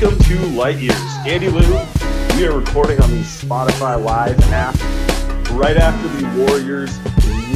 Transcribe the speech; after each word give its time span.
Welcome 0.00 0.20
to 0.26 0.38
Light 0.50 0.78
Years. 0.78 1.16
Andy 1.26 1.48
Liu, 1.48 1.76
we 2.36 2.46
are 2.46 2.56
recording 2.56 3.00
on 3.00 3.10
the 3.10 3.22
Spotify 3.22 4.00
Live 4.00 4.38
app 4.52 4.76
right 5.50 5.76
after 5.76 6.06
the 6.06 6.24
Warriors 6.38 6.96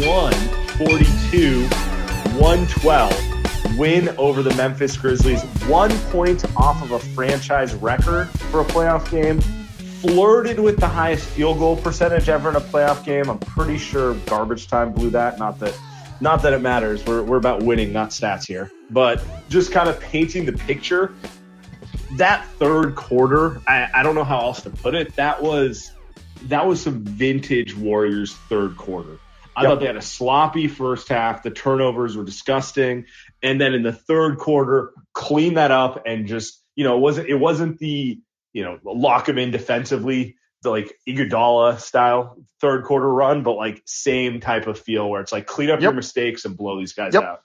142 0.04 1.68
112 2.40 3.78
win 3.78 4.08
over 4.18 4.42
the 4.42 4.52
Memphis 4.56 4.96
Grizzlies. 4.96 5.44
One 5.68 5.92
point 6.10 6.44
off 6.56 6.82
of 6.82 6.90
a 6.90 6.98
franchise 6.98 7.74
record 7.74 8.28
for 8.28 8.62
a 8.62 8.64
playoff 8.64 9.08
game. 9.08 9.40
Flirted 10.00 10.58
with 10.58 10.78
the 10.78 10.88
highest 10.88 11.28
field 11.28 11.60
goal 11.60 11.77
percentage 11.77 12.28
ever 12.28 12.48
in 12.48 12.56
a 12.56 12.60
playoff 12.60 13.04
game. 13.04 13.30
I'm 13.30 13.38
pretty 13.38 13.78
sure 13.78 14.14
garbage 14.27 14.66
time 14.66 14.90
blew 14.92 15.10
that. 15.10 15.38
Not 15.38 15.60
that 15.60 15.78
not 16.20 16.42
that 16.42 16.52
it 16.52 16.60
matters. 16.60 17.06
We're, 17.06 17.22
we're 17.22 17.36
about 17.36 17.62
winning, 17.62 17.92
not 17.92 18.10
stats 18.10 18.48
here. 18.48 18.68
But 18.90 19.24
just 19.48 19.70
kind 19.70 19.88
of 19.88 20.00
painting 20.00 20.44
the 20.44 20.52
picture. 20.52 21.14
That 22.18 22.46
third 22.58 22.94
quarter, 22.94 23.62
I, 23.66 23.86
I 23.94 24.02
don't 24.02 24.14
know 24.14 24.24
how 24.24 24.41
else 24.41 24.62
to 24.62 24.70
put 24.70 24.94
it. 24.94 25.16
That 25.16 25.42
was 25.42 25.91
that 26.48 26.66
was 26.66 26.82
some 26.82 27.05
vintage 27.05 27.77
Warriors 27.77 28.34
third 28.48 28.77
quarter. 28.77 29.18
I 29.55 29.62
Yep. 29.62 29.70
thought 29.70 29.80
they 29.80 29.86
had 29.86 29.96
a 29.96 30.02
sloppy 30.02 30.66
first 30.66 31.08
half. 31.08 31.42
The 31.42 31.50
turnovers 31.50 32.16
were 32.16 32.24
disgusting, 32.24 33.06
and 33.42 33.61
then 33.61 33.74
in 33.74 33.83
the 33.83 33.92
third 33.92 34.39
quarter, 34.39 34.92
clean 35.14 35.55
that 35.55 35.70
up 35.70 36.02
and 36.06 36.27
just 36.27 36.62
you 36.74 36.84
know 36.84 36.96
it 36.96 37.00
wasn't 37.00 37.28
it 37.28 37.34
wasn't 37.34 37.78
the 37.78 38.20
you 38.52 38.64
know 38.64 38.79
lock 38.84 39.27
them 39.27 39.39
in 39.39 39.50
defensively 39.50 40.36
the 40.62 40.70
like 40.70 40.94
Iguodala 41.08 41.80
style 41.80 42.36
third 42.61 42.84
quarter 42.84 43.08
run, 43.08 43.42
but 43.42 43.55
like 43.55 43.83
same 43.84 44.40
type 44.40 44.67
of 44.67 44.79
feel 44.79 45.08
where 45.11 45.20
it's 45.20 45.33
like 45.33 45.46
clean 45.46 45.70
up 45.70 45.80
your 45.80 45.92
mistakes 45.92 46.44
and 46.44 46.56
blow 46.56 46.79
these 46.79 46.92
guys 46.92 47.14
Yep. 47.14 47.23
out. 47.23 47.40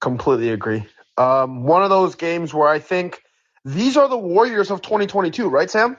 Completely 0.00 0.50
agree. 0.50 0.84
Um, 1.16 1.62
one 1.62 1.82
of 1.84 1.90
those 1.90 2.16
games 2.16 2.52
where 2.52 2.68
I 2.68 2.80
think 2.80 3.22
these 3.64 3.96
are 3.96 4.08
the 4.08 4.18
Warriors 4.18 4.70
of 4.70 4.82
2022, 4.82 5.48
right, 5.48 5.70
Sam? 5.70 5.96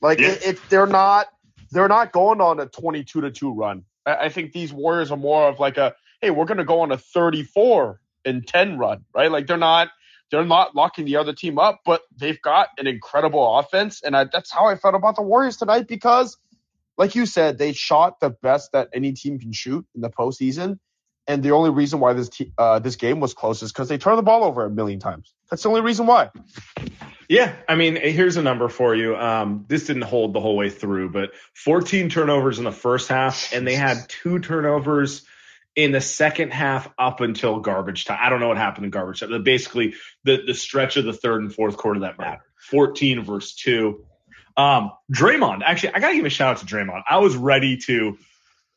Like 0.00 0.20
Yeah. 0.20 0.28
it, 0.28 0.46
it, 0.46 0.60
they're 0.68 0.86
not 0.86 1.26
they're 1.70 1.88
not 1.88 2.12
going 2.12 2.40
on 2.40 2.60
a 2.60 2.66
22 2.66 3.22
to 3.22 3.30
two 3.30 3.52
run. 3.52 3.84
I, 4.06 4.16
I 4.16 4.28
think 4.28 4.52
these 4.52 4.72
Warriors 4.72 5.10
are 5.10 5.16
more 5.16 5.48
of 5.48 5.58
like 5.58 5.76
a 5.76 5.94
hey, 6.20 6.30
we're 6.30 6.46
going 6.46 6.58
to 6.58 6.64
go 6.64 6.80
on 6.80 6.92
a 6.92 6.96
34 6.96 8.00
and 8.24 8.46
10 8.46 8.78
run, 8.78 9.04
right? 9.14 9.30
Like 9.30 9.46
they're 9.46 9.56
not 9.56 9.88
they're 10.30 10.44
not 10.44 10.74
locking 10.74 11.04
the 11.04 11.16
other 11.16 11.32
team 11.32 11.58
up, 11.58 11.80
but 11.84 12.02
they've 12.16 12.40
got 12.40 12.68
an 12.78 12.86
incredible 12.86 13.58
offense, 13.58 14.02
and 14.02 14.16
I, 14.16 14.24
that's 14.24 14.50
how 14.50 14.66
I 14.66 14.76
felt 14.76 14.94
about 14.94 15.16
the 15.16 15.22
Warriors 15.22 15.56
tonight 15.56 15.86
because, 15.86 16.36
like 16.96 17.14
you 17.14 17.26
said, 17.26 17.58
they 17.58 17.72
shot 17.72 18.20
the 18.20 18.30
best 18.30 18.72
that 18.72 18.88
any 18.92 19.12
team 19.12 19.38
can 19.38 19.52
shoot 19.52 19.86
in 19.94 20.00
the 20.00 20.10
postseason. 20.10 20.78
And 21.26 21.42
the 21.42 21.52
only 21.52 21.70
reason 21.70 22.00
why 22.00 22.12
this 22.12 22.30
uh, 22.58 22.78
this 22.80 22.96
game 22.96 23.20
was 23.20 23.32
close 23.32 23.62
is 23.62 23.72
because 23.72 23.88
they 23.88 23.96
turned 23.96 24.18
the 24.18 24.22
ball 24.22 24.44
over 24.44 24.66
a 24.66 24.70
million 24.70 25.00
times. 25.00 25.32
That's 25.50 25.62
the 25.62 25.70
only 25.70 25.80
reason 25.80 26.06
why. 26.06 26.30
Yeah, 27.28 27.54
I 27.66 27.76
mean, 27.76 27.96
here's 27.96 28.36
a 28.36 28.42
number 28.42 28.68
for 28.68 28.94
you. 28.94 29.16
Um, 29.16 29.64
this 29.68 29.86
didn't 29.86 30.02
hold 30.02 30.34
the 30.34 30.40
whole 30.40 30.56
way 30.56 30.68
through, 30.68 31.10
but 31.10 31.32
14 31.54 32.10
turnovers 32.10 32.58
in 32.58 32.64
the 32.64 32.72
first 32.72 33.08
half, 33.08 33.54
and 33.54 33.66
they 33.66 33.74
had 33.74 34.06
two 34.08 34.38
turnovers 34.40 35.24
in 35.74 35.92
the 35.92 36.00
second 36.00 36.52
half 36.52 36.88
up 36.98 37.20
until 37.20 37.60
garbage 37.60 38.04
time. 38.04 38.18
I 38.20 38.28
don't 38.28 38.40
know 38.40 38.48
what 38.48 38.58
happened 38.58 38.84
in 38.84 38.90
garbage 38.90 39.20
time. 39.20 39.30
But 39.30 39.44
basically, 39.44 39.94
the 40.24 40.42
the 40.46 40.54
stretch 40.54 40.96
of 40.96 41.04
the 41.04 41.12
third 41.12 41.42
and 41.42 41.54
fourth 41.54 41.76
quarter 41.76 42.00
that 42.00 42.18
mattered. 42.18 42.42
14 42.70 43.24
versus 43.24 43.54
two. 43.54 44.04
Um, 44.56 44.92
Draymond, 45.12 45.62
actually, 45.64 45.94
I 45.94 46.00
gotta 46.00 46.14
give 46.14 46.24
a 46.24 46.30
shout 46.30 46.56
out 46.56 46.66
to 46.66 46.66
Draymond. 46.66 47.02
I 47.08 47.18
was 47.18 47.36
ready 47.36 47.76
to, 47.78 48.18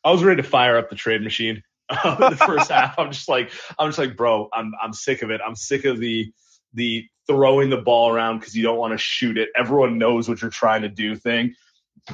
I 0.03 0.12
was 0.12 0.24
ready 0.24 0.41
to 0.41 0.47
fire 0.47 0.78
up 0.78 0.90
the 0.90 0.96
trade 0.96 1.22
machine 1.22 1.63
the 2.03 2.44
first 2.46 2.70
half. 2.70 2.98
I'm 3.00 3.12
just 3.12 3.30
like, 3.30 3.52
I'm 3.80 3.90
just 3.90 4.00
like, 4.00 4.16
bro, 4.16 4.50
I'm 4.53 4.74
I'm 4.81 4.94
sick 4.94 5.22
of 5.22 5.31
it. 5.31 5.42
I'm 5.46 5.56
sick 5.56 5.86
of 5.86 6.00
the 6.00 6.31
the 6.74 7.06
throwing 7.28 7.70
the 7.70 7.78
ball 7.78 8.09
around 8.09 8.40
because 8.40 8.56
you 8.56 8.64
don't 8.64 8.78
want 8.78 8.94
to 8.94 8.98
shoot 8.98 9.38
it. 9.38 9.50
Everyone 9.56 9.98
knows 9.98 10.28
what 10.28 10.42
you're 10.42 10.52
trying 10.52 10.81
to 10.81 10.90
do 10.90 11.16
thing. 11.16 11.53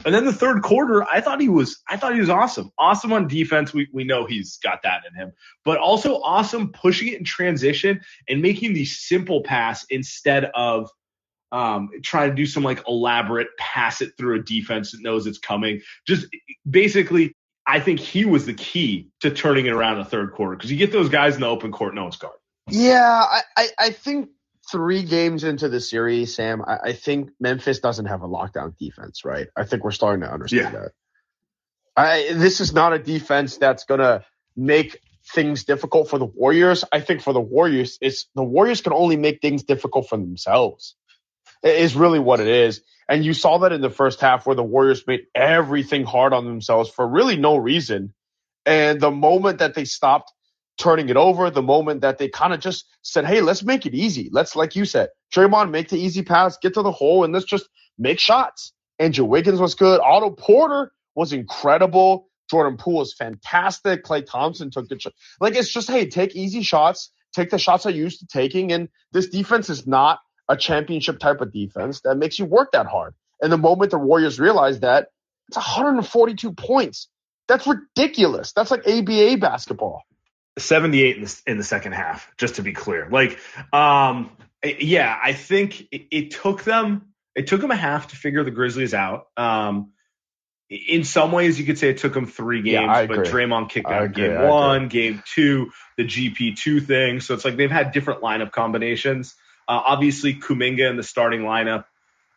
And 0.06 0.14
then 0.14 0.26
the 0.26 0.34
third 0.34 0.64
quarter, 0.64 1.04
I 1.04 1.22
thought 1.22 1.40
he 1.40 1.50
was 1.50 1.82
I 1.88 1.98
thought 1.98 2.14
he 2.14 2.20
was 2.20 2.30
awesome. 2.30 2.72
Awesome 2.78 3.14
on 3.14 3.28
defense. 3.28 3.74
We 3.74 3.88
we 3.92 4.04
know 4.04 4.26
he's 4.26 4.58
got 4.58 4.82
that 4.84 5.02
in 5.08 5.16
him. 5.16 5.32
But 5.66 5.78
also 5.78 6.22
awesome 6.22 6.72
pushing 6.72 7.10
it 7.10 7.20
in 7.20 7.24
transition 7.24 8.02
and 8.28 8.42
making 8.42 8.74
the 8.74 8.86
simple 8.86 9.44
pass 9.44 9.86
instead 9.90 10.46
of 10.56 10.90
um, 11.52 11.90
trying 12.02 12.30
to 12.30 12.36
do 12.36 12.48
some 12.48 12.64
like 12.64 12.84
elaborate 12.88 13.48
pass 13.60 14.02
it 14.02 14.14
through 14.18 14.40
a 14.40 14.44
defense 14.44 14.92
that 14.92 15.02
knows 15.02 15.28
it's 15.28 15.38
coming. 15.38 15.82
Just 16.08 16.26
basically, 16.68 17.36
I 17.66 17.80
think 17.80 18.00
he 18.00 18.26
was 18.26 18.46
the 18.46 18.54
key 18.54 19.10
to 19.22 19.32
turning 19.32 19.66
it 19.66 19.72
around 19.72 19.94
in 19.94 20.04
the 20.04 20.10
third 20.10 20.34
quarter 20.34 20.56
because 20.56 20.72
you 20.72 20.78
get 20.78 20.92
those 20.92 21.10
guys 21.10 21.36
in 21.36 21.42
the 21.42 21.48
open 21.48 21.72
court, 21.72 21.96
no 21.96 22.04
one's 22.04 22.18
guard. 22.18 22.36
Yeah, 22.70 23.02
I, 23.04 23.42
I, 23.56 23.68
I 23.80 23.90
think 23.92 24.30
three 24.72 25.04
games 25.04 25.44
into 25.44 25.70
the 25.70 25.80
series, 25.80 26.36
Sam, 26.36 26.62
I, 26.66 26.78
I 26.86 26.94
think 26.94 27.32
Memphis 27.40 27.80
doesn't 27.80 28.06
have 28.06 28.22
a 28.22 28.28
lockdown 28.28 28.78
defense, 28.78 29.24
right? 29.26 29.48
I 29.56 29.66
think 29.66 29.84
we're 29.84 29.92
starting 29.92 30.22
to 30.22 30.32
understand 30.32 30.74
Yeah. 30.74 30.80
that. 30.80 30.92
I 31.96 32.34
this 32.34 32.60
is 32.60 32.74
not 32.74 32.94
a 32.94 33.00
defense 33.00 33.58
that's 33.58 33.86
gonna 33.86 34.26
make 34.58 35.00
things 35.34 35.64
difficult 35.64 36.10
for 36.10 36.18
the 36.18 36.26
Warriors. 36.26 36.84
I 36.92 37.00
think 37.00 37.22
for 37.22 37.34
the 37.34 37.40
Warriors, 37.42 37.98
it's 38.02 38.28
the 38.36 38.44
Warriors 38.44 38.82
can 38.82 38.94
only 38.94 39.16
make 39.16 39.42
things 39.42 39.64
difficult 39.64 40.10
for 40.10 40.18
themselves. 40.18 40.96
Is 41.64 41.96
really 41.96 42.20
what 42.20 42.42
it 42.42 42.48
is. 42.48 42.82
And 43.08 43.24
you 43.24 43.34
saw 43.34 43.60
that 43.60 43.72
in 43.72 43.80
the 43.80 43.90
first 43.90 44.20
half 44.20 44.46
where 44.46 44.56
the 44.56 44.64
Warriors 44.64 45.06
made 45.08 45.22
everything 45.34 46.04
hard 46.04 46.34
on 46.34 46.46
themselves 46.46 46.90
for 46.90 47.08
really 47.08 47.38
no 47.38 47.56
reason. 47.56 48.14
And 48.66 49.00
the 49.00 49.12
moment 49.12 49.60
that 49.60 49.74
they 49.74 49.86
stopped 49.86 50.32
turning 50.78 51.10
it 51.10 51.18
over, 51.18 51.50
the 51.50 51.62
moment 51.62 52.02
that 52.02 52.18
they 52.18 52.28
kind 52.28 52.54
of 52.54 52.60
just 52.60 52.86
said, 53.02 53.26
hey, 53.26 53.42
let's 53.42 53.64
make 53.64 53.86
it 53.86 53.94
easy. 53.94 54.30
Let's, 54.32 54.56
like 54.56 54.76
you 54.76 54.86
said, 54.86 55.10
Draymond, 55.34 55.72
make 55.72 55.90
the 55.90 56.00
easy 56.00 56.22
pass, 56.24 56.58
get 56.58 56.74
to 56.74 56.82
the 56.82 56.92
hole, 56.92 57.24
and 57.24 57.34
let's 57.34 57.46
just 57.46 57.68
make 57.98 58.20
shots. 58.20 58.74
Andrew 59.00 59.26
Wiggins 59.26 59.60
was 59.60 59.76
good. 59.76 60.02
Otto 60.02 60.32
Porter 60.32 60.92
was 61.16 61.32
incredible. 61.32 62.28
Jordan 62.50 62.78
Poole 62.78 63.00
was 63.00 63.14
fantastic. 63.14 64.04
Klay 64.04 64.26
Thompson 64.26 64.72
took 64.72 64.90
the 64.90 65.00
shot. 65.00 65.14
Like, 65.40 65.56
it's 65.56 65.72
just, 65.72 65.90
hey, 65.90 66.08
take 66.08 66.36
easy 66.36 66.62
shots, 66.62 67.12
take 67.34 67.50
the 67.50 67.58
shots 67.58 67.86
I 67.86 67.92
used 67.92 68.20
to 68.20 68.28
taking. 68.28 68.72
And 68.72 68.90
this 69.12 69.28
defense 69.28 69.70
is 69.70 69.88
not 69.88 70.20
a 70.50 70.58
championship 70.58 71.20
type 71.20 71.42
of 71.42 71.52
defense 71.52 72.02
that 72.02 72.16
makes 72.16 72.38
you 72.38 72.46
work 72.46 72.72
that 72.74 72.86
hard. 72.86 73.14
And 73.42 73.52
the 73.52 73.58
moment 73.58 73.92
the 73.92 73.98
Warriors 73.98 74.40
realized 74.40 74.82
that, 74.82 75.08
it's 75.50 75.58
142 75.58 76.54
points. 76.54 77.10
That's 77.48 77.68
ridiculous. 77.68 78.54
That's 78.54 78.72
like 78.72 78.88
ABA 78.88 79.38
basketball. 79.38 80.04
78 80.58 81.18
in 81.18 81.24
the, 81.24 81.42
in 81.48 81.58
the 81.58 81.64
second 81.64 81.94
half, 81.94 82.30
just 82.38 82.56
to 82.56 82.62
be 82.62 82.74
clear. 82.74 83.10
Like, 83.10 83.40
um, 83.74 84.32
yeah, 84.64 85.18
I 85.22 85.34
think 85.34 85.82
it, 85.92 86.08
it 86.12 86.32
took 86.32 86.64
them, 86.64 87.14
it 87.36 87.48
took 87.48 87.62
them 87.62 87.72
a 87.72 87.76
half 87.76 88.10
to 88.10 88.16
figure 88.16 88.44
the 88.44 88.52
Grizzlies 88.52 88.94
out. 88.94 89.28
Um, 89.36 89.92
in 90.70 91.04
some 91.04 91.32
ways, 91.32 91.60
you 91.60 91.66
could 91.66 91.78
say 91.78 91.90
it 91.90 91.98
took 91.98 92.14
them 92.14 92.26
three 92.26 92.62
games, 92.62 92.84
Yeah, 92.88 93.06
but. 93.06 93.20
Draymond 93.26 93.70
kicked 93.70 93.88
out 93.88 94.04
agree, 94.04 94.28
game 94.28 94.38
I 94.38 94.50
one, 94.50 94.88
game 94.88 95.22
two, 95.36 95.72
the 95.98 96.04
GP2 96.04 96.86
thing. 96.86 97.20
So 97.20 97.34
it's 97.34 97.46
like 97.46 97.58
they've 97.58 97.70
had 97.70 97.92
different 97.92 98.22
lineup 98.22 98.52
combinations. 98.52 99.36
Uh, 99.68 99.82
obviously, 99.86 100.36
Kuminga 100.36 100.90
in 100.90 100.98
the 100.98 101.04
starting 101.04 101.42
lineup 101.42 101.86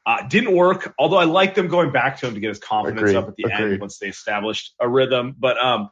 uh, 0.04 0.26
didn't 0.26 0.54
work, 0.54 0.94
although 0.98 1.16
I 1.16 1.24
liked 1.24 1.56
them 1.56 1.68
going 1.68 1.92
back 1.92 2.18
to 2.20 2.28
him 2.28 2.34
to 2.34 2.40
get 2.40 2.48
his 2.48 2.60
confidence 2.60 3.00
Agreed, 3.00 3.16
up 3.16 3.28
at 3.28 3.36
the 3.36 3.44
agreed. 3.44 3.72
end 3.72 3.80
once 3.80 3.98
they 3.98 4.08
established 4.08 4.74
a 4.80 4.88
rhythm. 4.88 5.34
But 5.36 5.58
um, 5.58 5.90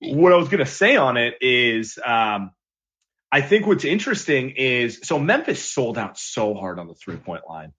what 0.00 0.32
I 0.32 0.36
was 0.36 0.48
going 0.48 0.64
to 0.64 0.70
say 0.70 0.96
on 0.96 1.16
it 1.16 1.34
is 1.40 1.98
um, 2.04 2.52
I 3.30 3.42
think 3.42 3.66
what's 3.66 3.84
interesting 3.84 4.50
is 4.56 5.00
so 5.02 5.18
Memphis 5.18 5.62
sold 5.62 5.98
out 5.98 6.18
so 6.18 6.54
hard 6.54 6.78
on 6.78 6.88
the 6.88 6.94
three 6.94 7.16
point 7.16 7.42
line. 7.48 7.72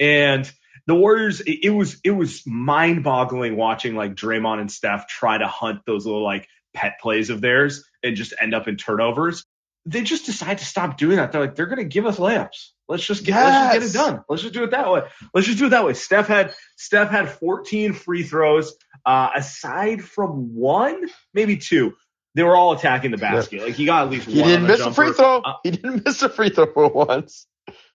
And 0.00 0.50
the 0.86 0.94
Warriors, 0.94 1.40
it, 1.40 1.58
it 1.64 1.70
was 1.70 2.00
it 2.04 2.10
was 2.10 2.42
mind 2.46 3.04
boggling 3.04 3.56
watching 3.56 3.96
like 3.96 4.14
Draymond 4.14 4.60
and 4.60 4.72
Steph 4.72 5.06
try 5.06 5.36
to 5.36 5.46
hunt 5.46 5.80
those 5.86 6.06
little 6.06 6.24
like 6.24 6.48
pet 6.72 6.94
plays 7.00 7.30
of 7.30 7.40
theirs 7.40 7.84
and 8.02 8.16
just 8.16 8.34
end 8.40 8.54
up 8.54 8.68
in 8.68 8.76
turnovers. 8.76 9.44
They 9.86 10.02
just 10.02 10.24
decide 10.26 10.58
to 10.58 10.64
stop 10.64 10.96
doing 10.96 11.16
that. 11.16 11.32
They're 11.32 11.42
like, 11.42 11.54
they're 11.54 11.66
gonna 11.66 11.84
give 11.84 12.06
us 12.06 12.18
layups. 12.18 12.70
Let's 12.88 13.04
just 13.04 13.24
get 13.24 13.34
let's 13.34 13.82
just 13.82 13.94
get 13.94 14.04
it 14.04 14.10
done. 14.12 14.24
Let's 14.28 14.42
just 14.42 14.54
do 14.54 14.64
it 14.64 14.70
that 14.70 14.90
way. 14.90 15.02
Let's 15.34 15.46
just 15.46 15.58
do 15.58 15.66
it 15.66 15.70
that 15.70 15.84
way. 15.84 15.94
Steph 15.94 16.28
had 16.28 16.54
Steph 16.76 17.10
had 17.10 17.30
14 17.30 17.92
free 17.92 18.22
throws. 18.22 18.74
Uh, 19.06 19.28
aside 19.36 20.02
from 20.02 20.54
one, 20.54 21.08
maybe 21.34 21.56
two, 21.58 21.94
they 22.34 22.42
were 22.42 22.56
all 22.56 22.72
attacking 22.72 23.10
the 23.10 23.18
basket. 23.18 23.62
Like 23.62 23.74
he 23.74 23.84
got 23.84 24.04
at 24.06 24.10
least 24.10 24.26
He 24.26 24.40
one. 24.40 24.48
didn't 24.48 24.62
on 24.62 24.68
the 24.68 24.76
miss 24.78 24.86
a 24.86 24.92
free 24.92 25.12
throw. 25.12 25.38
Uh, 25.38 25.54
he 25.62 25.70
didn't 25.72 26.04
miss 26.04 26.22
a 26.22 26.28
free 26.28 26.48
throw 26.50 26.66
for 26.72 26.88
once. 26.88 27.46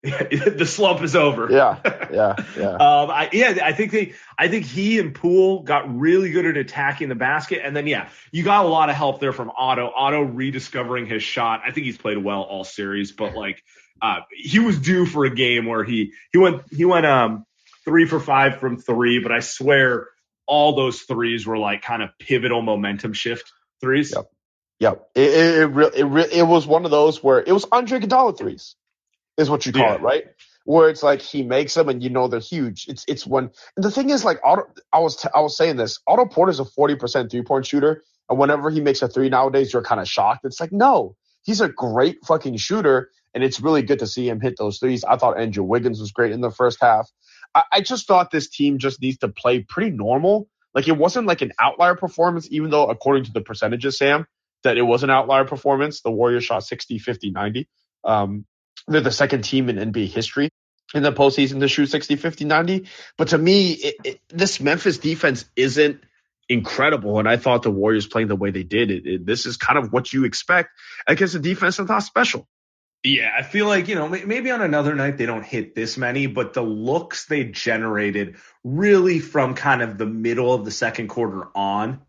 the 0.04 0.66
slump 0.66 1.02
is 1.02 1.14
over. 1.14 1.52
Yeah, 1.52 1.78
yeah, 2.12 2.36
yeah. 2.58 2.70
Um, 2.80 3.10
I, 3.10 3.30
yeah, 3.34 3.58
I 3.62 3.74
think 3.74 3.92
they, 3.92 4.14
I 4.38 4.48
think 4.48 4.66
he 4.66 4.98
and 4.98 5.14
Poole 5.14 5.64
got 5.64 5.94
really 5.94 6.32
good 6.32 6.46
at 6.46 6.56
attacking 6.56 7.10
the 7.10 7.16
basket, 7.16 7.62
and 7.64 7.76
then 7.76 7.86
yeah, 7.86 8.10
you 8.32 8.44
got 8.44 8.64
a 8.64 8.68
lot 8.70 8.90
of 8.90 8.96
help 8.96 9.20
there 9.20 9.34
from 9.34 9.52
Otto. 9.58 9.92
Otto 9.94 10.22
rediscovering 10.22 11.06
his 11.06 11.22
shot. 11.22 11.62
I 11.66 11.72
think 11.72 11.86
he's 11.86 11.98
played 11.98 12.18
well 12.18 12.44
all 12.44 12.64
series, 12.64 13.12
but 13.12 13.36
like, 13.36 13.62
uh, 14.02 14.22
he 14.32 14.60
was 14.60 14.80
due 14.80 15.06
for 15.06 15.26
a 15.26 15.36
game 15.36 15.66
where 15.66 15.84
he 15.84 16.14
he 16.32 16.38
went 16.38 16.62
he 16.72 16.86
went 16.86 17.06
um 17.06 17.46
three 17.84 18.06
for 18.06 18.22
five 18.22 18.60
from 18.60 18.78
three, 18.78 19.20
but 19.20 19.34
I 19.34 19.42
swear 19.42 20.08
all 20.46 20.76
those 20.76 21.02
threes 21.02 21.46
were 21.46 21.58
like 21.58 21.82
kind 21.82 22.02
of 22.02 22.10
pivotal 22.20 22.62
momentum 22.62 23.12
shift 23.14 23.52
threes. 23.82 24.14
Yep. 24.16 24.32
Yep. 24.80 25.10
It 25.16 25.22
it 25.22 25.78
it, 25.78 26.06
it, 26.06 26.34
it 26.34 26.48
was 26.48 26.66
one 26.66 26.86
of 26.86 26.92
those 26.92 27.22
where 27.22 27.40
it 27.40 27.52
was 27.52 27.66
Andre 27.72 28.00
Iguodala 28.00 28.38
threes, 28.38 28.76
is 29.40 29.50
what 29.52 29.66
you 29.68 29.74
call 29.74 29.92
Yeah. 29.92 29.96
it, 29.96 30.02
right? 30.02 30.26
Where 30.66 30.90
it's 30.90 31.04
like 31.04 31.22
he 31.22 31.44
makes 31.44 31.76
them 31.76 31.90
and 31.90 32.04
you 32.04 32.12
know 32.12 32.30
they're 32.30 32.42
huge. 32.42 32.88
It's 32.90 33.06
it's 33.10 33.28
when 33.28 33.52
and 33.78 33.86
the 33.86 33.92
thing 33.92 34.12
is 34.12 34.26
like 34.26 34.42
Otto, 34.46 34.66
I 34.94 35.00
was 35.00 35.18
t- 35.18 35.30
I 35.36 35.42
was 35.42 35.58
saying 35.58 35.78
this. 35.78 36.00
Otto 36.08 36.28
Porter's 36.28 36.62
a 36.62 36.66
forty 36.66 36.96
percent 36.96 37.32
three 37.32 37.44
point 37.44 37.68
shooter, 37.68 38.04
and 38.30 38.40
whenever 38.40 38.72
he 38.72 38.82
makes 38.82 39.02
a 39.04 39.10
three 39.10 39.30
nowadays, 39.30 39.74
you're 39.74 39.84
kind 39.84 40.02
of 40.02 40.10
shocked. 40.10 40.46
It's 40.46 40.62
like 40.62 40.74
no, 40.74 41.18
he's 41.44 41.62
a 41.62 41.70
great 41.70 42.20
fucking 42.28 42.58
shooter, 42.58 43.12
and 43.36 43.44
it's 43.44 43.62
really 43.62 43.84
good 43.84 44.00
to 44.00 44.08
see 44.08 44.30
him 44.30 44.42
hit 44.42 44.56
those 44.60 44.80
threes. 44.80 45.04
I 45.06 45.18
thought 45.18 45.40
Andrew 45.40 45.66
Wiggins 45.66 46.02
was 46.02 46.14
great 46.14 46.34
in 46.34 46.42
the 46.42 46.52
first 46.52 46.80
half. 46.82 47.10
I, 47.56 47.64
I 47.74 47.82
just 47.82 48.08
thought 48.08 48.32
this 48.32 48.50
team 48.50 48.80
just 48.80 49.02
needs 49.02 49.20
to 49.20 49.30
play 49.30 49.62
pretty 49.68 49.92
normal. 49.92 50.50
Like 50.76 50.88
it 50.88 50.98
wasn't 50.98 51.28
like 51.28 51.42
an 51.44 51.54
outlier 51.60 51.96
performance, 51.96 52.48
even 52.52 52.72
though 52.72 52.88
according 52.90 53.26
to 53.26 53.34
the 53.34 53.42
percentages, 53.42 53.98
Sam, 53.98 54.28
that 54.64 54.78
it 54.78 54.84
was 54.84 55.04
an 55.04 55.12
outlier 55.12 55.46
performance. 55.46 56.02
The 56.02 56.12
Warriors 56.12 56.46
shot 56.46 56.64
60, 56.64 57.00
50, 57.00 57.32
90. 57.32 57.68
Um, 58.06 58.46
they're 58.88 59.02
the 59.02 59.12
second 59.12 59.44
team 59.44 59.70
in 59.70 59.92
NBA 59.92 60.08
history 60.08 60.50
in 60.94 61.04
the 61.04 61.12
postseason 61.12 61.60
to 61.60 61.68
shoot 61.68 61.88
60, 61.88 62.16
50, 62.16 62.46
90. 62.46 62.88
But 63.18 63.30
to 63.30 63.38
me, 63.38 63.72
it, 63.72 63.96
it, 64.04 64.20
this 64.30 64.60
Memphis 64.60 64.98
defense 64.98 65.46
isn't 65.56 66.02
incredible. 66.48 67.20
And 67.20 67.30
I 67.30 67.38
thought 67.38 67.64
the 67.64 67.72
Warriors 67.72 68.08
playing 68.08 68.28
the 68.28 68.36
way 68.36 68.52
they 68.52 68.64
did, 68.64 68.92
it, 68.92 69.26
this 69.26 69.46
is 69.46 69.58
kind 69.58 69.78
of 69.78 69.94
what 69.94 70.12
you 70.12 70.26
expect 70.26 70.70
against 71.08 71.36
a 71.36 71.40
defense 71.40 71.78
that's 71.78 71.90
not 71.90 72.04
special. 72.04 72.48
Yeah, 73.04 73.32
I 73.38 73.44
feel 73.44 73.66
like, 73.66 73.88
you 73.88 73.96
know, 73.96 74.10
maybe 74.10 74.52
on 74.52 74.62
another 74.62 74.94
night 74.94 75.18
they 75.18 75.26
don't 75.26 75.46
hit 75.46 75.74
this 75.74 75.98
many, 75.98 76.28
but 76.28 76.54
the 76.54 76.62
looks 76.62 77.28
they 77.28 77.46
generated 77.46 78.36
really 78.66 79.20
from 79.20 79.54
kind 79.54 79.82
of 79.82 79.98
the 79.98 80.06
middle 80.06 80.54
of 80.54 80.66
the 80.66 80.72
second 80.72 81.08
quarter 81.08 81.48
on. 81.56 82.02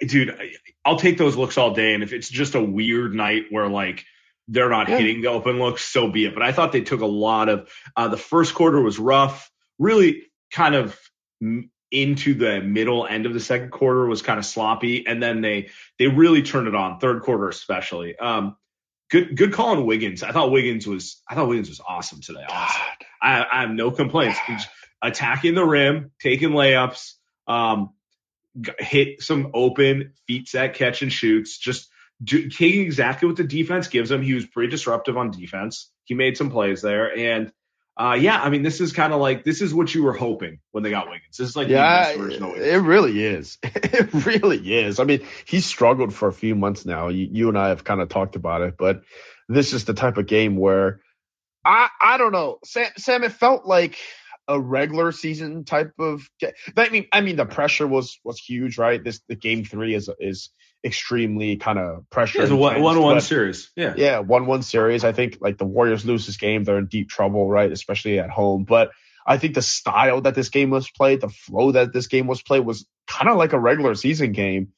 Dude, 0.00 0.34
I'll 0.82 0.96
take 0.96 1.18
those 1.18 1.36
looks 1.36 1.58
all 1.58 1.74
day. 1.74 1.92
And 1.92 2.02
if 2.02 2.14
it's 2.14 2.30
just 2.30 2.54
a 2.54 2.62
weird 2.62 3.14
night 3.14 3.44
where 3.50 3.68
like 3.68 4.06
they're 4.48 4.68
not 4.70 4.88
Yeah. 4.88 4.98
hitting 4.98 5.20
the 5.22 5.28
open 5.28 5.58
looks, 5.58 5.84
so 5.84 6.08
be 6.08 6.24
it. 6.26 6.34
But 6.34 6.42
I 6.42 6.52
thought 6.52 6.72
they 6.72 6.80
took 6.82 7.00
a 7.00 7.06
lot 7.06 7.48
of 7.48 7.68
uh, 7.96 8.08
the 8.08 8.16
first 8.16 8.54
quarter 8.54 8.80
was 8.80 8.98
rough, 8.98 9.50
really 9.78 10.24
kind 10.52 10.74
of 10.74 10.98
into 11.90 12.34
the 12.34 12.60
middle 12.60 13.06
end 13.06 13.26
of 13.26 13.34
the 13.34 13.40
second 13.40 13.70
quarter 13.70 14.06
was 14.06 14.22
kind 14.22 14.38
of 14.38 14.46
sloppy. 14.46 15.06
And 15.06 15.22
then 15.22 15.40
they 15.42 15.68
they 15.98 16.06
really 16.08 16.42
turned 16.42 16.68
it 16.68 16.74
on, 16.74 16.98
third 16.98 17.22
quarter 17.22 17.48
especially. 17.48 18.16
Um, 18.18 18.56
good 19.10 19.36
good 19.36 19.52
call 19.52 19.68
on 19.76 19.86
Wiggins. 19.86 20.22
I 20.22 20.32
thought 20.32 20.50
Wiggins 20.50 20.86
was 20.86 21.20
I 21.28 21.34
thought 21.34 21.48
Wiggins 21.48 21.68
was 21.68 21.80
awesome 21.86 22.20
today. 22.20 22.44
Honestly. 22.48 22.80
I, 23.20 23.44
I 23.52 23.60
have 23.62 23.70
no 23.70 23.90
complaints. 23.90 24.38
He's 24.46 24.66
attacking 25.02 25.54
the 25.54 25.64
rim, 25.64 26.10
taking 26.20 26.50
layups, 26.50 27.12
um, 27.46 27.90
hit 28.78 29.22
some 29.22 29.50
open 29.54 30.12
feet 30.26 30.48
set 30.48 30.74
catch 30.74 31.02
and 31.02 31.12
shoots. 31.12 31.58
Just 31.58 31.88
do, 32.22 32.48
taking 32.48 32.82
exactly 32.82 33.26
what 33.28 33.36
the 33.36 33.44
defense 33.44 33.88
gives 33.88 34.10
him. 34.10 34.22
He 34.22 34.34
was 34.34 34.46
pretty 34.46 34.70
disruptive 34.70 35.16
on 35.16 35.30
defense. 35.30 35.90
He 36.04 36.14
made 36.14 36.36
some 36.36 36.50
plays 36.50 36.82
there, 36.82 37.16
and 37.16 37.52
uh, 37.96 38.16
yeah, 38.18 38.40
I 38.40 38.48
mean, 38.50 38.62
this 38.62 38.80
is 38.80 38.92
kind 38.92 39.12
of 39.12 39.20
like 39.20 39.44
this 39.44 39.60
is 39.60 39.74
what 39.74 39.94
you 39.94 40.02
were 40.02 40.14
hoping 40.14 40.60
when 40.70 40.82
they 40.82 40.90
got 40.90 41.06
Wiggins. 41.08 41.36
This 41.36 41.48
is 41.50 41.56
like 41.56 41.68
the 41.68 41.72
Yeah, 41.72 42.06
best 42.06 42.14
version 42.14 42.42
of 42.44 42.50
Wiggins. 42.52 42.66
it 42.66 42.82
really 42.82 43.22
is. 43.24 43.58
It 43.94 44.26
really 44.26 44.74
is. 44.78 44.98
I 45.00 45.04
mean, 45.04 45.26
he 45.44 45.60
struggled 45.60 46.14
for 46.14 46.26
a 46.28 46.32
few 46.32 46.54
months 46.54 46.86
now. 46.86 47.08
You, 47.08 47.28
you 47.30 47.48
and 47.50 47.58
I 47.58 47.68
have 47.68 47.84
kind 47.84 48.00
of 48.00 48.08
talked 48.08 48.36
about 48.36 48.62
it, 48.62 48.76
but 48.78 49.02
this 49.48 49.74
is 49.74 49.84
the 49.84 49.92
type 49.94 50.16
of 50.16 50.26
game 50.26 50.56
where 50.56 51.00
I 51.64 51.88
I 52.00 52.18
don't 52.18 52.32
know, 52.32 52.58
Sam. 52.64 52.90
Sam, 52.96 53.22
it 53.22 53.32
felt 53.32 53.66
like 53.66 53.98
a 54.48 54.58
regular 54.58 55.12
season 55.12 55.64
type 55.64 55.92
of. 55.98 56.28
Game. 56.40 56.52
I 56.76 56.88
mean, 56.88 57.06
I 57.12 57.20
mean, 57.20 57.36
the 57.36 57.46
pressure 57.46 57.86
was 57.86 58.18
was 58.24 58.38
huge, 58.38 58.78
right? 58.78 59.02
This 59.02 59.20
the 59.28 59.36
game 59.36 59.64
three 59.64 59.94
is 59.94 60.08
is 60.18 60.50
extremely 60.84 61.56
kind 61.56 61.78
of 61.78 62.08
pressure. 62.10 62.42
It's 62.42 62.50
a 62.50 62.56
one 62.56 62.80
one 62.82 63.00
one 63.00 63.20
series. 63.20 63.70
Yeah. 63.76 63.94
yeah, 63.96 64.18
one 64.18 64.46
one 64.46 64.62
series. 64.62 65.04
I 65.04 65.12
think 65.12 65.38
like 65.40 65.58
the 65.58 65.64
Warriors 65.64 66.04
lose 66.04 66.26
this 66.26 66.36
game, 66.36 66.64
they're 66.64 66.78
in 66.78 66.86
deep 66.86 67.08
trouble, 67.08 67.48
right? 67.48 67.70
Especially 67.70 68.18
at 68.18 68.30
home. 68.30 68.64
But 68.64 68.90
I 69.26 69.38
think 69.38 69.54
the 69.54 69.62
style 69.62 70.22
that 70.22 70.34
this 70.34 70.48
game 70.48 70.70
was 70.70 70.90
played, 70.90 71.20
the 71.20 71.28
flow 71.28 71.72
that 71.72 71.92
this 71.92 72.08
game 72.08 72.26
was 72.26 72.42
played, 72.42 72.60
was 72.66 72.86
kind 73.06 73.30
of 73.30 73.36
like 73.36 73.52
a 73.52 73.58
regular 73.58 73.94
season 73.94 74.32
game, 74.32 74.72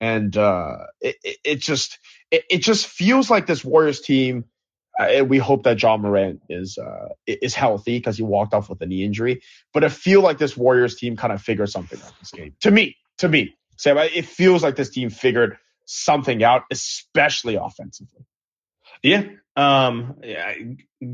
and 0.00 0.34
uh, 0.36 0.86
it, 1.00 1.16
it 1.22 1.36
it 1.44 1.56
just 1.60 1.98
it, 2.30 2.44
it 2.50 2.58
just 2.58 2.86
feels 2.86 3.30
like 3.30 3.46
this 3.46 3.64
Warriors 3.64 4.00
team. 4.00 4.44
Uh, 4.98 5.24
we 5.24 5.38
hope 5.38 5.62
that 5.62 5.80
Ja 5.80 5.96
Morant 5.96 6.42
is 6.48 6.78
uh, 6.78 7.08
is 7.26 7.54
healthy 7.54 7.98
because 7.98 8.16
he 8.16 8.22
walked 8.22 8.54
off 8.54 8.68
with 8.68 8.80
a 8.82 8.86
knee 8.86 9.04
injury. 9.04 9.42
But 9.72 9.84
it 9.84 9.92
feel 9.92 10.20
like 10.20 10.38
this 10.38 10.56
Warriors 10.56 10.96
team 10.96 11.16
kind 11.16 11.32
of 11.32 11.42
figured 11.42 11.70
something 11.70 12.00
out 12.02 12.12
this 12.18 12.32
game. 12.32 12.54
To 12.62 12.70
me, 12.70 12.96
to 13.18 13.28
me, 13.28 13.54
Sam, 13.80 13.96
it 13.96 14.26
feels 14.26 14.62
like 14.62 14.76
this 14.76 14.90
team 14.90 15.08
figured 15.08 15.56
something 15.86 16.44
out, 16.44 16.64
especially 16.70 17.54
offensively. 17.54 18.26
Yeah. 19.02 19.24
Um. 19.56 20.16
Yeah. 20.22 20.52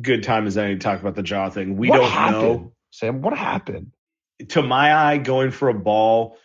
Good 0.03 0.25
time 0.25 0.47
as 0.49 0.59
any 0.59 0.75
to 0.75 0.81
talk 0.81 1.01
about 1.01 1.15
the 1.15 1.23
Ja 1.23 1.49
thing. 1.51 1.77
We 1.77 1.89
What 1.89 1.99
don't 1.99 2.11
happened? 2.11 2.41
know. 2.61 2.73
Sam, 2.91 3.23
what 3.23 3.37
happened? 3.39 3.93
to 4.49 4.63
my 4.63 4.95
eye, 4.95 5.17
going 5.19 5.51
for 5.53 5.69
a 5.71 5.75
ball 5.75 6.37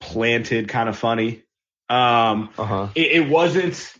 planted 0.00 0.68
kind 0.68 0.88
of 0.88 0.98
funny. 0.98 1.42
Um, 1.88 2.50
Uh 2.58 2.64
huh. 2.64 2.88
it, 2.94 3.22
it 3.22 3.28
wasn't. 3.28 3.94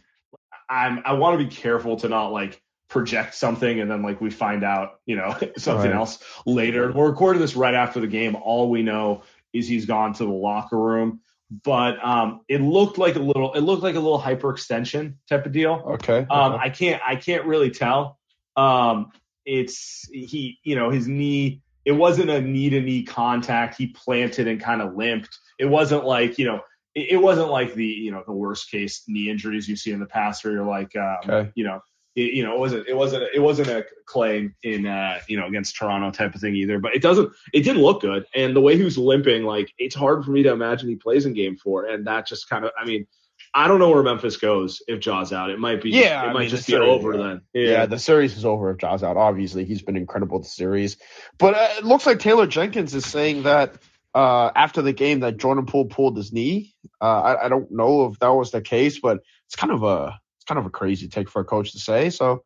I'm. 0.68 1.02
I 1.04 1.12
want 1.12 1.38
to 1.38 1.44
be 1.46 1.50
careful 1.50 1.96
to 1.98 2.08
not 2.08 2.28
like 2.32 2.60
project 2.88 3.34
something 3.36 3.80
and 3.80 3.90
then 3.90 4.02
like 4.02 4.20
we 4.20 4.30
find 4.30 4.64
out, 4.64 5.00
you 5.06 5.14
know, 5.16 5.30
something 5.56 5.90
Right. 5.90 5.96
else 5.96 6.18
later. 6.44 6.92
We're 6.92 7.08
recording 7.08 7.40
this 7.40 7.54
right 7.56 7.74
after 7.74 8.00
the 8.00 8.06
game. 8.08 8.34
All 8.36 8.68
we 8.68 8.82
know 8.82 9.22
is 9.52 9.68
he's 9.68 9.86
gone 9.86 10.12
to 10.14 10.24
the 10.24 10.30
locker 10.32 10.76
room. 10.78 11.20
But 11.50 12.04
um, 12.04 12.40
it 12.48 12.60
looked 12.60 12.98
like 12.98 13.14
a 13.14 13.20
little. 13.20 13.52
It 13.54 13.60
looked 13.60 13.82
like 13.82 13.94
a 13.94 14.00
little 14.00 14.20
hyperextension 14.20 15.14
type 15.28 15.46
of 15.46 15.52
deal. 15.52 15.82
Okay. 15.94 16.26
Um, 16.28 16.54
I 16.60 16.70
can't 16.70 17.00
I 17.06 17.14
can't 17.16 17.44
really 17.44 17.70
tell. 17.70 18.18
Um, 18.56 19.12
it's 19.44 20.08
he, 20.12 20.58
you 20.64 20.74
know, 20.74 20.90
his 20.90 21.06
knee. 21.06 21.62
It 21.84 21.92
wasn't 21.92 22.30
a 22.30 22.40
knee 22.40 22.70
to 22.70 22.80
knee 22.80 23.04
contact. 23.04 23.78
He 23.78 23.86
planted 23.86 24.48
and 24.48 24.60
kind 24.60 24.82
of 24.82 24.96
limped. 24.96 25.38
It 25.58 25.66
wasn't 25.66 26.04
like 26.04 26.36
you 26.38 26.46
know. 26.46 26.60
It, 26.96 27.12
it 27.12 27.16
wasn't 27.18 27.50
like 27.50 27.74
the 27.74 27.84
you 27.86 28.10
know 28.10 28.24
the 28.26 28.32
worst 28.32 28.68
case 28.70 29.04
knee 29.06 29.30
injuries 29.30 29.68
you 29.68 29.76
see 29.76 29.92
in 29.92 30.00
the 30.00 30.06
past 30.06 30.44
where 30.44 30.52
you're 30.52 30.64
like, 30.64 30.96
um, 30.96 31.16
Okay. 31.30 31.52
you 31.54 31.62
know, 31.62 31.80
it, 32.16 32.32
you 32.32 32.42
know, 32.42 32.54
it 32.54 32.58
wasn't 32.58 32.88
it 32.88 32.96
wasn't 32.96 33.24
it 33.34 33.40
wasn't 33.40 33.68
a 33.68 33.84
claim 34.06 34.54
in 34.62 34.86
uh, 34.86 35.20
you 35.28 35.38
know 35.38 35.46
against 35.46 35.76
Toronto 35.76 36.10
type 36.10 36.34
of 36.34 36.40
thing 36.40 36.56
either. 36.56 36.78
But 36.80 36.96
it 36.96 37.02
doesn't 37.02 37.30
it 37.52 37.60
didn't 37.60 37.82
look 37.82 38.00
good. 38.00 38.26
And 38.34 38.56
the 38.56 38.60
way 38.60 38.76
he 38.76 38.82
was 38.82 38.98
limping, 38.98 39.44
like 39.44 39.72
it's 39.78 39.94
hard 39.94 40.24
for 40.24 40.32
me 40.32 40.42
to 40.42 40.50
imagine 40.50 40.88
he 40.88 40.96
plays 40.96 41.26
in 41.26 41.34
Game 41.34 41.56
Four. 41.56 41.86
And 41.86 42.06
that 42.06 42.26
just 42.26 42.48
kind 42.48 42.64
of, 42.64 42.72
I 42.80 42.84
mean. 42.84 43.06
I 43.54 43.68
don't 43.68 43.78
know 43.78 43.88
where 43.88 44.02
Memphis 44.02 44.36
goes 44.36 44.82
if 44.86 45.00
Ja's 45.00 45.32
out. 45.32 45.48
It 45.48 45.58
might 45.58 45.80
be 45.80 45.88
Yeah, 45.88 46.24
it 46.24 46.28
I 46.28 46.32
might 46.32 46.40
mean, 46.40 46.48
just 46.50 46.66
be 46.66 46.72
series, 46.72 46.88
over 46.90 47.14
yeah. 47.14 47.22
then. 47.22 47.40
Yeah. 47.54 47.86
the 47.86 47.98
series 47.98 48.36
is 48.36 48.44
over 48.44 48.70
if 48.70 48.78
Ja's 48.78 49.02
out. 49.02 49.16
Obviously, 49.16 49.64
he's 49.64 49.80
been 49.80 49.96
incredible 49.96 50.40
the 50.40 50.46
series. 50.46 50.98
But 51.38 51.54
uh, 51.54 51.68
it 51.78 51.84
looks 51.84 52.04
like 52.04 52.18
Taylor 52.18 52.46
Jenkins 52.46 52.94
is 52.94 53.06
saying 53.06 53.44
that 53.44 53.76
uh, 54.14 54.50
after 54.56 54.82
the 54.82 54.92
game 54.92 55.20
that 55.20 55.36
Jordan 55.36 55.64
Poole 55.64 55.84
pulled 55.84 56.16
his 56.16 56.32
knee. 56.32 56.74
Uh, 57.00 57.20
I, 57.20 57.46
I 57.46 57.48
don't 57.48 57.70
know 57.70 58.06
if 58.06 58.18
that 58.18 58.28
was 58.28 58.50
the 58.50 58.62
case, 58.62 58.98
but 58.98 59.20
it's 59.46 59.56
kind 59.56 59.72
of 59.72 59.82
a 59.82 60.18
kind 60.46 60.58
of 60.58 60.66
a 60.66 60.70
crazy 60.70 61.08
take 61.08 61.28
for 61.30 61.40
a 61.40 61.44
coach 61.44 61.72
to 61.72 61.78
say. 61.78 62.10
So 62.10 62.44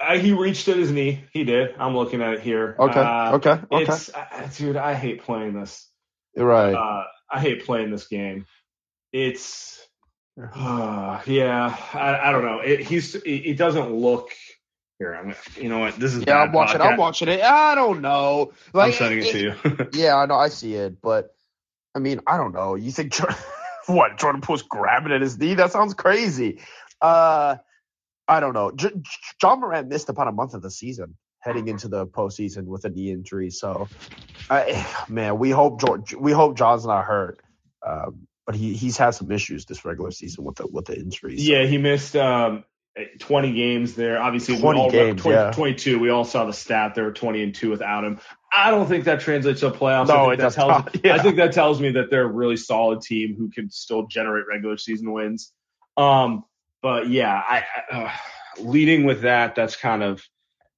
Uh, 0.00 0.16
he 0.18 0.32
reached 0.32 0.68
at 0.68 0.76
his 0.76 0.90
knee. 0.92 1.24
He 1.32 1.44
did. 1.44 1.74
I'm 1.78 1.96
looking 1.96 2.22
at 2.22 2.34
it 2.34 2.40
here. 2.40 2.76
okay, 2.78 3.00
Uh, 3.00 3.34
okay, 3.36 3.50
okay, 3.72 3.92
It's, 3.92 4.14
uh, 4.14 4.48
dude, 4.56 4.76
I 4.76 4.94
hate 4.94 5.22
playing 5.22 5.54
this. 5.60 5.88
Right. 6.36 6.72
Uh, 6.74 7.04
I 7.30 7.40
hate 7.40 7.64
playing 7.66 7.90
this 7.90 8.06
game. 8.06 8.46
It's, 9.12 9.80
uh, 10.40 11.20
yeah, 11.26 11.76
I, 11.94 12.28
I 12.28 12.32
don't 12.32 12.44
know. 12.44 12.60
It, 12.60 12.80
he's, 12.80 13.14
it, 13.16 13.28
it 13.28 13.58
doesn't 13.58 13.92
look. 13.92 14.30
Here, 15.00 15.14
I'm. 15.14 15.34
You 15.56 15.68
know 15.68 15.78
what? 15.78 15.96
This 15.98 16.14
is. 16.14 16.24
yeah, 16.26 16.42
I'm 16.42 16.52
watching. 16.52 16.80
I'm 16.80 16.96
watching 16.96 17.28
it. 17.28 17.40
I 17.40 17.74
don't 17.76 18.00
know. 18.00 18.52
Like, 18.72 18.92
I'm 18.92 18.98
sending 18.98 19.20
it 19.24 19.30
to 19.32 19.38
you. 19.40 19.88
Yeah, 19.92 20.16
I 20.16 20.26
know. 20.26 20.34
I 20.34 20.48
see 20.48 20.74
it, 20.74 21.00
but 21.00 21.34
I 21.94 22.00
mean, 22.00 22.20
I 22.26 22.36
don't 22.36 22.52
know. 22.52 22.74
You 22.74 22.90
think 22.90 23.14
what 23.86 24.18
Jordan 24.18 24.40
Poole's 24.40 24.62
grabbing 24.62 25.12
at 25.12 25.20
his 25.20 25.38
knee? 25.38 25.54
That 25.54 25.70
sounds 25.72 25.94
crazy. 25.94 26.60
Uh, 27.00 27.56
I 28.26 28.40
don't 28.40 28.52
know. 28.54 28.70
J- 28.72 28.90
Ja 29.42 29.56
Morant 29.56 29.88
missed 29.88 30.08
about 30.08 30.28
a 30.28 30.32
month 30.32 30.54
of 30.54 30.62
the 30.62 30.70
season 30.70 31.16
heading 31.40 31.68
into 31.68 31.88
the 31.88 32.06
postseason 32.06 32.64
with 32.64 32.84
a 32.84 32.90
knee 32.90 33.10
injury. 33.12 33.50
So, 33.50 33.88
I, 34.50 34.86
man, 35.08 35.38
we 35.38 35.50
hope 35.50 35.80
George, 35.80 36.14
we 36.14 36.32
hope 36.32 36.56
Ja's 36.58 36.84
not 36.86 37.04
hurt. 37.04 37.40
Um, 37.86 38.26
but 38.44 38.54
he 38.56 38.74
he's 38.74 38.96
had 38.96 39.10
some 39.10 39.30
issues 39.30 39.66
this 39.66 39.84
regular 39.84 40.10
season 40.10 40.42
with 40.44 40.56
the 40.56 40.66
with 40.66 40.86
the 40.86 40.98
injuries. 40.98 41.46
so- 41.46 41.52
yeah, 41.52 41.64
he 41.66 41.76
missed 41.78 42.16
um, 42.16 42.64
20 43.20 43.52
games 43.52 43.94
there. 43.94 44.20
Obviously, 44.20 44.54
we 44.56 44.60
20 44.62 44.80
all- 44.80 44.90
games, 44.90 45.22
20 45.22 45.36
yeah. 45.36 45.50
22. 45.52 45.98
We 45.98 46.10
all 46.10 46.24
saw 46.24 46.44
the 46.46 46.52
stat. 46.52 46.94
There 46.94 47.04
were 47.04 47.12
20 47.12 47.42
and 47.42 47.54
two 47.54 47.70
without 47.70 48.04
him. 48.04 48.18
I 48.52 48.70
don't 48.70 48.86
think 48.88 49.04
that 49.04 49.20
translates 49.20 49.60
to 49.60 49.70
playoffs. 49.70 50.08
No, 50.08 50.24
I 50.24 50.30
think 50.30 50.32
it 50.34 50.42
that 50.42 50.52
tells, 50.54 50.68
not. 50.70 50.96
Yeah. 51.04 51.14
I 51.14 51.18
think 51.18 51.36
that 51.36 51.52
tells 51.52 51.80
me 51.80 51.92
that 51.92 52.10
they're 52.10 52.24
a 52.24 52.32
really 52.32 52.56
solid 52.56 53.02
team 53.02 53.36
who 53.36 53.50
can 53.50 53.70
still 53.70 54.06
generate 54.06 54.46
regular 54.48 54.78
season 54.78 55.12
wins. 55.12 55.52
Um, 55.98 56.44
but 56.82 57.08
yeah, 57.08 57.34
I, 57.34 57.64
I 57.90 57.94
uh, 57.96 58.10
leading 58.58 59.04
with 59.04 59.22
that, 59.22 59.54
that's 59.54 59.76
kind 59.76 60.02
of 60.02 60.22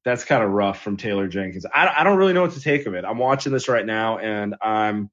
that's 0.05 0.25
kind 0.25 0.43
of 0.43 0.51
rough 0.51 0.83
from 0.83 0.97
Taylor 0.97 1.29
Jenkins. 1.29 1.67
I, 1.67 1.89
I 1.99 2.05
don't 2.05 2.17
really 2.17 2.33
know 2.33 2.43
what 2.43 2.53
to 2.53 2.61
take 2.61 2.87
of 2.87 2.95
it. 2.95 3.05
I'm 3.05 3.19
watching 3.19 3.53
this 3.53 3.69
right 3.69 3.85
now, 3.85 4.19
and 4.19 4.55
I'm 4.63 5.11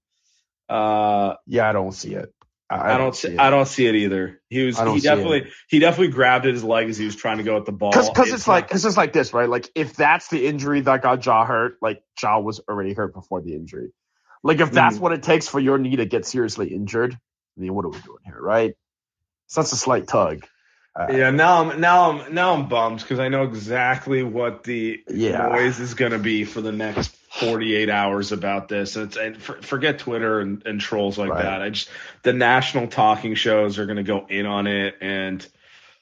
uh, 0.69 1.35
yeah, 1.45 1.69
I 1.69 1.73
don't 1.73 1.93
see 1.93 2.13
it. 2.13 2.33
I, 2.69 2.97
don't 2.97 3.15
see 3.15 3.29
it. 3.29 3.39
I 3.39 3.49
don't 3.49 3.67
see 3.67 3.87
it 3.87 3.95
either. 3.95 4.41
He 4.49 4.63
was 4.65 4.77
he 4.77 4.99
definitely 4.99 5.51
he 5.69 5.79
definitely 5.79 6.09
grabbed 6.13 6.45
at 6.45 6.53
his 6.53 6.65
leg 6.65 6.89
as 6.89 6.97
he 6.97 7.05
was 7.05 7.15
trying 7.15 7.37
to 7.37 7.43
go 7.43 7.55
at 7.55 7.65
the 7.65 7.71
ball. 7.71 7.91
Because 7.91 8.33
it's, 8.33 8.47
like 8.47 8.71
not- 8.71 8.85
it's 8.85 8.97
like 8.97 9.13
this, 9.13 9.33
right? 9.33 9.47
Like 9.47 9.69
if 9.73 9.95
that's 9.95 10.27
the 10.27 10.45
injury 10.45 10.81
that 10.81 11.01
got 11.01 11.25
Ja 11.25 11.45
hurt, 11.45 11.77
like 11.81 12.03
Ja 12.21 12.39
was 12.39 12.59
already 12.69 12.93
hurt 12.93 13.13
before 13.13 13.41
the 13.41 13.55
injury. 13.55 13.93
Like 14.43 14.59
if 14.59 14.71
that's 14.71 14.97
Mhm. 14.97 15.01
what 15.01 15.13
it 15.13 15.23
takes 15.23 15.47
for 15.47 15.59
your 15.61 15.77
knee 15.77 15.95
to 15.95 16.05
get 16.05 16.25
seriously 16.25 16.73
injured, 16.73 17.13
I 17.13 17.61
mean, 17.61 17.73
what 17.73 17.85
are 17.85 17.89
we 17.89 17.99
doing 17.99 18.19
here, 18.25 18.39
right? 18.39 18.75
So 19.47 19.61
that's 19.61 19.71
a 19.71 19.77
slight 19.77 20.07
tug. 20.07 20.45
Uh, 20.99 21.07
yeah. 21.11 21.29
Now 21.29 21.61
I'm 21.69 21.79
now 21.79 22.11
I'm 22.11 22.33
now 22.33 22.53
I'm 22.53 22.67
bummed 22.67 22.99
because 23.01 23.19
I 23.19 23.27
know 23.29 23.43
exactly 23.43 24.23
what 24.23 24.63
the 24.63 25.03
Yeah. 25.07 25.47
noise 25.49 25.79
is 25.79 25.93
going 25.93 26.11
to 26.13 26.17
be 26.19 26.43
for 26.43 26.61
the 26.61 26.71
next 26.71 27.15
48 27.39 27.89
hours 27.89 28.31
about 28.31 28.67
this. 28.67 28.95
And, 28.95 29.05
it's, 29.07 29.17
and 29.17 29.37
for, 29.41 29.61
forget 29.61 29.99
Twitter 29.99 30.39
and, 30.39 30.65
and 30.65 30.81
trolls 30.81 31.17
like 31.19 31.29
Right. 31.29 31.43
that. 31.43 31.61
I 31.61 31.69
just 31.69 31.89
the 32.23 32.33
national 32.33 32.87
talking 32.87 33.35
shows 33.35 33.77
are 33.77 33.85
going 33.85 33.97
to 33.97 34.03
go 34.03 34.25
in 34.27 34.45
on 34.45 34.67
it 34.67 34.95
and. 35.01 35.45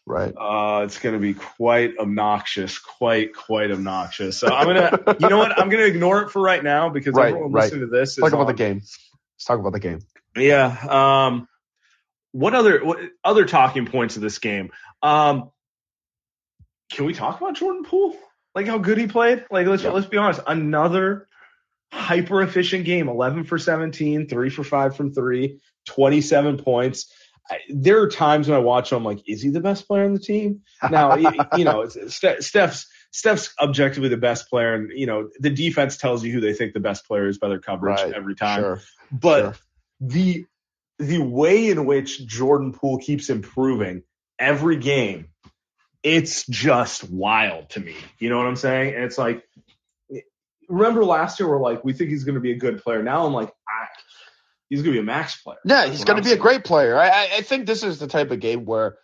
Right. 0.08 0.32
Uh, 0.38 0.84
it's 0.86 1.00
going 1.00 1.16
to 1.16 1.20
be 1.20 1.34
quite 1.34 1.98
obnoxious, 1.98 2.78
quite 2.78 3.34
quite 3.36 3.72
obnoxious. 3.72 4.38
So 4.38 4.48
I'm 4.48 4.68
gonna, 4.68 5.16
you 5.20 5.30
know 5.30 5.40
what? 5.40 5.60
I'm 5.60 5.68
gonna 5.70 5.86
ignore 5.86 6.22
it 6.22 6.30
for 6.30 6.44
right 6.44 6.64
now 6.64 6.90
because 6.90 7.16
Right, 7.16 7.30
everyone 7.30 7.52
right. 7.52 7.64
listening 7.64 7.82
to 7.82 7.88
this 7.88 8.12
is 8.12 8.18
Talk 8.18 8.28
about 8.34 8.42
on- 8.42 8.48
the 8.48 8.54
game. 8.54 8.76
Let's 8.84 9.46
talk 9.46 9.60
about 9.60 9.74
the 9.74 9.80
game. 9.80 10.02
Yeah. 10.38 10.68
Um, 10.88 11.48
what 12.36 12.54
other 12.54 12.84
what 12.84 13.00
other 13.24 13.46
talking 13.46 13.86
points 13.86 14.18
of 14.18 14.22
this 14.22 14.40
game? 14.40 14.72
Um, 15.02 15.52
can 16.92 17.06
we 17.06 17.14
talk 17.14 17.40
about 17.40 17.56
Jordan 17.56 17.84
Poole? 17.86 18.16
Like 18.54 18.68
how 18.68 18.78
good 18.78 18.98
he 18.98 19.08
played? 19.08 19.46
Like 19.50 19.68
let's 19.68 19.84
Yeah. 19.84 19.92
let's 19.92 20.08
be 20.08 20.18
honest. 20.18 20.42
Another 20.46 21.28
hyper 21.94 22.42
efficient 22.42 22.84
game. 22.84 23.08
11 23.08 23.46
for 23.46 23.58
17, 23.58 24.28
3 24.28 24.50
for 24.50 24.64
5 24.66 24.98
from 24.98 25.14
3, 25.14 25.60
27 25.88 26.58
points. 26.58 27.10
I, 27.50 27.60
there 27.70 28.02
are 28.02 28.10
times 28.10 28.48
when 28.50 28.58
I 28.58 28.62
watch 28.62 28.92
him, 28.92 28.98
I'm 28.98 29.04
like, 29.06 29.24
is 29.30 29.42
he 29.42 29.50
the 29.50 29.62
best 29.62 29.88
player 29.88 30.04
on 30.04 30.14
the 30.14 30.20
team? 30.20 30.62
Now, 30.90 31.16
y- 31.16 31.48
you 31.56 31.64
know, 31.64 31.88
Steph's 31.88 32.88
Steph's 33.12 33.54
objectively 33.62 34.10
the 34.10 34.18
best 34.18 34.50
player, 34.50 34.74
and 34.74 34.92
you 34.94 35.06
know 35.06 35.30
the 35.40 35.50
defense 35.52 35.96
tells 35.96 36.22
you 36.24 36.34
who 36.34 36.42
they 36.42 36.54
think 36.54 36.74
the 36.74 36.80
best 36.82 37.08
player 37.08 37.28
is 37.30 37.38
by 37.38 37.48
their 37.48 37.60
coverage 37.60 38.02
Right. 38.02 38.14
every 38.14 38.36
time. 38.36 38.60
Sure. 38.62 38.82
But 39.12 39.42
Sure. 39.42 39.54
the 40.02 40.46
the 41.00 41.20
way 41.20 41.70
in 41.70 41.86
which 41.86 42.26
Jordan 42.26 42.74
Poole 42.74 43.00
keeps 43.00 43.30
improving 43.30 44.04
every 44.40 44.78
game, 44.78 45.30
it's 46.04 46.46
just 46.46 47.10
wild 47.10 47.70
to 47.72 47.80
me. 47.80 47.96
You 48.20 48.30
know 48.30 48.38
what 48.38 48.48
I'm 48.48 48.56
saying? 48.56 48.96
And 48.96 49.04
it's 49.04 49.18
like, 49.18 49.44
remember 50.70 51.04
last 51.04 51.40
year 51.40 51.50
we're 51.50 51.60
like, 51.60 51.84
we 51.84 51.94
think 51.94 52.10
he's 52.10 52.24
going 52.24 52.36
to 52.36 52.42
be 52.42 52.52
a 52.52 52.58
good 52.58 52.82
player. 52.82 53.04
Now 53.04 53.26
I'm 53.26 53.34
like, 53.34 53.50
I, 53.68 53.88
he's 54.70 54.82
going 54.82 54.94
to 54.94 55.02
be 55.02 55.04
a 55.04 55.04
max 55.04 55.42
player. 55.42 55.58
Yeah, 55.66 55.88
he's 55.88 56.04
going 56.04 56.22
to 56.22 56.28
be 56.28 56.34
a 56.34 56.38
great 56.38 56.64
player. 56.64 56.98
I, 56.98 57.30
I, 57.38 57.42
think 57.42 57.66
this 57.66 57.84
is 57.84 58.00
the 58.00 58.08
type 58.08 58.32
of 58.32 58.40
game 58.40 58.66
where, 58.66 58.98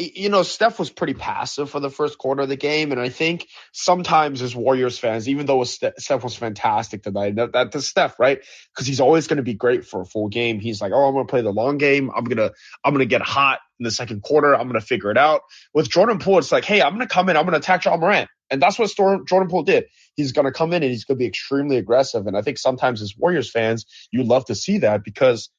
you 0.00 0.28
know, 0.28 0.42
Steph 0.42 0.78
was 0.78 0.90
pretty 0.90 1.14
passive 1.14 1.70
for 1.70 1.80
the 1.80 1.90
first 1.90 2.18
quarter 2.18 2.42
of 2.42 2.48
the 2.48 2.56
game, 2.56 2.92
and 2.92 3.00
I 3.00 3.08
think 3.08 3.46
sometimes 3.72 4.42
as 4.42 4.56
Warriors 4.56 4.98
fans, 4.98 5.28
even 5.28 5.46
though 5.46 5.62
Steph 5.64 6.24
was 6.24 6.36
fantastic 6.36 7.02
tonight, 7.02 7.36
that, 7.36 7.52
that's 7.52 7.86
Steph, 7.86 8.18
right? 8.18 8.40
Because 8.74 8.86
he's 8.86 9.00
always 9.00 9.26
going 9.26 9.38
to 9.38 9.42
be 9.42 9.54
great 9.54 9.84
for 9.84 10.00
a 10.00 10.06
full 10.06 10.28
game. 10.28 10.60
He's 10.60 10.80
like, 10.80 10.92
oh, 10.92 11.06
I'm 11.06 11.14
going 11.14 11.26
to 11.26 11.30
play 11.30 11.42
the 11.42 11.52
long 11.52 11.78
game. 11.78 12.10
I'm 12.14 12.24
gonna, 12.24 12.50
I'm 12.84 12.94
gonna 12.94 13.04
get 13.04 13.22
hot 13.22 13.60
in 13.78 13.84
the 13.84 13.90
second 13.90 14.22
quarter. 14.22 14.54
I'm 14.54 14.66
gonna 14.68 14.80
figure 14.80 15.10
it 15.10 15.18
out. 15.18 15.42
With 15.74 15.88
Jordan 15.88 16.18
Poole, 16.18 16.38
it's 16.38 16.52
like, 16.52 16.64
hey, 16.64 16.82
I'm 16.82 16.92
gonna 16.92 17.06
come 17.06 17.28
in. 17.28 17.36
I'm 17.36 17.44
gonna 17.44 17.56
attack 17.56 17.84
Ja 17.84 17.96
Morant, 17.96 18.28
and 18.50 18.62
that's 18.62 18.78
what 18.78 18.94
Jordan 18.94 19.48
Poole 19.48 19.62
did. 19.62 19.86
He's 20.14 20.32
gonna 20.32 20.52
come 20.52 20.72
in 20.72 20.82
and 20.82 20.92
he's 20.92 21.04
gonna 21.04 21.18
be 21.18 21.26
extremely 21.26 21.78
aggressive. 21.78 22.26
And 22.26 22.36
I 22.36 22.42
think 22.42 22.58
sometimes 22.58 23.02
as 23.02 23.16
Warriors 23.16 23.50
fans, 23.50 23.86
you 24.12 24.22
love 24.22 24.44
to 24.46 24.54
see 24.54 24.78
that 24.78 25.02
because 25.02 25.50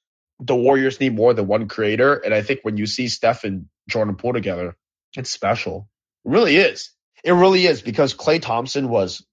the 0.42 0.56
Warriors 0.56 1.00
need 1.00 1.16
more 1.16 1.34
than 1.34 1.48
one 1.48 1.68
creator. 1.68 2.16
And 2.16 2.34
I 2.34 2.42
think 2.42 2.62
when 2.64 2.78
you 2.78 2.88
see 2.88 3.08
Steph 3.08 3.44
and 3.44 3.68
Jordan 3.88 4.16
Poole 4.16 4.34
together, 4.34 4.76
it's 5.16 5.30
special. 5.30 5.88
It 6.26 6.30
really 6.32 6.58
is. 6.58 6.92
It 7.24 7.32
really 7.32 7.68
is 7.68 7.82
because 7.82 8.16
Klay 8.16 8.42
Thompson 8.42 8.90
was 8.90 9.24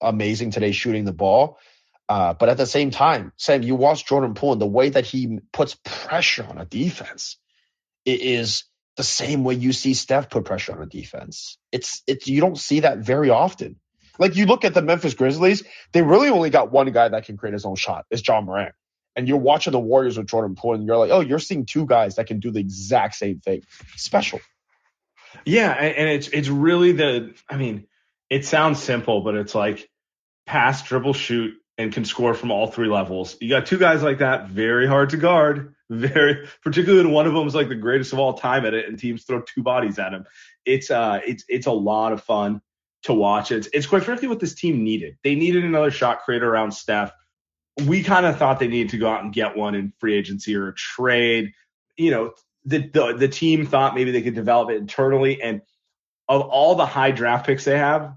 amazing 0.00 0.50
today 0.50 0.72
shooting 0.72 1.04
the 1.04 1.12
ball. 1.12 1.58
Uh, 2.08 2.34
but 2.34 2.48
at 2.48 2.56
the 2.56 2.66
same 2.66 2.90
time, 2.90 3.32
Sam, 3.36 3.62
you 3.62 3.76
watch 3.76 4.06
Jordan 4.06 4.34
Poole 4.34 4.52
and 4.52 4.60
the 4.60 4.66
way 4.66 4.88
that 4.90 5.06
he 5.06 5.38
puts 5.52 5.76
pressure 5.84 6.44
on 6.44 6.58
a 6.58 6.64
defense, 6.64 7.38
it 8.04 8.20
is 8.20 8.64
the 8.96 9.02
same 9.02 9.44
way 9.44 9.54
you 9.54 9.72
see 9.72 9.94
Steph 9.94 10.30
put 10.30 10.44
pressure 10.44 10.72
on 10.72 10.82
a 10.82 10.86
defense. 10.86 11.58
It's 11.72 12.02
it's 12.06 12.28
you 12.28 12.40
don't 12.40 12.58
see 12.58 12.80
that 12.80 12.98
very 12.98 13.30
often. 13.30 13.76
Like 14.18 14.36
you 14.36 14.46
look 14.46 14.64
at 14.64 14.74
the 14.74 14.82
Memphis 14.82 15.14
Grizzlies, 15.14 15.64
they 15.92 16.02
really 16.02 16.28
only 16.28 16.50
got 16.50 16.70
one 16.70 16.90
guy 16.92 17.08
that 17.08 17.24
can 17.24 17.36
create 17.36 17.54
his 17.54 17.64
own 17.64 17.74
shot. 17.74 18.04
It's 18.10 18.26
Ja 18.26 18.40
Morant. 18.40 18.74
And 19.16 19.28
you're 19.28 19.38
watching 19.38 19.72
the 19.72 19.78
Warriors 19.78 20.18
with 20.18 20.26
Jordan 20.26 20.56
Poole, 20.56 20.74
and 20.74 20.86
you're 20.86 20.96
like, 20.96 21.10
oh, 21.10 21.20
you're 21.20 21.38
seeing 21.38 21.66
two 21.66 21.86
guys 21.86 22.16
that 22.16 22.26
can 22.26 22.40
do 22.40 22.50
the 22.50 22.60
exact 22.60 23.14
same 23.14 23.38
thing. 23.40 23.62
Special. 23.96 24.40
Yeah, 25.44 25.70
and, 25.72 26.08
it's 26.08 26.28
it's 26.28 26.48
really 26.48 26.92
the. 26.92 27.34
I 27.48 27.56
mean, 27.56 27.86
it 28.30 28.44
sounds 28.44 28.82
simple, 28.82 29.22
but 29.22 29.34
it's 29.34 29.54
like 29.54 29.88
pass, 30.46 30.82
dribble, 30.82 31.14
shoot, 31.14 31.54
and 31.76 31.92
can 31.92 32.04
score 32.04 32.34
from 32.34 32.50
all 32.50 32.66
three 32.66 32.88
levels. 32.88 33.36
You 33.40 33.48
got 33.48 33.66
two 33.66 33.78
guys 33.78 34.02
like 34.02 34.18
that, 34.18 34.48
very 34.48 34.86
hard 34.86 35.10
to 35.10 35.16
guard. 35.16 35.74
Very, 35.90 36.48
particularly 36.62 37.10
one 37.10 37.26
of 37.26 37.34
them 37.34 37.46
is 37.46 37.54
like 37.54 37.68
the 37.68 37.74
greatest 37.74 38.14
of 38.14 38.18
all 38.18 38.32
time 38.32 38.64
at 38.64 38.72
it, 38.72 38.88
and 38.88 38.98
teams 38.98 39.24
throw 39.24 39.42
two 39.42 39.62
bodies 39.62 39.98
at 39.98 40.14
him. 40.14 40.24
It's 40.64 40.90
uh, 40.90 41.20
it's 41.26 41.44
it's 41.46 41.66
a 41.66 41.72
lot 41.72 42.14
of 42.14 42.22
fun 42.22 42.62
to 43.02 43.12
watch. 43.12 43.52
It's 43.52 43.68
it's 43.70 43.86
quite 43.86 44.02
frankly 44.02 44.26
what 44.26 44.40
this 44.40 44.54
team 44.54 44.82
needed. 44.82 45.18
They 45.22 45.34
needed 45.34 45.62
another 45.62 45.90
shot 45.90 46.22
creator 46.22 46.50
around 46.50 46.72
Steph. 46.72 47.12
We 47.82 48.02
kind 48.02 48.26
of 48.26 48.38
thought 48.38 48.60
they 48.60 48.68
needed 48.68 48.90
to 48.90 48.98
go 48.98 49.08
out 49.08 49.24
and 49.24 49.32
get 49.32 49.56
one 49.56 49.74
in 49.74 49.92
free 49.98 50.14
agency 50.14 50.54
or 50.54 50.68
a 50.68 50.74
trade. 50.74 51.52
You 51.96 52.10
know, 52.10 52.32
the, 52.64 52.88
the 52.88 53.14
the 53.14 53.28
team 53.28 53.66
thought 53.66 53.94
maybe 53.94 54.10
they 54.10 54.22
could 54.22 54.34
develop 54.34 54.70
it 54.70 54.76
internally. 54.76 55.42
And 55.42 55.62
of 56.28 56.42
all 56.42 56.74
the 56.74 56.86
high 56.86 57.10
draft 57.10 57.46
picks 57.46 57.64
they 57.64 57.78
have, 57.78 58.14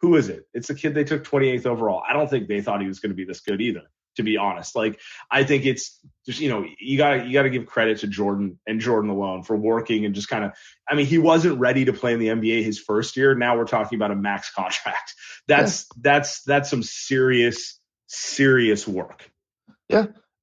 who 0.00 0.16
is 0.16 0.28
it? 0.28 0.46
It's 0.52 0.68
the 0.68 0.74
kid 0.74 0.94
they 0.94 1.04
took 1.04 1.24
28th 1.24 1.66
overall. 1.66 2.02
I 2.06 2.12
don't 2.12 2.28
think 2.28 2.48
they 2.48 2.60
thought 2.60 2.80
he 2.80 2.88
was 2.88 3.00
going 3.00 3.10
to 3.10 3.16
be 3.16 3.24
this 3.24 3.40
good 3.40 3.60
either. 3.60 3.82
To 4.16 4.22
be 4.22 4.38
honest, 4.38 4.74
like 4.74 4.98
I 5.30 5.44
think 5.44 5.66
it's 5.66 6.00
just 6.24 6.40
you 6.40 6.48
know 6.48 6.64
you 6.80 6.96
got 6.96 7.26
you 7.26 7.34
got 7.34 7.42
to 7.42 7.50
give 7.50 7.66
credit 7.66 7.98
to 7.98 8.06
Jordan 8.06 8.58
and 8.66 8.80
Jordan 8.80 9.10
alone 9.10 9.42
for 9.42 9.54
working 9.54 10.06
and 10.06 10.14
just 10.14 10.28
kind 10.28 10.42
of. 10.42 10.52
I 10.88 10.94
mean, 10.94 11.04
he 11.04 11.18
wasn't 11.18 11.58
ready 11.58 11.84
to 11.84 11.92
play 11.92 12.14
in 12.14 12.18
the 12.18 12.28
NBA 12.28 12.64
his 12.64 12.78
first 12.78 13.18
year. 13.18 13.34
Now 13.34 13.58
we're 13.58 13.66
talking 13.66 13.98
about 13.98 14.12
a 14.12 14.16
max 14.16 14.50
contract. 14.54 15.12
That's 15.46 15.86
that's 16.00 16.42
that's 16.44 16.70
some 16.70 16.82
serious 16.82 17.78
serious 18.06 18.86
work. 18.86 19.30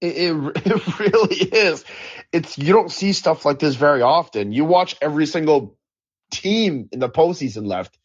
It, 0.01 0.17
it, 0.17 0.33
it 0.65 0.99
really 0.99 1.35
is. 1.35 1.85
It's 2.31 2.57
you 2.57 2.73
don't 2.73 2.91
see 2.91 3.13
stuff 3.13 3.45
like 3.45 3.59
this 3.59 3.75
very 3.75 4.01
often. 4.01 4.51
You 4.51 4.65
watch 4.65 4.95
every 5.01 5.25
single 5.25 5.77
team 6.31 6.89
in 6.91 6.99
the 6.99 7.09
postseason 7.09 7.67
left, 7.67 7.97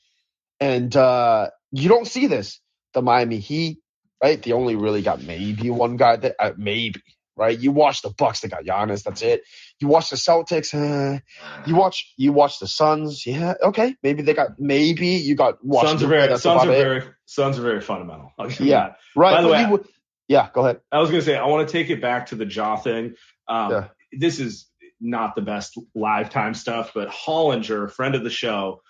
and 0.60 0.94
uh, 0.96 1.50
you 1.72 1.88
don't 1.88 2.06
see 2.06 2.26
this. 2.26 2.60
The 2.94 3.02
Miami 3.02 3.38
Heat, 3.38 3.78
right? 4.22 4.42
They 4.42 4.52
only 4.52 4.76
really 4.76 5.02
got 5.02 5.22
maybe 5.22 5.70
one 5.70 5.96
guy 5.96 6.16
that 6.16 6.36
uh, 6.38 6.52
maybe 6.56 7.02
right? 7.38 7.58
You 7.58 7.70
watch 7.70 8.02
the 8.02 8.10
Bucks, 8.10 8.40
they 8.40 8.48
got 8.48 8.64
Giannis, 8.64 9.04
that's 9.04 9.22
it. 9.22 9.42
You 9.80 9.86
watch 9.88 10.10
the 10.10 10.16
Celtics, 10.16 10.74
uh, 10.74 11.20
you 11.66 11.76
watch 11.76 12.12
you 12.16 12.32
watch 12.32 12.58
the 12.58 12.66
Suns, 12.66 13.24
yeah, 13.24 13.54
okay, 13.62 13.94
maybe 14.02 14.22
they 14.22 14.34
got 14.34 14.58
maybe 14.58 15.06
you 15.06 15.36
got 15.36 15.58
Suns 15.82 16.02
are 16.02 16.08
very 16.08 16.36
Suns 16.36 16.64
are 16.64 16.72
it. 16.72 16.82
very 16.82 17.02
Suns 17.30 17.58
are 17.58 17.62
very 17.62 17.82
fundamental. 17.82 18.32
Yeah, 18.58 18.94
right. 19.14 19.36
By 19.36 19.42
the 19.42 19.48
way, 19.48 19.84
yeah, 20.28 20.48
go 20.52 20.64
ahead. 20.64 20.80
I 20.90 20.98
was 20.98 21.10
gonna 21.10 21.22
say 21.22 21.36
I 21.36 21.46
want 21.46 21.68
to 21.68 21.72
take 21.72 21.90
it 21.90 22.00
back 22.00 22.28
to 22.28 22.36
the 22.36 22.46
Ja 22.46 22.76
thing. 22.76 23.16
Um, 23.46 23.70
yeah. 23.70 23.88
This 24.12 24.40
is 24.40 24.66
not 24.98 25.34
the 25.36 25.42
best 25.42 25.78
live 25.94 26.30
time 26.30 26.54
stuff, 26.54 26.92
but 26.94 27.08
Hollinger, 27.08 27.90
friend 27.90 28.14
of 28.14 28.24
the 28.24 28.30
show, 28.30 28.80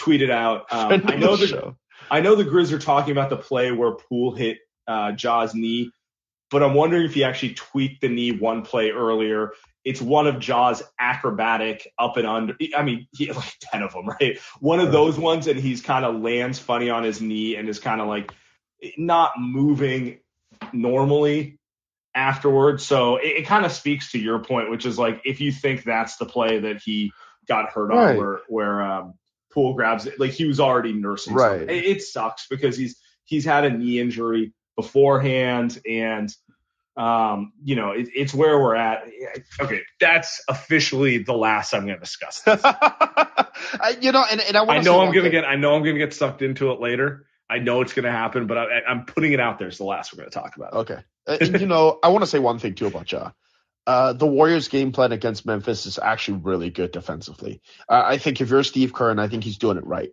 tweeted 0.00 0.30
out. 0.30 0.66
Um, 0.70 1.02
I 1.06 1.16
know 1.16 1.34
the, 1.34 1.46
the 1.46 1.76
I 2.08 2.20
know 2.20 2.36
the 2.36 2.44
Grizz 2.44 2.72
are 2.72 2.78
talking 2.78 3.10
about 3.10 3.30
the 3.30 3.36
play 3.36 3.72
where 3.72 3.96
Poole 3.96 4.32
hit 4.32 4.58
uh, 4.86 5.10
Ja's 5.12 5.54
knee 5.54 5.90
but 6.50 6.62
I'm 6.62 6.74
wondering 6.74 7.04
if 7.04 7.14
he 7.14 7.24
actually 7.24 7.54
tweaked 7.54 8.00
the 8.00 8.08
knee 8.08 8.32
one 8.32 8.62
play 8.62 8.90
earlier. 8.90 9.52
It's 9.88 10.02
one 10.02 10.26
of 10.26 10.38
Ja's 10.38 10.82
acrobatic 11.00 11.90
up 11.98 12.18
and 12.18 12.26
under. 12.26 12.54
I 12.76 12.82
mean, 12.82 13.06
he 13.12 13.26
had 13.26 13.36
like 13.36 13.54
10 13.72 13.82
of 13.82 13.92
them, 13.92 14.06
right? 14.06 14.38
One 14.60 14.80
of 14.80 14.92
those 14.92 15.18
ones, 15.18 15.46
and 15.46 15.58
he's 15.58 15.80
kind 15.80 16.04
of 16.04 16.20
lands 16.20 16.58
funny 16.58 16.90
on 16.90 17.04
his 17.04 17.20
knee 17.20 17.56
and 17.56 17.68
is 17.68 17.80
kind 17.80 18.00
of 18.00 18.08
like 18.08 18.32
not 18.96 19.32
moving 19.38 20.20
normally 20.72 21.58
afterwards. 22.14 22.84
So 22.84 23.16
it, 23.16 23.38
it 23.38 23.46
kind 23.46 23.64
of 23.64 23.72
speaks 23.72 24.12
to 24.12 24.18
your 24.18 24.40
point, 24.40 24.70
which 24.70 24.84
is 24.84 24.98
like 24.98 25.22
if 25.24 25.40
you 25.40 25.52
think 25.52 25.84
that's 25.84 26.16
the 26.16 26.26
play 26.26 26.58
that 26.60 26.82
he 26.84 27.12
got 27.46 27.70
hurt 27.70 27.88
right. 27.88 28.10
on, 28.10 28.16
where 28.16 28.40
where 28.48 28.82
um, 28.82 29.14
Poole 29.52 29.74
grabs 29.74 30.06
it, 30.06 30.20
like 30.20 30.32
he 30.32 30.44
was 30.44 30.60
already 30.60 30.92
nursing. 30.92 31.34
Right. 31.34 31.62
It, 31.62 31.84
it 31.84 32.02
sucks 32.02 32.46
because 32.48 32.76
he's 32.76 33.00
he's 33.24 33.44
had 33.44 33.64
a 33.64 33.70
knee 33.70 34.00
injury 34.00 34.52
beforehand 34.76 35.80
and 35.88 36.30
um, 36.98 37.52
you 37.62 37.76
know, 37.76 37.92
it, 37.92 38.08
it's 38.14 38.34
where 38.34 38.58
we're 38.58 38.74
at. 38.74 39.04
Okay, 39.60 39.82
that's 40.00 40.42
officially 40.48 41.18
the 41.18 41.32
last 41.32 41.72
I'm 41.72 41.86
going 41.86 41.94
to 41.94 42.00
discuss. 42.00 42.42
I, 42.46 43.96
you 44.00 44.10
know, 44.10 44.24
and, 44.28 44.40
and 44.40 44.56
I, 44.56 44.64
I 44.64 44.80
know 44.80 45.00
I'm 45.00 45.12
going 45.12 45.24
to 45.24 45.30
get, 45.30 45.44
I 45.44 45.54
know 45.54 45.76
I'm 45.76 45.82
going 45.84 45.94
to 45.94 46.00
get 46.00 46.12
sucked 46.12 46.42
into 46.42 46.72
it 46.72 46.80
later. 46.80 47.26
I 47.48 47.60
know 47.60 47.82
it's 47.82 47.92
going 47.92 48.04
to 48.04 48.10
happen, 48.10 48.48
but 48.48 48.58
I, 48.58 48.80
am 48.88 49.06
putting 49.06 49.32
it 49.32 49.38
out 49.38 49.60
there. 49.60 49.68
It's 49.68 49.78
the 49.78 49.84
last 49.84 50.12
we're 50.12 50.18
going 50.18 50.30
to 50.30 50.38
talk 50.38 50.56
about. 50.56 50.72
Okay, 50.72 50.98
and, 51.26 51.60
you 51.60 51.66
know, 51.66 52.00
I 52.02 52.08
want 52.08 52.24
to 52.24 52.26
say 52.26 52.40
one 52.40 52.58
thing 52.58 52.74
too 52.74 52.88
about 52.88 53.10
Ja. 53.10 53.30
Uh, 53.86 54.12
the 54.12 54.26
Warriors' 54.26 54.68
game 54.68 54.92
plan 54.92 55.12
against 55.12 55.46
Memphis 55.46 55.86
is 55.86 55.98
actually 56.02 56.38
really 56.38 56.68
good 56.68 56.90
defensively. 56.90 57.62
Uh, 57.88 58.02
I 58.04 58.18
think 58.18 58.40
if 58.40 58.50
you're 58.50 58.64
Steve 58.64 58.92
Kerr, 58.92 59.10
and 59.10 59.20
I 59.20 59.28
think 59.28 59.44
he's 59.44 59.56
doing 59.56 59.78
it 59.78 59.86
right 59.86 60.10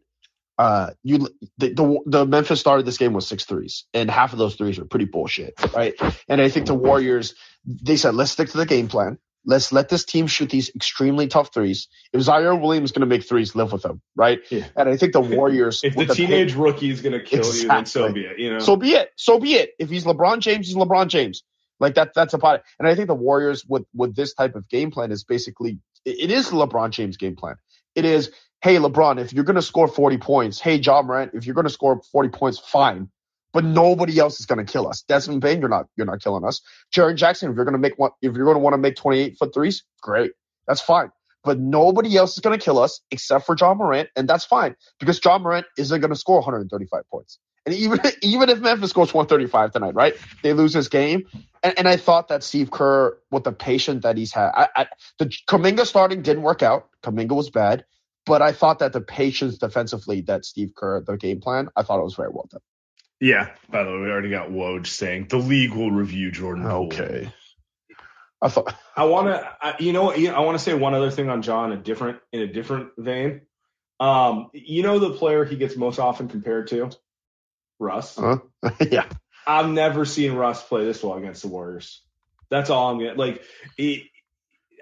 uh, 0.57 0.91
you 1.03 1.27
the, 1.57 1.69
the, 1.69 1.99
the 2.05 2.25
Memphis 2.25 2.59
started 2.59 2.85
this 2.85 2.97
game 2.97 3.13
with 3.13 3.23
six 3.23 3.45
threes, 3.45 3.85
and 3.93 4.09
half 4.09 4.33
of 4.33 4.39
those 4.39 4.55
threes 4.55 4.79
were 4.79 4.85
pretty 4.85 5.05
bullshit, 5.05 5.53
right? 5.73 5.93
And 6.27 6.41
I 6.41 6.49
think 6.49 6.67
the 6.67 6.73
Warriors 6.73 7.35
they 7.65 7.97
said 7.97 8.15
let's 8.15 8.31
stick 8.31 8.49
to 8.49 8.57
the 8.57 8.65
game 8.65 8.87
plan. 8.87 9.17
Let's 9.47 9.71
let 9.71 9.89
this 9.89 10.05
team 10.05 10.25
shoot 10.25 10.49
these 10.49 10.71
extremely 10.75 11.27
tough 11.27 11.53
threes. 11.53 11.87
If 12.11 12.21
Ziaire 12.21 12.59
Williams 12.59 12.89
is 12.89 12.91
going 12.93 13.01
to 13.01 13.15
make 13.15 13.27
threes, 13.27 13.55
live 13.55 13.71
with 13.71 13.83
them, 13.83 14.01
right? 14.15 14.39
Yeah. 14.49 14.65
And 14.75 14.89
I 14.89 14.97
think 14.97 15.13
the 15.13 15.21
Warriors. 15.21 15.81
if 15.83 15.95
the, 15.95 16.05
the 16.05 16.15
teenage 16.15 16.53
pick, 16.53 16.57
rookie 16.59 16.89
is 16.89 17.01
going 17.01 17.13
to 17.13 17.23
kill 17.23 17.39
exactly. 17.39 17.61
you, 17.61 17.67
then 17.67 17.85
so 17.85 18.11
be 18.11 18.21
it. 18.21 18.39
You 18.39 18.53
know, 18.53 18.59
so 18.59 18.75
be 18.75 18.93
it. 18.93 19.09
So 19.17 19.39
be 19.39 19.53
it. 19.55 19.71
If 19.77 19.89
he's 19.89 20.05
LeBron 20.05 20.39
James, 20.39 20.67
he's 20.67 20.75
LeBron 20.75 21.09
James. 21.09 21.43
Like 21.79 21.95
that. 21.95 22.13
That's 22.15 22.33
about 22.33 22.55
it. 22.55 22.63
And 22.79 22.87
I 22.87 22.95
think 22.95 23.07
the 23.07 23.15
Warriors 23.15 23.65
with 23.67 23.83
with 23.93 24.15
this 24.15 24.33
type 24.33 24.55
of 24.55 24.67
game 24.69 24.89
plan 24.89 25.11
is 25.11 25.23
basically 25.23 25.79
it 26.05 26.31
is 26.31 26.49
LeBron 26.49 26.91
James 26.91 27.17
game 27.17 27.35
plan. 27.35 27.55
It 27.95 28.05
is 28.05 28.31
hey, 28.65 28.77
LeBron, 28.77 29.19
if 29.19 29.31
you're 29.31 29.43
going 29.43 29.57
to 29.57 29.61
score 29.61 29.87
40 29.87 30.17
points, 30.17 30.59
hey, 30.59 30.77
Ja 30.77 31.03
Morant, 31.03 31.33
if 31.35 31.45
you're 31.45 31.53
going 31.53 31.67
to 31.67 31.71
score 31.71 32.01
40 32.11 32.29
points, 32.29 32.57
fine. 32.57 33.09
But 33.53 33.63
nobody 33.63 34.17
else 34.17 34.39
is 34.39 34.47
going 34.47 34.65
to 34.65 34.69
kill 34.69 34.87
us. 34.87 35.03
Desmond 35.03 35.41
Bane, 35.41 35.59
you're 35.59 35.69
not, 35.69 35.85
you're 35.95 36.07
not 36.07 36.19
killing 36.19 36.43
us. 36.43 36.61
Jaren 36.91 37.15
Jackson, 37.15 37.51
if 37.51 37.55
you're 37.55 37.65
going 37.65 37.73
to 37.73 37.79
make 37.79 37.99
one, 37.99 38.09
if 38.23 38.35
you're 38.35 38.43
going 38.45 38.55
to 38.55 38.59
want 38.59 38.73
to 38.73 38.79
make 38.79 38.95
28 38.95 39.37
foot 39.37 39.53
threes, 39.53 39.83
great. 40.01 40.31
That's 40.67 40.81
fine. 40.81 41.11
But 41.45 41.59
nobody 41.59 42.17
else 42.17 42.33
is 42.33 42.39
going 42.39 42.57
to 42.57 42.63
kill 42.63 42.79
us 42.79 43.01
except 43.11 43.45
for 43.45 43.55
Ja 43.57 43.73
Morant, 43.73 44.09
and 44.15 44.27
that's 44.27 44.45
fine 44.45 44.75
because 44.99 45.19
Ja 45.23 45.37
Morant 45.37 45.65
isn't 45.77 46.01
going 46.01 46.11
to 46.11 46.17
score 46.17 46.37
135 46.37 47.03
points. 47.09 47.39
And 47.65 47.75
even 47.75 47.99
even 48.21 48.49
if 48.49 48.59
Memphis 48.59 48.89
scores 48.89 49.13
135 49.13 49.71
tonight, 49.71 49.93
right? 49.93 50.15
They 50.43 50.53
lose 50.53 50.73
this 50.73 50.87
game. 50.87 51.27
And, 51.63 51.79
and 51.79 51.87
I 51.87 51.97
thought 51.97 52.27
that 52.27 52.43
Steve 52.43 52.69
Kerr, 52.71 53.17
with 53.31 53.43
the 53.43 53.51
patience 53.51 54.03
that 54.03 54.17
he's 54.17 54.33
had, 54.33 54.51
I, 54.53 54.67
I, 54.75 54.87
the 55.17 55.25
Kuminga 55.47 55.85
starting 55.85 56.21
didn't 56.21 56.43
work 56.43 56.61
out. 56.61 56.89
Kuminga 57.03 57.35
was 57.35 57.49
bad. 57.49 57.85
But 58.25 58.41
I 58.41 58.53
thought 58.53 58.79
that 58.79 58.91
the 58.91 59.01
patience 59.01 59.59
defensively 59.59 60.21
that 60.21 60.45
Steve 60.45 60.73
Kerr, 60.75 61.01
the 61.01 61.15
game 61.15 61.41
plan, 61.41 61.69
I 61.75 61.83
thought 61.83 61.99
it 61.99 62.03
was 62.03 62.15
very 62.15 62.29
well 62.29 62.47
done. 62.51 62.61
Yeah. 63.19 63.51
By 63.69 63.83
the 63.83 63.91
way, 63.91 63.99
we 63.99 64.09
already 64.09 64.29
got 64.29 64.49
Woj 64.49 64.87
saying 64.87 65.27
the 65.29 65.37
league 65.37 65.73
will 65.73 65.91
review 65.91 66.31
Jordan. 66.31 66.65
Okay. 66.65 67.31
I 68.41 68.49
thought 68.49 68.75
I 68.95 69.05
want 69.05 69.27
to. 69.27 69.83
You 69.83 69.93
know? 69.93 70.11
I 70.11 70.39
want 70.39 70.57
to 70.57 70.63
say 70.63 70.73
one 70.73 70.93
other 70.93 71.11
thing 71.11 71.29
on 71.29 71.41
Ja, 71.41 71.69
a 71.71 71.77
different 71.77 72.19
in 72.31 72.41
a 72.41 72.47
different 72.47 72.89
vein. 72.97 73.41
Um, 73.99 74.49
you 74.53 74.83
know 74.83 74.99
the 74.99 75.11
player 75.11 75.45
he 75.45 75.55
gets 75.55 75.75
most 75.75 75.99
often 75.99 76.27
compared 76.27 76.67
to, 76.67 76.89
Russ. 77.79 78.17
Huh? 78.17 78.39
yeah. 78.91 79.05
I've 79.47 79.69
never 79.69 80.05
seen 80.05 80.33
Russ 80.33 80.63
play 80.63 80.85
this 80.85 81.03
well 81.03 81.17
against 81.17 81.43
the 81.43 81.47
Warriors. 81.47 82.01
That's 82.49 82.69
all 82.69 82.91
I'm 82.91 82.99
getting. 82.99 83.17
Like, 83.17 83.43
he, 83.77 84.11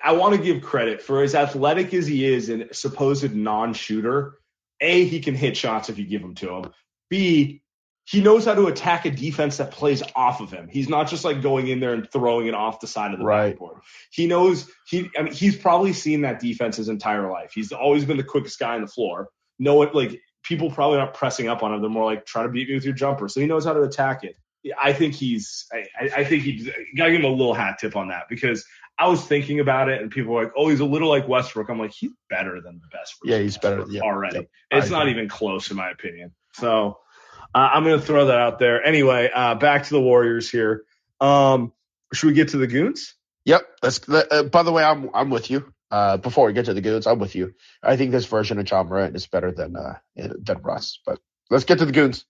I 0.03 0.13
want 0.13 0.35
to 0.35 0.41
give 0.41 0.61
credit 0.61 1.01
for 1.01 1.21
as 1.21 1.35
athletic 1.35 1.93
as 1.93 2.07
he 2.07 2.25
is 2.25 2.49
and 2.49 2.69
supposed 2.71 3.33
non-shooter. 3.33 4.35
A, 4.81 5.05
he 5.05 5.21
can 5.21 5.35
hit 5.35 5.55
shots 5.55 5.89
if 5.89 5.97
you 5.97 6.05
give 6.05 6.21
them 6.21 6.35
to 6.35 6.49
him. 6.49 6.71
B, 7.09 7.62
he 8.05 8.21
knows 8.21 8.45
how 8.45 8.53
to 8.53 8.67
attack 8.67 9.05
a 9.05 9.11
defense 9.11 9.57
that 9.57 9.71
plays 9.71 10.03
off 10.15 10.41
of 10.41 10.51
him. 10.51 10.67
He's 10.69 10.89
not 10.89 11.09
just 11.09 11.23
like 11.23 11.41
going 11.41 11.67
in 11.67 11.79
there 11.79 11.93
and 11.93 12.09
throwing 12.11 12.47
it 12.47 12.53
off 12.53 12.79
the 12.81 12.87
side 12.87 13.13
of 13.13 13.19
the 13.19 13.25
right. 13.25 13.51
backboard. 13.51 13.77
He 14.11 14.27
knows 14.27 14.69
he. 14.87 15.09
I 15.17 15.23
mean, 15.23 15.33
he's 15.33 15.55
probably 15.55 15.93
seen 15.93 16.21
that 16.21 16.39
defense 16.39 16.77
his 16.77 16.89
entire 16.89 17.29
life. 17.31 17.51
He's 17.53 17.71
always 17.71 18.03
been 18.03 18.17
the 18.17 18.23
quickest 18.23 18.59
guy 18.59 18.75
on 18.75 18.81
the 18.81 18.87
floor. 18.87 19.29
Know 19.57 19.81
it 19.83 19.95
like 19.95 20.19
people 20.43 20.69
probably 20.69 20.97
not 20.97 21.13
pressing 21.13 21.47
up 21.47 21.63
on 21.63 21.73
him. 21.73 21.81
They're 21.81 21.89
more 21.89 22.05
like 22.05 22.25
try 22.25 22.43
to 22.43 22.49
beat 22.49 22.67
me 22.67 22.75
with 22.75 22.83
your 22.83 22.93
jumper. 22.93 23.29
So 23.29 23.39
he 23.39 23.47
knows 23.47 23.63
how 23.63 23.73
to 23.73 23.83
attack 23.83 24.23
it. 24.23 24.35
I 24.81 24.93
think 24.93 25.13
he's. 25.13 25.65
I, 25.71 26.09
I 26.17 26.23
think 26.25 26.43
he 26.43 26.71
got 26.97 27.05
to 27.05 27.11
give 27.11 27.21
him 27.21 27.25
a 27.25 27.33
little 27.33 27.53
hat 27.53 27.77
tip 27.79 27.95
on 27.95 28.09
that 28.09 28.23
because 28.29 28.65
I 28.97 29.07
was 29.07 29.25
thinking 29.25 29.59
about 29.59 29.89
it, 29.89 30.01
and 30.01 30.11
people 30.11 30.33
were 30.33 30.43
like, 30.43 30.53
"Oh, 30.57 30.69
he's 30.69 30.81
a 30.81 30.85
little 30.85 31.09
like 31.09 31.27
Westbrook." 31.27 31.69
I'm 31.69 31.79
like, 31.79 31.91
he's 31.91 32.11
better 32.29 32.61
than 32.61 32.81
the 32.81 32.87
best. 32.97 33.15
Yeah, 33.23 33.39
he's 33.39 33.57
better 33.57 33.85
yeah, 33.89 34.01
already. 34.01 34.39
Yep, 34.39 34.47
it's 34.71 34.89
not 34.89 35.07
even 35.07 35.29
close, 35.29 35.71
in 35.71 35.77
my 35.77 35.89
opinion. 35.89 36.33
So 36.53 36.97
uh, 37.53 37.69
I'm 37.73 37.83
going 37.83 37.99
to 37.99 38.05
throw 38.05 38.25
that 38.27 38.37
out 38.37 38.59
there. 38.59 38.83
Anyway, 38.83 39.29
uh, 39.33 39.55
back 39.55 39.83
to 39.83 39.89
the 39.89 40.01
Warriors 40.01 40.49
here. 40.49 40.85
Um, 41.19 41.71
should 42.13 42.27
we 42.27 42.33
get 42.33 42.49
to 42.49 42.57
the 42.57 42.67
Goons? 42.67 43.15
Yep. 43.45 43.61
That's. 43.81 44.07
Uh, 44.09 44.43
by 44.43 44.63
the 44.63 44.71
way, 44.71 44.83
I'm 44.83 45.09
I'm 45.13 45.29
with 45.29 45.49
you. 45.49 45.73
Uh, 45.91 46.17
before 46.17 46.47
we 46.47 46.53
get 46.53 46.65
to 46.65 46.73
the 46.73 46.81
Goons, 46.81 47.05
I'm 47.05 47.19
with 47.19 47.35
you. 47.35 47.53
I 47.83 47.97
think 47.97 48.11
this 48.11 48.25
version 48.25 48.57
of 48.57 48.69
Ja 48.69 48.83
Morant 48.83 49.15
is 49.15 49.27
better 49.27 49.51
than 49.51 49.75
uh, 49.75 49.99
than 50.15 50.61
Russ. 50.61 50.99
But 51.05 51.19
let's 51.49 51.65
get 51.65 51.79
to 51.79 51.85
the 51.85 51.91
Goons. 51.91 52.25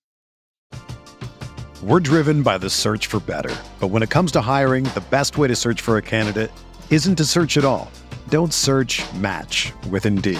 We're 1.82 2.00
driven 2.00 2.44
by 2.44 2.58
the 2.58 2.70
search 2.70 3.08
for 3.08 3.20
better. 3.20 3.54
But 3.80 3.88
when 3.88 4.04
it 4.04 4.10
comes 4.10 4.32
to 4.34 4.42
hiring, 4.42 4.86
the 4.86 5.04
best 5.10 5.38
way 5.38 5.48
to 5.50 5.56
search 5.56 5.82
for 5.82 5.98
a 5.98 6.02
candidate 6.02 6.52
isn't 6.90 7.16
to 7.16 7.26
search 7.26 7.58
at 7.58 7.66
all. 7.66 7.92
Don't 8.30 8.54
search 8.54 9.02
match 9.14 9.74
with 9.90 10.06
Indeed. 10.06 10.40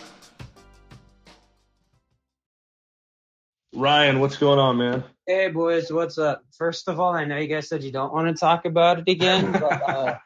Ryan, 3.73 4.19
what's 4.19 4.37
going 4.37 4.59
on, 4.59 4.77
man? 4.77 5.03
Hey 5.25 5.47
boys, 5.47 5.91
what's 5.91 6.17
up? 6.17 6.43
First 6.57 6.89
of 6.89 6.99
all, 6.99 7.13
I 7.13 7.23
know 7.23 7.37
you 7.37 7.47
guys 7.47 7.69
said 7.69 7.83
you 7.83 7.91
don't 7.91 8.13
want 8.13 8.27
to 8.27 8.39
talk 8.39 8.65
about 8.65 8.99
it 8.99 9.07
again, 9.07 9.51
but 9.53 9.89
uh, 9.89 10.17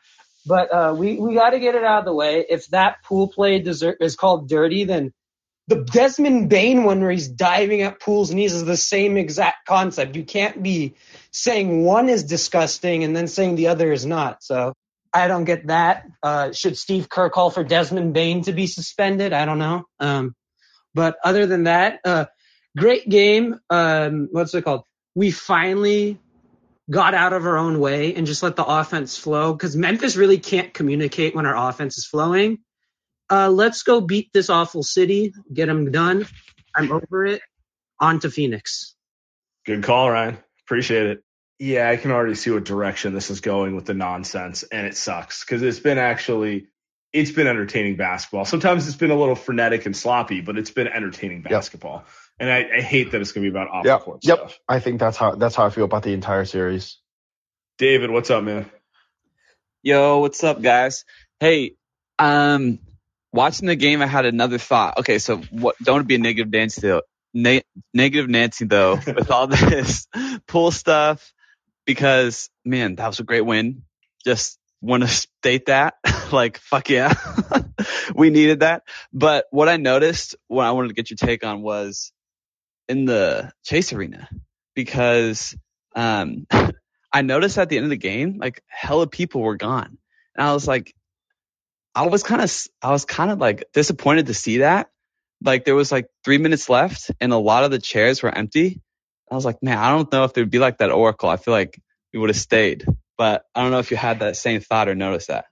but 0.46 0.74
uh, 0.74 0.96
we 0.98 1.18
we 1.20 1.36
got 1.36 1.52
to 1.52 1.60
get 1.60 1.76
it 1.76 1.84
out 1.84 2.00
of 2.00 2.06
the 2.06 2.14
way. 2.14 2.46
If 2.50 2.68
that 2.68 3.04
Poole 3.04 3.28
play 3.28 3.60
desert 3.60 3.98
is 4.02 4.16
called 4.16 4.50
dirty, 4.50 4.86
then 4.86 5.14
the 5.68 5.84
Desmond 5.84 6.50
Bane 6.50 6.84
one 6.84 7.02
where 7.02 7.12
he's 7.12 7.28
diving 7.28 7.82
at 7.84 8.00
Poole's 8.00 8.34
knees 8.34 8.54
is 8.54 8.66
the 8.66 8.78
same 8.78 9.16
exact 9.16 9.68
concept. 9.68 10.16
You 10.16 10.24
can't 10.24 10.64
be 10.64 10.96
saying 11.32 11.84
one 11.84 12.10
is 12.10 12.24
disgusting 12.24 13.04
and 13.04 13.16
then 13.16 13.28
saying 13.28 13.56
the 13.56 13.68
other 13.68 13.92
is 13.92 14.08
not. 14.08 14.44
So 14.44 14.74
I 15.14 15.28
don't 15.28 15.46
get 15.46 15.68
that. 15.68 16.08
Uh, 16.24 16.52
should 16.52 16.78
Steve 16.78 17.10
Kerr 17.10 17.30
call 17.30 17.52
for 17.52 17.64
Desmond 17.64 18.14
Bane 18.14 18.42
to 18.44 18.54
be 18.54 18.66
suspended? 18.68 19.34
I 19.34 19.46
don't 19.46 19.60
know. 19.60 19.86
Um, 20.00 20.36
but 20.96 21.18
other 21.24 21.46
than 21.46 21.66
that, 21.66 22.00
uh, 22.06 22.26
great 22.78 23.08
game. 23.10 23.60
Um, 23.70 24.30
what's 24.32 24.54
it 24.54 24.64
called? 24.64 24.84
We 25.14 25.32
finally 25.32 26.20
got 26.90 27.14
out 27.14 27.34
of 27.34 27.46
our 27.46 27.58
own 27.58 27.80
way 27.80 28.14
and 28.16 28.28
just 28.28 28.44
let 28.44 28.56
the 28.56 28.66
offense 28.66 29.18
flow 29.18 29.54
because 29.54 29.76
Memphis 29.76 30.16
really 30.16 30.38
can't 30.38 30.74
communicate 30.74 31.36
when 31.36 31.46
our 31.46 31.70
offense 31.70 31.98
is 31.98 32.06
flowing. 32.06 32.60
Uh, 33.30 33.50
let's 33.50 33.84
go 33.84 34.02
beat 34.02 34.30
this 34.34 34.50
awful 34.50 34.84
city, 34.84 35.34
get 35.52 35.66
them 35.66 35.92
done. 35.92 36.28
I'm 36.76 36.92
over 36.92 37.26
it. 37.26 37.42
On 38.00 38.20
to 38.20 38.30
Phoenix. 38.30 38.94
Good 39.66 39.84
call, 39.84 40.12
Ryan. 40.12 40.38
Appreciate 40.66 41.08
it. 41.08 41.24
Yeah, 41.58 41.90
I 41.90 41.96
can 41.96 42.12
already 42.12 42.36
see 42.36 42.52
what 42.52 42.66
direction 42.66 43.14
this 43.14 43.32
is 43.32 43.40
going 43.40 43.76
with 43.76 43.86
the 43.86 43.94
nonsense, 43.94 44.64
and 44.64 44.86
it 44.86 44.98
sucks 44.98 45.44
because 45.44 45.64
it's 45.64 45.80
been 45.80 45.98
actually 45.98 46.68
it's 47.14 47.32
been 47.32 47.48
entertaining 47.48 47.96
basketball. 47.96 48.44
Sometimes 48.44 48.86
it's 48.88 48.98
been 48.98 49.12
a 49.12 49.16
little 49.16 49.36
frenetic 49.36 49.86
and 49.86 49.96
sloppy, 49.96 50.42
but 50.42 50.58
it's 50.58 50.72
been 50.72 50.90
entertaining 50.90 51.42
basketball. 51.42 52.00
Yep. 52.00 52.08
And 52.39 52.50
I, 52.50 52.78
I, 52.78 52.82
hate 52.82 53.12
that 53.12 53.21
it's 53.21 53.32
going 53.32 53.45
to 53.45 53.52
be 53.52 53.58
about 53.58 53.69
off 53.69 53.86
yep. 53.86 54.02
court 54.02 54.19
yep. 54.24 54.38
stuff. 54.39 54.60
I 54.67 54.80
think 54.80 55.00
that's 55.00 55.15
how 55.15 55.36
that's 55.36 55.56
how 55.56 55.65
I 55.65 55.69
feel 55.69 55.86
about 55.86 56.04
the 56.04 56.12
entire 56.12 56.43
series. 56.43 56.98
David, 57.78 58.12
what's 58.12 58.30
up, 58.30 58.43
man? 58.43 58.69
Yo, 59.84 60.19
what's 60.19 60.43
up, 60.43 60.62
guys? 60.62 61.06
Hey, 61.39 61.76
um, 62.19 62.80
watching 63.32 63.67
the 63.67 63.76
game, 63.76 64.02
I 64.02 64.08
had 64.08 64.26
another 64.26 64.58
thought. 64.58 64.98
Okay, 65.00 65.19
so 65.19 65.38
what? 65.52 65.76
Don't 65.82 66.08
be 66.08 66.15
a 66.15 66.17
negative 66.17 66.52
Nancy 66.52 66.82
though. 66.82 67.04
Ne- 67.34 67.63
negative 67.93 68.30
Nancy 68.30 68.65
though 68.65 68.95
with 69.08 69.32
all 69.32 69.48
this 69.48 70.08
Poole 70.48 70.71
stuff 70.71 71.34
because 71.86 72.50
man, 72.65 72.95
that 72.95 73.08
was 73.08 73.19
a 73.19 73.24
great 73.24 73.45
win. 73.45 73.84
Just 74.26 74.60
want 74.82 75.04
to 75.04 75.10
state 75.10 75.67
that. 75.67 75.95
like, 76.32 76.58
fuck 76.58 76.89
yeah. 76.89 77.13
we 78.15 78.30
needed 78.30 78.62
that. 78.62 78.84
But 79.13 79.45
what 79.52 79.69
I 79.69 79.78
noticed, 79.78 80.36
what 80.48 80.65
I 80.65 80.71
wanted 80.71 80.89
to 80.89 80.93
get 80.93 81.10
your 81.10 81.17
take 81.17 81.45
on 81.45 81.62
was 81.62 82.12
in 82.88 83.06
the 83.06 83.52
chase 83.63 83.93
arena 83.93 84.30
because, 84.76 85.56
um, 85.95 86.48
I 87.13 87.21
noticed 87.21 87.58
at 87.58 87.69
the 87.69 87.78
end 87.78 87.86
of 87.86 87.89
the 87.89 87.98
game, 87.98 88.38
like 88.39 88.62
hella 88.67 89.08
people 89.08 89.41
were 89.41 89.56
gone. 89.56 89.98
And 90.36 90.48
I 90.48 90.54
was 90.54 90.67
like, 90.67 90.93
I 91.93 92.08
was 92.08 92.24
kind 92.24 92.41
of, 92.41 92.54
I 92.82 92.91
was 92.91 93.06
kind 93.06 93.32
of 93.32 93.39
like 93.39 93.69
disappointed 93.74 94.28
to 94.28 94.34
see 94.34 94.58
that. 94.58 94.89
Like 95.41 95.63
there 95.63 95.76
was 95.76 95.93
like 95.93 96.08
three 96.26 96.38
minutes 96.38 96.69
left 96.69 97.12
and 97.21 97.32
a 97.32 97.38
lot 97.38 97.63
of 97.63 97.71
the 97.71 97.80
chairs 97.80 98.21
were 98.21 98.36
empty. 98.36 98.82
I 99.32 99.36
was 99.36 99.45
like, 99.45 99.63
man, 99.63 99.78
I 99.78 99.91
don't 99.91 100.12
know 100.12 100.26
if 100.26 100.34
there'd 100.34 100.50
be 100.50 100.60
like 100.60 100.80
that 100.80 100.91
Oracle. 100.91 101.30
I 101.30 101.38
feel 101.38 101.54
like 101.54 101.80
we 102.13 102.19
would 102.19 102.30
have 102.30 102.38
stayed. 102.38 102.86
But 103.17 103.45
I 103.56 103.62
don't 103.62 103.71
know 103.71 103.80
if 103.80 103.91
you 103.91 103.98
had 103.98 104.19
that 104.19 104.36
same 104.36 104.60
thought 104.60 104.89
or 104.89 104.95
noticed 104.95 105.30
that. 105.30 105.45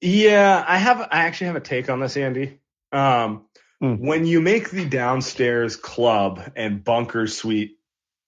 Yeah, 0.00 0.64
I 0.66 0.78
have. 0.78 1.00
I 1.00 1.24
actually 1.24 1.48
have 1.48 1.56
a 1.56 1.60
take 1.60 1.90
on 1.90 2.00
this, 2.00 2.16
Andy. 2.16 2.60
Um, 2.92 3.46
mm. 3.82 3.98
When 3.98 4.26
you 4.26 4.40
make 4.40 4.70
the 4.70 4.84
downstairs 4.84 5.76
club 5.76 6.52
and 6.56 6.82
bunker 6.84 7.26
suite 7.26 7.78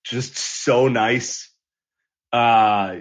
just 0.05 0.37
so 0.37 0.89
nice, 0.89 1.51
uh, 2.33 2.97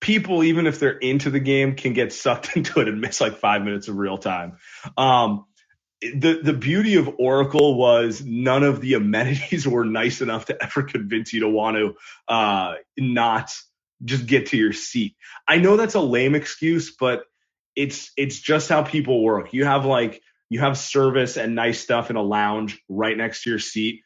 people, 0.00 0.42
even 0.42 0.66
if 0.66 0.78
they're 0.78 0.98
into 0.98 1.30
the 1.30 1.40
game, 1.40 1.76
can 1.76 1.94
get 1.94 2.12
sucked 2.12 2.50
into 2.56 2.80
it 2.80 2.88
and 2.88 3.00
miss 3.00 3.20
like 3.20 3.38
five 3.38 3.62
minutes 3.62 3.88
of 3.88 3.96
real 3.96 4.18
time. 4.18 4.58
Um, 4.98 5.46
the 6.02 6.40
the 6.42 6.52
beauty 6.52 6.96
of 6.96 7.08
Oracle 7.18 7.76
was 7.76 8.22
none 8.24 8.64
of 8.64 8.80
the 8.80 8.94
amenities 8.94 9.66
were 9.68 9.84
nice 9.84 10.20
enough 10.20 10.46
to 10.46 10.62
ever 10.62 10.82
convince 10.82 11.32
you 11.32 11.40
to 11.40 11.48
want 11.48 11.76
to 11.76 11.94
uh, 12.28 12.74
not 12.98 13.54
just 14.04 14.26
get 14.26 14.46
to 14.46 14.56
your 14.56 14.72
seat. 14.72 15.14
I 15.46 15.58
know 15.58 15.76
that's 15.76 15.94
a 15.94 16.00
lame 16.00 16.34
excuse, 16.34 16.94
but 16.98 17.22
it's 17.76 18.10
it's 18.16 18.38
just 18.40 18.68
how 18.68 18.82
people 18.82 19.22
work. 19.22 19.52
You 19.54 19.64
have 19.64 19.86
like 19.86 20.20
you 20.52 20.60
have 20.60 20.76
service 20.76 21.38
and 21.38 21.54
nice 21.54 21.80
stuff 21.80 22.10
in 22.10 22.16
a 22.16 22.22
lounge 22.22 22.78
right 22.86 23.16
next 23.16 23.44
to 23.44 23.50
your 23.50 23.58
seat. 23.58 24.02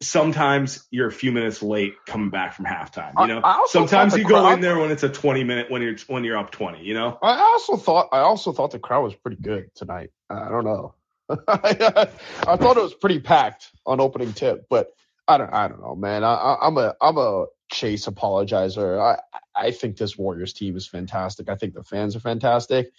Sometimes 0.00 0.88
you're 0.90 1.08
a 1.08 1.12
few 1.12 1.30
minutes 1.30 1.62
late 1.62 1.92
coming 2.06 2.30
back 2.30 2.54
from 2.54 2.64
halftime. 2.64 3.12
You 3.20 3.26
know, 3.26 3.64
sometimes 3.66 4.16
you 4.16 4.26
go 4.26 4.50
in 4.50 4.62
there 4.62 4.78
when 4.78 4.90
it's 4.90 5.02
a 5.02 5.10
20 5.10 5.44
minute 5.44 5.70
when 5.70 5.82
you're 5.82 5.96
when 6.06 6.24
you're 6.24 6.38
up 6.38 6.52
20. 6.52 6.82
You 6.82 6.94
know, 6.94 7.18
I 7.22 7.38
also 7.38 7.76
thought 7.76 8.08
I 8.12 8.20
also 8.20 8.52
thought 8.52 8.70
the 8.70 8.78
crowd 8.78 9.02
was 9.02 9.14
pretty 9.14 9.42
good 9.42 9.68
tonight. 9.74 10.08
I 10.30 10.48
don't 10.48 10.64
know. 10.64 10.94
I 11.28 12.56
thought 12.56 12.78
it 12.78 12.82
was 12.82 12.94
pretty 12.94 13.20
packed 13.20 13.70
on 13.84 14.00
opening 14.00 14.32
tip, 14.32 14.64
but 14.70 14.88
I 15.28 15.36
don't 15.36 15.52
I 15.52 15.68
don't 15.68 15.82
know, 15.82 15.94
man. 15.94 16.24
I, 16.24 16.56
I'm 16.62 16.78
a 16.78 16.94
I'm 16.98 17.18
a 17.18 17.44
Chase 17.70 18.06
apologizer. 18.06 18.98
I 18.98 19.20
I 19.54 19.70
think 19.70 19.98
this 19.98 20.16
Warriors 20.16 20.54
team 20.54 20.76
is 20.76 20.88
fantastic. 20.88 21.50
I 21.50 21.56
think 21.56 21.74
the 21.74 21.84
fans 21.84 22.16
are 22.16 22.20
fantastic, 22.20 22.90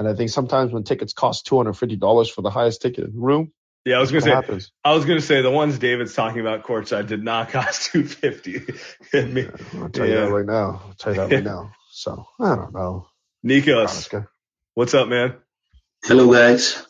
and 0.00 0.08
I 0.08 0.14
think 0.14 0.30
sometimes 0.30 0.72
when 0.72 0.82
tickets 0.82 1.12
cost 1.12 1.44
two 1.44 1.58
hundred 1.58 1.74
fifty 1.74 1.96
dollars 1.96 2.30
for 2.30 2.40
the 2.40 2.48
highest 2.48 2.80
ticket 2.80 3.04
in 3.04 3.12
the 3.12 3.20
room. 3.20 3.52
Yeah, 3.84 3.98
I 3.98 4.00
was 4.00 4.10
gonna 4.10 4.22
say. 4.22 4.30
Happens. 4.30 4.72
I 4.82 4.94
was 4.94 5.04
gonna 5.04 5.20
say 5.20 5.42
the 5.42 5.50
ones 5.50 5.78
David's 5.78 6.14
talking 6.14 6.40
about 6.40 6.64
courtside 6.64 7.06
did 7.06 7.22
not 7.22 7.50
cost 7.56 7.92
two 7.92 8.04
fifty. 8.04 8.62
yeah, 9.12 9.50
I'll 9.74 9.90
tell 9.90 10.06
yeah. 10.06 10.12
you 10.12 10.20
that 10.20 10.32
right 10.32 10.46
now. 10.46 10.82
I'll 10.86 10.94
tell 10.94 11.14
you 11.14 11.20
that 11.20 11.34
right 11.34 11.44
now. 11.54 11.72
So 11.90 12.24
I 12.40 12.56
don't 12.56 12.72
know. 12.72 13.08
Nikos, 13.46 14.26
what's 14.72 14.94
up, 14.94 15.08
man? 15.08 15.34
Hello, 16.02 16.32
guys. 16.32 16.86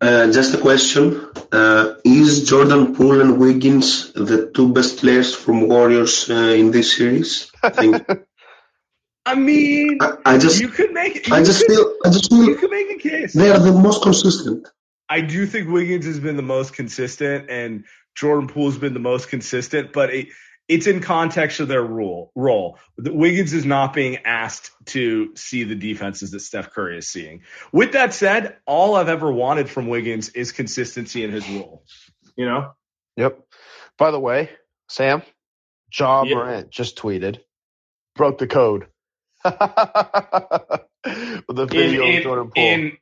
Uh, 0.00 0.30
just 0.30 0.54
a 0.54 0.58
question. 0.58 1.30
Uh, 1.50 1.94
is 2.04 2.48
Jordan 2.48 2.94
Poole 2.94 3.20
and 3.22 3.38
Wiggins 3.40 4.12
the 4.12 4.52
two 4.54 4.72
best 4.72 4.98
players 4.98 5.34
from 5.34 5.68
Warriors 5.68 6.30
uh, 6.30 6.34
in 6.34 6.70
this 6.70 6.96
series? 6.96 7.50
I, 7.60 8.04
I 9.24 9.34
mean, 9.36 9.98
I, 10.00 10.16
I, 10.24 10.38
just 10.38 10.60
you 10.60 10.68
could 10.68 10.92
make. 10.92 11.28
You 11.28 11.34
I 11.34 11.42
just 11.42 11.64
could, 11.66 11.76
feel. 11.76 11.94
I 12.04 12.10
just 12.10 12.28
feel 12.28 12.44
you 12.44 12.56
could 12.56 12.70
make 12.70 12.90
a 12.90 12.98
case. 12.98 13.32
They 13.32 13.50
are 13.50 13.58
the 13.58 13.72
most 13.72 14.02
consistent. 14.02 14.68
I 15.08 15.20
do 15.20 15.46
think 15.46 15.68
Wiggins 15.68 16.06
has 16.06 16.18
been 16.18 16.36
the 16.36 16.42
most 16.42 16.74
consistent, 16.74 17.48
and 17.48 17.84
Jordan 18.16 18.48
Poole's 18.48 18.78
been 18.78 18.94
the 18.94 19.00
most 19.00 19.28
consistent. 19.28 19.92
But 19.92 20.12
it, 20.12 20.28
it's 20.68 20.86
in 20.86 21.00
context 21.00 21.60
of 21.60 21.68
their 21.68 21.82
role. 21.82 22.32
Role. 22.34 22.78
Wiggins 22.98 23.52
is 23.52 23.64
not 23.64 23.92
being 23.92 24.18
asked 24.24 24.72
to 24.86 25.36
see 25.36 25.64
the 25.64 25.74
defenses 25.74 26.32
that 26.32 26.40
Steph 26.40 26.70
Curry 26.70 26.98
is 26.98 27.08
seeing. 27.08 27.42
With 27.72 27.92
that 27.92 28.14
said, 28.14 28.56
all 28.66 28.96
I've 28.96 29.08
ever 29.08 29.30
wanted 29.30 29.68
from 29.68 29.88
Wiggins 29.88 30.30
is 30.30 30.50
consistency 30.50 31.22
in 31.22 31.30
his 31.30 31.48
role. 31.48 31.84
You 32.36 32.46
know. 32.46 32.72
Yep. 33.16 33.38
By 33.98 34.10
the 34.10 34.20
way, 34.20 34.50
Sam, 34.88 35.22
Ja 35.92 36.24
yeah. 36.24 36.34
Morant 36.34 36.70
just 36.70 36.96
tweeted, 36.96 37.38
broke 38.16 38.38
the 38.38 38.46
code. 38.46 38.86
With 41.04 41.56
the 41.56 41.66
video 41.66 42.04
in, 42.04 42.14
in, 42.14 42.22
Jordan 42.22 42.50
Poole. 42.54 42.64
In, 42.64 42.96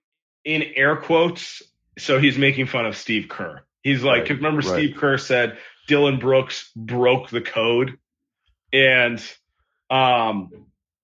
in 0.44 0.62
air 0.74 0.96
quotes, 0.96 1.62
so 1.98 2.18
he's 2.18 2.38
making 2.38 2.66
fun 2.66 2.86
of 2.86 2.96
Steve 2.96 3.28
Kerr. 3.28 3.62
He's 3.82 4.02
like, 4.02 4.22
right, 4.22 4.30
remember 4.30 4.60
right. 4.60 4.78
Steve 4.78 4.96
Kerr 4.96 5.18
said 5.18 5.58
Dillon 5.86 6.18
Brooks 6.18 6.70
broke 6.76 7.30
the 7.30 7.40
code, 7.40 7.98
and 8.72 9.22
um, 9.90 10.50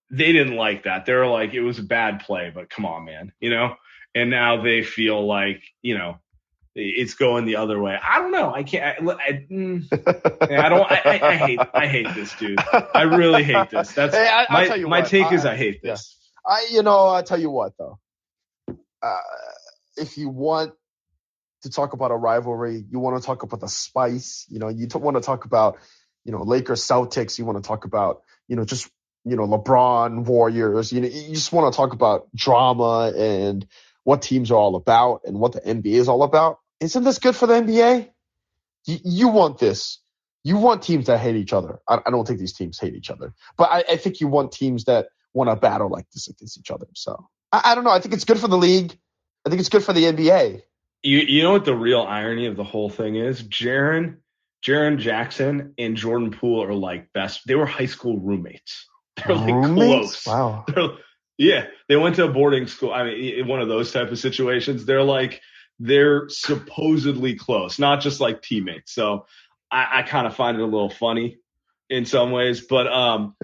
they 0.09 0.31
didn't 0.31 0.55
like 0.55 0.83
that. 0.83 1.05
They 1.05 1.13
were 1.13 1.27
like, 1.27 1.53
it 1.53 1.61
was 1.61 1.79
a 1.79 1.83
bad 1.83 2.21
play, 2.21 2.51
but 2.53 2.69
come 2.69 2.85
on, 2.85 3.05
man, 3.05 3.31
you 3.39 3.49
know. 3.49 3.75
And 4.15 4.29
now 4.29 4.63
they 4.63 4.83
feel 4.83 5.25
like 5.25 5.61
you 5.81 5.97
know 5.97 6.17
it's 6.77 7.15
going 7.15 7.45
the 7.45 7.57
other 7.57 7.79
way. 7.81 7.97
I 8.01 8.19
don't 8.19 8.31
know. 8.31 8.53
I 8.53 8.63
can't. 8.63 9.09
I, 9.09 9.13
I, 9.13 9.45
mm, 9.51 9.87
I 10.41 10.69
don't. 10.69 10.91
I, 10.91 11.01
I, 11.03 11.27
I, 11.27 11.35
hate. 11.35 11.59
I 11.73 11.87
hate 11.87 12.13
this, 12.15 12.33
dude. 12.35 12.59
I 12.93 13.03
really 13.03 13.43
hate 13.43 13.69
this. 13.69 13.93
That's 13.93 14.15
hey, 14.15 14.27
I, 14.27 14.45
my 14.51 14.77
my 14.77 14.99
what, 14.99 15.07
take 15.07 15.31
is 15.31 15.45
I 15.45 15.55
hate 15.55 15.81
this. 15.81 16.17
Yeah. 16.45 16.53
I 16.53 16.67
you 16.71 16.83
know 16.83 17.09
I 17.09 17.21
tell 17.23 17.39
you 17.39 17.49
what 17.49 17.73
though. 17.77 17.99
Uh, 19.01 19.17
if 19.97 20.17
you 20.17 20.29
want 20.29 20.73
to 21.63 21.69
talk 21.69 21.93
about 21.93 22.11
a 22.11 22.15
rivalry. 22.15 22.83
You 22.89 22.99
want 22.99 23.21
to 23.21 23.25
talk 23.25 23.43
about 23.43 23.59
the 23.59 23.67
spice. 23.67 24.45
You 24.49 24.59
know, 24.59 24.69
you 24.69 24.87
want 24.95 25.17
to 25.17 25.21
talk 25.21 25.45
about, 25.45 25.77
you 26.23 26.31
know, 26.31 26.43
Lakers 26.43 26.83
Celtics. 26.83 27.37
You 27.37 27.45
want 27.45 27.61
to 27.63 27.67
talk 27.67 27.85
about, 27.85 28.23
you 28.47 28.55
know, 28.55 28.65
just, 28.65 28.89
you 29.25 29.35
know, 29.35 29.47
LeBron 29.47 30.25
Warriors. 30.25 30.91
You 30.91 31.01
know, 31.01 31.07
you 31.07 31.33
just 31.33 31.51
want 31.51 31.71
to 31.71 31.77
talk 31.77 31.93
about 31.93 32.27
drama 32.35 33.11
and 33.15 33.67
what 34.03 34.21
teams 34.21 34.51
are 34.51 34.57
all 34.57 34.75
about 34.75 35.21
and 35.25 35.39
what 35.39 35.53
the 35.53 35.61
NBA 35.61 35.93
is 35.93 36.09
all 36.09 36.23
about. 36.23 36.59
Isn't 36.79 37.03
this 37.03 37.19
good 37.19 37.35
for 37.35 37.47
the 37.47 37.55
NBA? 37.55 38.09
You, 38.85 38.97
you 39.03 39.27
want 39.29 39.57
this. 39.59 39.99
You 40.43 40.57
want 40.57 40.81
teams 40.81 41.07
that 41.07 41.19
hate 41.19 41.35
each 41.35 41.53
other. 41.53 41.79
I, 41.87 41.99
I 42.05 42.09
don't 42.11 42.25
think 42.25 42.39
these 42.39 42.53
teams 42.53 42.79
hate 42.79 42.95
each 42.95 43.09
other, 43.09 43.33
but 43.57 43.69
I, 43.69 43.83
I 43.91 43.97
think 43.97 44.21
you 44.21 44.27
want 44.27 44.51
teams 44.51 44.85
that 44.85 45.07
want 45.33 45.49
to 45.49 45.55
battle 45.55 45.89
like 45.89 46.09
this 46.11 46.27
against 46.27 46.57
each 46.57 46.71
other. 46.71 46.87
So 46.93 47.27
I, 47.51 47.61
I 47.65 47.75
don't 47.75 47.83
know. 47.83 47.91
I 47.91 47.99
think 47.99 48.13
it's 48.13 48.25
good 48.25 48.39
for 48.39 48.47
the 48.47 48.57
league. 48.57 48.97
I 49.45 49.49
think 49.49 49.59
it's 49.59 49.69
good 49.69 49.83
for 49.83 49.93
the 49.93 50.03
NBA. 50.03 50.61
You 51.03 51.19
you 51.19 51.43
know 51.43 51.51
what 51.51 51.65
the 51.65 51.75
real 51.75 52.01
irony 52.01 52.47
of 52.47 52.55
the 52.55 52.63
whole 52.63 52.89
thing 52.89 53.15
is? 53.15 53.43
Jaren 53.43 54.17
Jaren 54.65 54.97
Jackson 54.97 55.73
and 55.77 55.95
Jordan 55.95 56.31
Poole 56.31 56.63
are 56.63 56.73
like 56.73 57.11
best. 57.13 57.45
They 57.45 57.55
were 57.55 57.65
high 57.65 57.85
school 57.85 58.19
roommates. 58.19 58.87
They're 59.15 59.35
like 59.35 59.53
Roommates? 59.53 60.23
close. 60.23 60.27
Wow. 60.27 60.65
They're- 60.67 60.97
yeah, 61.37 61.67
they 61.87 61.95
went 61.95 62.15
to 62.15 62.25
a 62.25 62.31
boarding 62.31 62.65
school. 62.65 62.91
I 62.91 63.03
mean, 63.03 63.47
one 63.47 63.61
of 63.61 63.67
those 63.67 63.91
type 63.91 64.11
of 64.11 64.17
situations, 64.17 64.85
they're 64.85 65.03
like 65.03 65.41
they're 65.79 66.27
supposedly 66.29 67.35
close, 67.35 67.79
not 67.79 68.01
just 68.01 68.19
like 68.19 68.41
teammates. 68.41 68.93
So 68.93 69.25
I, 69.71 69.99
I 69.99 70.01
kind 70.03 70.27
of 70.27 70.35
find 70.35 70.57
it 70.57 70.63
a 70.63 70.65
little 70.65 70.89
funny 70.89 71.37
in 71.89 72.05
some 72.05 72.31
ways, 72.31 72.61
but 72.61 72.87
um, 72.87 73.35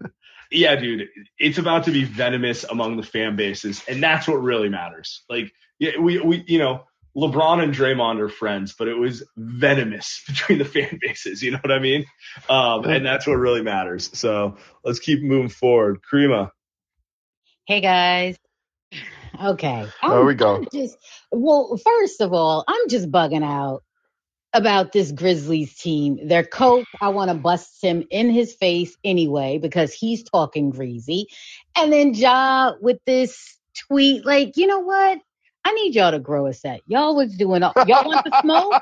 yeah, 0.50 0.76
dude, 0.76 1.08
it's 1.38 1.58
about 1.58 1.84
to 1.84 1.90
be 1.90 2.04
venomous 2.04 2.64
among 2.64 2.96
the 2.96 3.02
fan 3.02 3.36
bases, 3.36 3.82
and 3.88 4.02
that's 4.02 4.26
what 4.28 4.42
really 4.42 4.68
matters. 4.68 5.22
Like, 5.28 5.52
yeah, 5.78 5.98
we 5.98 6.20
we 6.20 6.44
you 6.46 6.58
know. 6.58 6.84
LeBron 7.14 7.62
and 7.62 7.74
Draymond 7.74 8.20
are 8.20 8.30
friends, 8.30 8.72
but 8.72 8.88
it 8.88 8.94
was 8.94 9.22
venomous 9.36 10.22
between 10.26 10.56
the 10.56 10.64
fan 10.64 10.98
bases. 10.98 11.42
You 11.42 11.50
know 11.50 11.58
what 11.60 11.70
I 11.70 11.78
mean? 11.78 12.06
Um, 12.48 12.86
and 12.86 13.04
that's 13.04 13.26
what 13.26 13.34
really 13.34 13.60
matters. 13.60 14.08
So 14.18 14.56
let's 14.82 14.98
keep 14.98 15.22
moving 15.22 15.50
forward. 15.50 16.00
Karima. 16.10 16.52
Hey 17.66 17.82
guys. 17.82 18.41
Okay. 19.40 19.84
There 20.02 20.18
I'm- 20.18 20.26
we 20.26 20.34
go. 20.34 20.56
I'm 20.56 20.68
just 20.72 20.96
well, 21.30 21.78
first 21.84 22.20
of 22.20 22.32
all, 22.32 22.64
I'm 22.68 22.88
just 22.88 23.10
bugging 23.10 23.44
out 23.44 23.82
about 24.54 24.92
this 24.92 25.12
Grizzlies 25.12 25.76
team. 25.76 26.18
Their 26.28 26.44
coach, 26.44 26.86
I 27.00 27.08
want 27.10 27.30
to 27.30 27.34
bust 27.36 27.82
him 27.82 28.04
in 28.10 28.30
his 28.30 28.54
face 28.54 28.96
anyway 29.04 29.58
because 29.58 29.92
he's 29.92 30.24
talking 30.24 30.70
greasy. 30.70 31.26
And 31.76 31.92
then 31.92 32.14
Ja 32.14 32.72
with 32.80 32.98
this 33.06 33.58
tweet, 33.88 34.26
like, 34.26 34.56
you 34.56 34.66
know 34.66 34.80
what? 34.80 35.18
I 35.64 35.72
need 35.74 35.94
y'all 35.94 36.10
to 36.10 36.18
grow 36.18 36.46
a 36.46 36.52
set. 36.54 36.80
Y'all 36.86 37.16
was 37.16 37.34
doing 37.36 37.62
all, 37.62 37.74
y'all 37.80 38.04
want 38.04 38.24
the 38.24 38.32
smoke? 38.32 38.78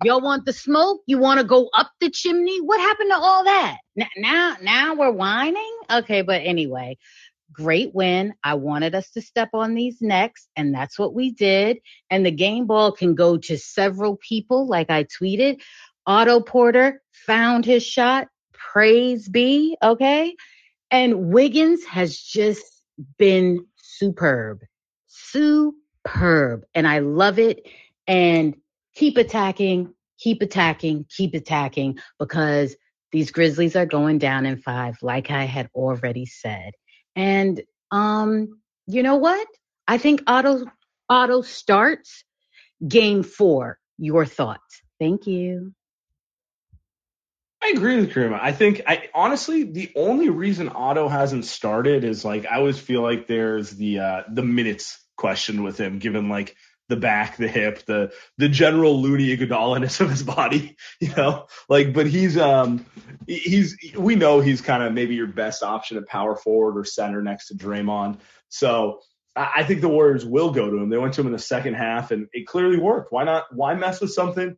Y'all 0.00 0.20
want 0.22 0.46
the 0.46 0.52
smoke? 0.52 1.02
You 1.06 1.18
want 1.18 1.40
to 1.40 1.44
go 1.46 1.68
up 1.74 1.90
the 2.00 2.10
chimney? 2.10 2.60
What 2.60 2.80
happened 2.80 3.10
to 3.10 3.16
all 3.18 3.44
that? 3.44 3.78
N- 3.98 4.08
Now, 4.16 4.56
now 4.62 4.94
we're 4.94 5.12
whining? 5.12 5.78
Okay, 5.92 6.22
but 6.22 6.42
anyway, 6.44 6.98
great 7.52 7.94
win. 7.94 8.34
I 8.42 8.54
wanted 8.54 8.94
us 8.94 9.10
to 9.10 9.22
step 9.22 9.50
on 9.52 9.74
these 9.74 10.00
necks, 10.00 10.48
and 10.56 10.74
that's 10.74 10.98
what 10.98 11.14
we 11.14 11.30
did. 11.30 11.78
And 12.10 12.24
the 12.24 12.30
game 12.30 12.66
ball 12.66 12.92
can 12.92 13.14
go 13.14 13.36
to 13.38 13.58
several 13.58 14.16
people, 14.16 14.66
like 14.66 14.90
I 14.90 15.04
tweeted. 15.04 15.60
Otto 16.06 16.40
Porter 16.40 17.02
found 17.12 17.64
his 17.64 17.84
shot. 17.84 18.28
Praise 18.52 19.28
be. 19.28 19.76
Okay. 19.82 20.34
And 20.90 21.32
Wiggins 21.32 21.84
has 21.84 22.18
just 22.18 22.64
been 23.18 23.66
superb. 23.76 24.60
Superb. 25.06 26.64
And 26.74 26.86
I 26.86 27.00
love 27.00 27.38
it. 27.38 27.66
And 28.06 28.56
keep 28.94 29.16
attacking, 29.16 29.94
keep 30.18 30.42
attacking, 30.42 31.06
keep 31.08 31.34
attacking 31.34 31.98
because 32.18 32.76
these 33.12 33.30
Grizzlies 33.30 33.76
are 33.76 33.86
going 33.86 34.18
down 34.18 34.46
in 34.46 34.58
five, 34.58 34.96
like 35.02 35.30
I 35.30 35.44
had 35.44 35.68
already 35.74 36.26
said. 36.26 36.72
And 37.16 37.62
um, 37.90 38.60
you 38.86 39.02
know 39.02 39.16
what? 39.16 39.46
I 39.86 39.98
think 39.98 40.22
Otto 40.26 40.64
Otto 41.08 41.42
starts 41.42 42.24
game 42.86 43.22
four. 43.22 43.78
Your 43.98 44.26
thoughts. 44.26 44.82
Thank 44.98 45.26
you. 45.26 45.74
I 47.62 47.68
agree 47.68 47.96
with 47.96 48.12
Karima. 48.12 48.40
I 48.40 48.52
think 48.52 48.82
I 48.86 49.08
honestly 49.14 49.62
the 49.62 49.92
only 49.94 50.30
reason 50.30 50.68
Otto 50.68 51.08
hasn't 51.08 51.44
started 51.44 52.02
is 52.02 52.24
like 52.24 52.44
I 52.44 52.56
always 52.56 52.78
feel 52.78 53.02
like 53.02 53.28
there's 53.28 53.70
the 53.70 54.00
uh 54.00 54.22
the 54.28 54.42
minutes 54.42 54.98
question 55.16 55.62
with 55.62 55.78
him, 55.78 56.00
given 56.00 56.28
like 56.28 56.56
the 56.88 56.96
back, 56.96 57.36
the 57.36 57.48
hip, 57.48 57.84
the 57.86 58.12
the 58.38 58.48
general 58.48 59.00
loony 59.00 59.36
Iguodala-ness 59.36 60.00
of 60.00 60.10
his 60.10 60.22
body, 60.22 60.76
you 61.00 61.14
know. 61.14 61.46
Like, 61.68 61.92
but 61.92 62.06
he's 62.06 62.36
um 62.36 62.84
he's 63.26 63.76
we 63.96 64.16
know 64.16 64.40
he's 64.40 64.60
kind 64.60 64.82
of 64.82 64.92
maybe 64.92 65.14
your 65.14 65.26
best 65.26 65.62
option 65.62 65.96
at 65.96 66.06
power 66.06 66.36
forward 66.36 66.78
or 66.78 66.84
center 66.84 67.22
next 67.22 67.48
to 67.48 67.54
Draymond. 67.54 68.18
So 68.48 69.00
I 69.34 69.50
I 69.56 69.64
think 69.64 69.80
the 69.80 69.88
Warriors 69.88 70.24
will 70.24 70.50
go 70.50 70.70
to 70.70 70.76
him. 70.76 70.90
They 70.90 70.98
went 70.98 71.14
to 71.14 71.20
him 71.20 71.26
in 71.26 71.32
the 71.32 71.38
second 71.38 71.74
half, 71.74 72.10
and 72.10 72.28
it 72.32 72.46
clearly 72.46 72.78
worked. 72.78 73.12
Why 73.12 73.24
not? 73.24 73.54
Why 73.54 73.74
mess 73.74 74.00
with 74.00 74.12
something? 74.12 74.56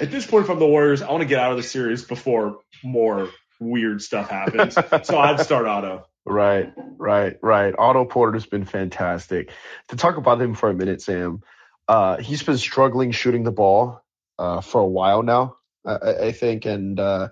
At 0.00 0.10
this 0.10 0.26
point, 0.26 0.46
from 0.46 0.58
the 0.58 0.66
Warriors, 0.66 1.02
I 1.02 1.10
want 1.10 1.22
to 1.22 1.28
get 1.28 1.38
out 1.38 1.50
of 1.50 1.58
the 1.58 1.62
series 1.62 2.02
before 2.02 2.58
more 2.82 3.28
weird 3.60 4.02
stuff 4.02 4.30
happens. 4.30 4.74
so 5.06 5.18
I'd 5.18 5.40
start 5.40 5.66
Otto. 5.66 6.06
Right, 6.24 6.72
right, 6.98 7.36
right. 7.42 7.74
Otto 7.76 8.04
Porter's 8.04 8.46
been 8.46 8.64
fantastic. 8.64 9.50
To 9.88 9.96
talk 9.96 10.16
about 10.16 10.40
him 10.40 10.54
for 10.54 10.68
a 10.70 10.74
minute, 10.74 11.02
Sam, 11.02 11.42
uh, 11.88 12.18
he's 12.18 12.42
been 12.42 12.58
struggling 12.58 13.10
shooting 13.10 13.42
the 13.42 13.50
ball 13.50 14.00
uh, 14.38 14.60
for 14.60 14.80
a 14.80 14.86
while 14.86 15.22
now, 15.24 15.56
I, 15.84 15.96
I 16.26 16.32
think, 16.32 16.64
and 16.64 16.98
uh, 17.00 17.30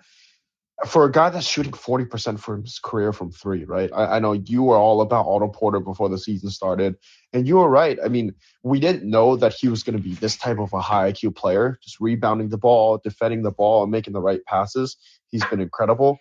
for 0.87 1.05
a 1.05 1.12
guy 1.12 1.31
that's 1.31 1.46
shooting 1.46 1.72
forty 1.72 2.05
percent 2.05 2.40
for 2.40 2.57
his 2.57 2.81
career 2.81 3.12
from 3.12 3.31
three, 3.31 3.64
right? 3.64 3.90
I, 3.94 4.16
I 4.16 4.18
know 4.18 4.33
you 4.33 4.64
were 4.64 4.76
all 4.76 5.03
about 5.03 5.26
Otto 5.26 5.48
Porter 5.48 5.79
before 5.79 6.09
the 6.09 6.18
season 6.18 6.50
started, 6.50 6.96
and 7.33 7.46
you 7.46 7.59
were 7.59 7.68
right. 7.68 7.96
I 8.05 8.09
mean, 8.09 8.35
we 8.64 8.81
didn't 8.81 9.09
know 9.09 9.37
that 9.37 9.55
he 9.55 9.68
was 9.68 9.85
going 9.85 9.96
to 9.96 10.03
be 10.03 10.14
this 10.14 10.37
type 10.37 10.59
of 10.59 10.72
a 10.72 10.81
high 10.81 11.12
IQ 11.12 11.37
player, 11.37 11.79
just 11.83 12.00
rebounding 12.00 12.48
the 12.48 12.59
ball, 12.59 12.98
defending 13.03 13.42
the 13.42 13.53
ball, 13.53 13.85
and 13.85 13.92
making 13.92 14.14
the 14.14 14.20
right 14.22 14.44
passes. 14.46 14.96
He's 15.29 15.44
been 15.46 15.61
incredible, 15.61 16.18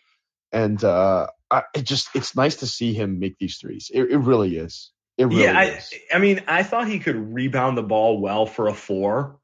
and 0.52 0.84
uh, 0.84 1.28
I, 1.52 1.64
it 1.74 1.84
just 1.84 2.10
it's 2.16 2.36
nice 2.36 2.58
to 2.58 2.68
see 2.68 2.94
him 2.94 3.20
make 3.20 3.38
these 3.38 3.58
threes. 3.58 3.90
It, 3.94 4.04
it 4.12 4.18
really 4.18 4.58
is. 4.58 4.92
It 5.18 5.26
really 5.26 5.44
yeah, 5.44 5.58
I, 5.58 5.64
is. 5.66 5.94
I 6.14 6.20
mean, 6.20 6.44
I 6.48 6.64
thought 6.64 6.88
he 6.88 7.00
could 7.00 7.34
rebound 7.34 7.78
the 7.78 7.84
ball 7.84 8.20
well 8.22 8.46
for 8.46 8.68
a 8.68 8.74
four. 8.74 9.40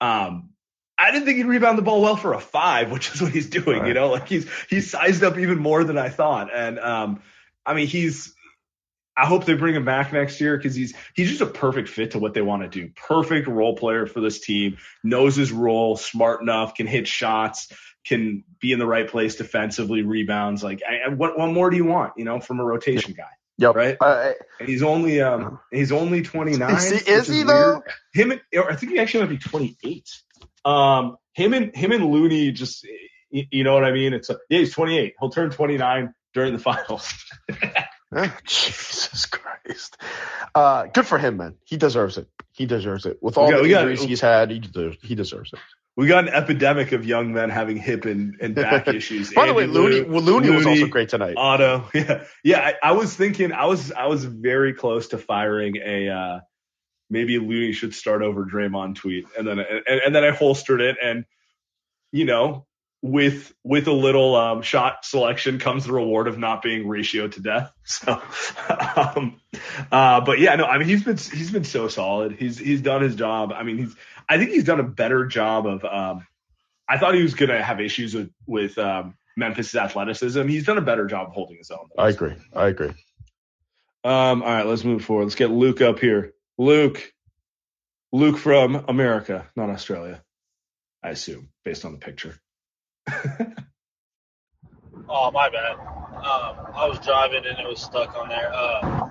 Um, 0.00 0.50
I 0.98 1.10
didn't 1.12 1.26
think 1.26 1.38
he'd 1.38 1.46
rebound 1.46 1.78
the 1.78 1.82
ball 1.82 2.02
well 2.02 2.16
for 2.16 2.34
a 2.34 2.40
five, 2.40 2.90
which 2.90 3.14
is 3.14 3.22
what 3.22 3.32
he's 3.32 3.48
doing. 3.48 3.86
You 3.86 3.94
know, 3.94 4.10
like 4.10 4.28
he's 4.28 4.48
he's 4.68 4.90
sized 4.90 5.22
up 5.22 5.38
even 5.38 5.58
more 5.58 5.84
than 5.84 5.98
I 5.98 6.08
thought. 6.08 6.50
And 6.54 6.78
um, 6.78 7.22
I 7.64 7.74
mean, 7.74 7.86
he's. 7.86 8.34
I 9.16 9.26
hope 9.26 9.44
they 9.44 9.54
bring 9.54 9.74
him 9.74 9.84
back 9.84 10.12
next 10.12 10.40
year 10.40 10.56
because 10.56 10.74
he's 10.74 10.94
he's 11.14 11.28
just 11.28 11.40
a 11.40 11.46
perfect 11.46 11.88
fit 11.88 12.12
to 12.12 12.18
what 12.18 12.32
they 12.34 12.40
want 12.42 12.62
to 12.62 12.68
do. 12.68 12.90
Perfect 12.94 13.48
role 13.48 13.76
player 13.76 14.06
for 14.06 14.20
this 14.20 14.40
team. 14.40 14.78
Knows 15.04 15.36
his 15.36 15.52
role, 15.52 15.96
smart 15.96 16.40
enough, 16.40 16.74
can 16.74 16.86
hit 16.86 17.06
shots, 17.06 17.68
can 18.06 18.44
be 18.60 18.72
in 18.72 18.78
the 18.78 18.86
right 18.86 19.06
place 19.08 19.34
defensively, 19.36 20.02
rebounds. 20.02 20.62
Like, 20.62 20.80
I, 20.88 21.10
what 21.10 21.38
what 21.38 21.48
more 21.50 21.68
do 21.70 21.76
you 21.76 21.84
want? 21.84 22.14
You 22.16 22.24
know, 22.24 22.40
from 22.40 22.60
a 22.60 22.64
rotation 22.64 23.12
guy, 23.14 23.24
Yep. 23.58 23.74
right? 23.74 23.96
I- 24.00 24.34
And 24.58 24.68
he's 24.68 24.82
only 24.82 25.20
um 25.20 25.58
he's 25.70 25.92
only 25.92 26.22
29. 26.22 26.70
Is 26.76 26.90
he- 27.02 27.10
is 27.10 27.26
he, 27.28 27.44
weird. 27.44 27.48
though? 27.48 27.82
Him 28.14 28.30
and 28.30 28.40
I 28.68 28.76
think 28.76 28.92
he 28.92 28.98
actually 28.98 29.24
might 29.24 29.30
be 29.30 29.38
28. 29.38 30.08
Um, 30.64 31.16
him 31.34 31.52
and 31.52 31.74
him 31.74 31.92
and 31.92 32.06
Looney 32.06 32.52
just 32.52 32.86
you, 33.30 33.44
you 33.50 33.64
know 33.64 33.74
what 33.74 33.84
I 33.84 33.92
mean? 33.92 34.12
It's 34.14 34.30
a, 34.30 34.38
yeah, 34.48 34.58
he's 34.60 34.72
28. 34.72 35.14
He'll 35.20 35.30
turn 35.30 35.50
29 35.50 36.14
during 36.34 36.52
the 36.52 36.58
finals. 36.58 37.12
Jesus 38.44 39.26
Christ. 39.26 39.96
Uh, 40.54 40.86
good 40.86 41.06
for 41.06 41.18
him, 41.18 41.36
man. 41.36 41.54
He 41.64 41.76
deserves 41.76 42.18
it. 42.18 42.28
He 42.52 42.66
deserves 42.66 43.06
it. 43.06 43.18
With 43.22 43.38
all 43.38 43.50
got- 43.50 43.58
the 43.58 43.62
we 43.62 43.68
got- 43.70 43.82
injuries 43.88 44.02
he's 44.02 44.20
had, 44.20 44.50
he 44.50 44.58
deserves, 44.58 44.98
he 45.02 45.14
deserves 45.14 45.52
it. 45.52 45.58
We 45.96 46.06
got 46.06 46.28
an 46.28 46.32
epidemic 46.32 46.92
of 46.92 47.04
young 47.04 47.32
men 47.32 47.50
having 47.50 47.76
hip 47.76 48.04
and, 48.06 48.36
and 48.40 48.54
back 48.54 48.88
issues. 48.94 49.34
By 49.34 49.46
the 49.46 49.54
way, 49.54 49.64
Andy 49.64 49.74
Looney, 49.74 50.00
Looney, 50.00 50.50
was 50.50 50.64
also 50.64 50.86
great 50.86 51.08
tonight. 51.08 51.34
Otto, 51.36 51.88
yeah, 51.94 52.24
yeah. 52.42 52.60
I, 52.82 52.90
I 52.90 52.92
was 52.92 53.14
thinking, 53.14 53.52
I 53.52 53.66
was, 53.66 53.92
I 53.92 54.06
was 54.06 54.24
very 54.24 54.72
close 54.72 55.08
to 55.08 55.18
firing 55.18 55.76
a 55.76 56.08
uh, 56.08 56.40
maybe 57.10 57.38
Looney 57.38 57.72
should 57.72 57.92
start 57.94 58.22
over 58.22 58.46
Draymond 58.46 58.94
tweet, 58.96 59.26
and 59.36 59.46
then 59.46 59.58
and, 59.58 60.00
and 60.06 60.14
then 60.14 60.24
I 60.24 60.30
holstered 60.30 60.80
it, 60.80 60.96
and 61.02 61.24
you 62.12 62.24
know, 62.24 62.66
with 63.02 63.54
with 63.64 63.86
a 63.86 63.92
little 63.92 64.36
um, 64.36 64.62
shot 64.62 65.04
selection 65.04 65.58
comes 65.58 65.86
the 65.86 65.92
reward 65.92 66.28
of 66.28 66.38
not 66.38 66.62
being 66.62 66.86
ratio 66.86 67.28
to 67.28 67.40
death. 67.40 67.72
So, 67.90 68.22
um, 68.96 69.40
uh, 69.90 70.20
but 70.20 70.38
yeah, 70.38 70.54
no, 70.54 70.64
I 70.64 70.78
mean 70.78 70.86
he's 70.86 71.02
been 71.02 71.16
he's 71.16 71.50
been 71.50 71.64
so 71.64 71.88
solid. 71.88 72.32
He's 72.32 72.56
he's 72.56 72.82
done 72.82 73.02
his 73.02 73.16
job. 73.16 73.52
I 73.52 73.64
mean 73.64 73.78
he's 73.78 73.96
I 74.28 74.38
think 74.38 74.50
he's 74.50 74.62
done 74.62 74.78
a 74.78 74.84
better 74.84 75.26
job 75.26 75.66
of. 75.66 75.84
Um, 75.84 76.26
I 76.88 76.98
thought 76.98 77.14
he 77.14 77.22
was 77.22 77.34
gonna 77.34 77.60
have 77.60 77.80
issues 77.80 78.14
with 78.14 78.30
with 78.46 78.78
um, 78.78 79.16
Memphis' 79.36 79.74
athleticism. 79.74 80.46
He's 80.46 80.66
done 80.66 80.78
a 80.78 80.82
better 80.82 81.06
job 81.06 81.28
of 81.28 81.34
holding 81.34 81.56
his 81.56 81.72
own. 81.72 81.88
I 81.98 82.10
agree. 82.10 82.34
I 82.54 82.68
agree. 82.68 82.92
Um, 84.04 84.42
all 84.42 84.48
right, 84.48 84.66
let's 84.66 84.84
move 84.84 85.04
forward. 85.04 85.24
Let's 85.24 85.34
get 85.34 85.50
Luke 85.50 85.80
up 85.80 85.98
here. 85.98 86.32
Luke, 86.58 87.12
Luke 88.12 88.38
from 88.38 88.84
America, 88.88 89.46
not 89.56 89.70
Australia, 89.70 90.22
I 91.02 91.10
assume, 91.10 91.48
based 91.64 91.84
on 91.84 91.92
the 91.92 91.98
picture. 91.98 92.38
Oh, 95.12 95.28
my 95.32 95.50
bad. 95.50 95.72
Um, 95.72 96.72
I 96.76 96.86
was 96.86 97.00
driving 97.00 97.44
and 97.44 97.58
it 97.58 97.66
was 97.66 97.82
stuck 97.82 98.16
on 98.16 98.28
there. 98.28 98.52
Uh, 98.54 99.08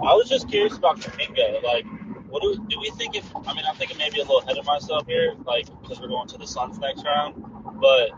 I 0.00 0.14
was 0.14 0.28
just 0.28 0.48
curious 0.48 0.76
about 0.76 1.00
Kuminga. 1.00 1.60
Like, 1.64 1.84
what 2.28 2.40
do, 2.40 2.64
do 2.68 2.78
we 2.78 2.90
think 2.90 3.16
if, 3.16 3.24
I 3.34 3.52
mean, 3.52 3.64
I'm 3.68 3.74
thinking 3.74 3.98
maybe 3.98 4.20
a 4.20 4.22
little 4.22 4.38
ahead 4.38 4.58
of 4.58 4.64
myself 4.64 5.08
here, 5.08 5.34
like, 5.44 5.66
because 5.82 6.00
we're 6.00 6.06
going 6.06 6.28
to 6.28 6.38
the 6.38 6.46
Suns 6.46 6.78
next 6.78 7.04
round. 7.04 7.34
But 7.80 8.10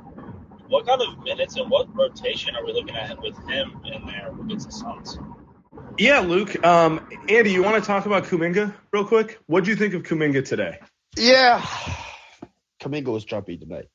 what 0.69 0.87
kind 0.87 1.01
of 1.01 1.25
minutes 1.25 1.57
and 1.57 1.71
what 1.71 1.95
rotation 1.97 2.55
are 2.55 2.67
we 2.67 2.75
looking 2.75 2.97
at 2.97 3.23
with 3.23 3.37
him 3.49 3.81
in 3.87 4.07
there 4.07 4.31
against 4.39 4.67
the 4.67 4.73
Suns? 4.73 5.19
Yeah, 5.99 6.21
Luke. 6.21 6.63
Um, 6.67 7.09
Andy, 7.31 7.53
you 7.53 7.63
want 7.63 7.83
to 7.83 7.87
talk 7.87 8.05
about 8.05 8.25
Kuminga 8.25 8.75
real 8.93 9.07
quick? 9.07 9.39
What 9.47 9.65
do 9.65 9.71
you 9.71 9.77
think 9.77 9.95
of 9.95 10.03
Kuminga 10.03 10.47
today? 10.47 10.81
Yeah. 11.17 11.65
Kuminga 12.83 13.09
was 13.09 13.25
jumpy 13.25 13.57
tonight. 13.57 13.87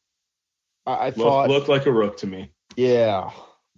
I, 0.88 0.94
I 0.94 1.06
Looked, 1.08 1.18
thought 1.18 1.50
looked 1.50 1.70
like 1.70 1.86
a 1.86 1.92
rook 1.92 2.18
to 2.18 2.28
me. 2.28 2.52
Yeah, 2.78 3.32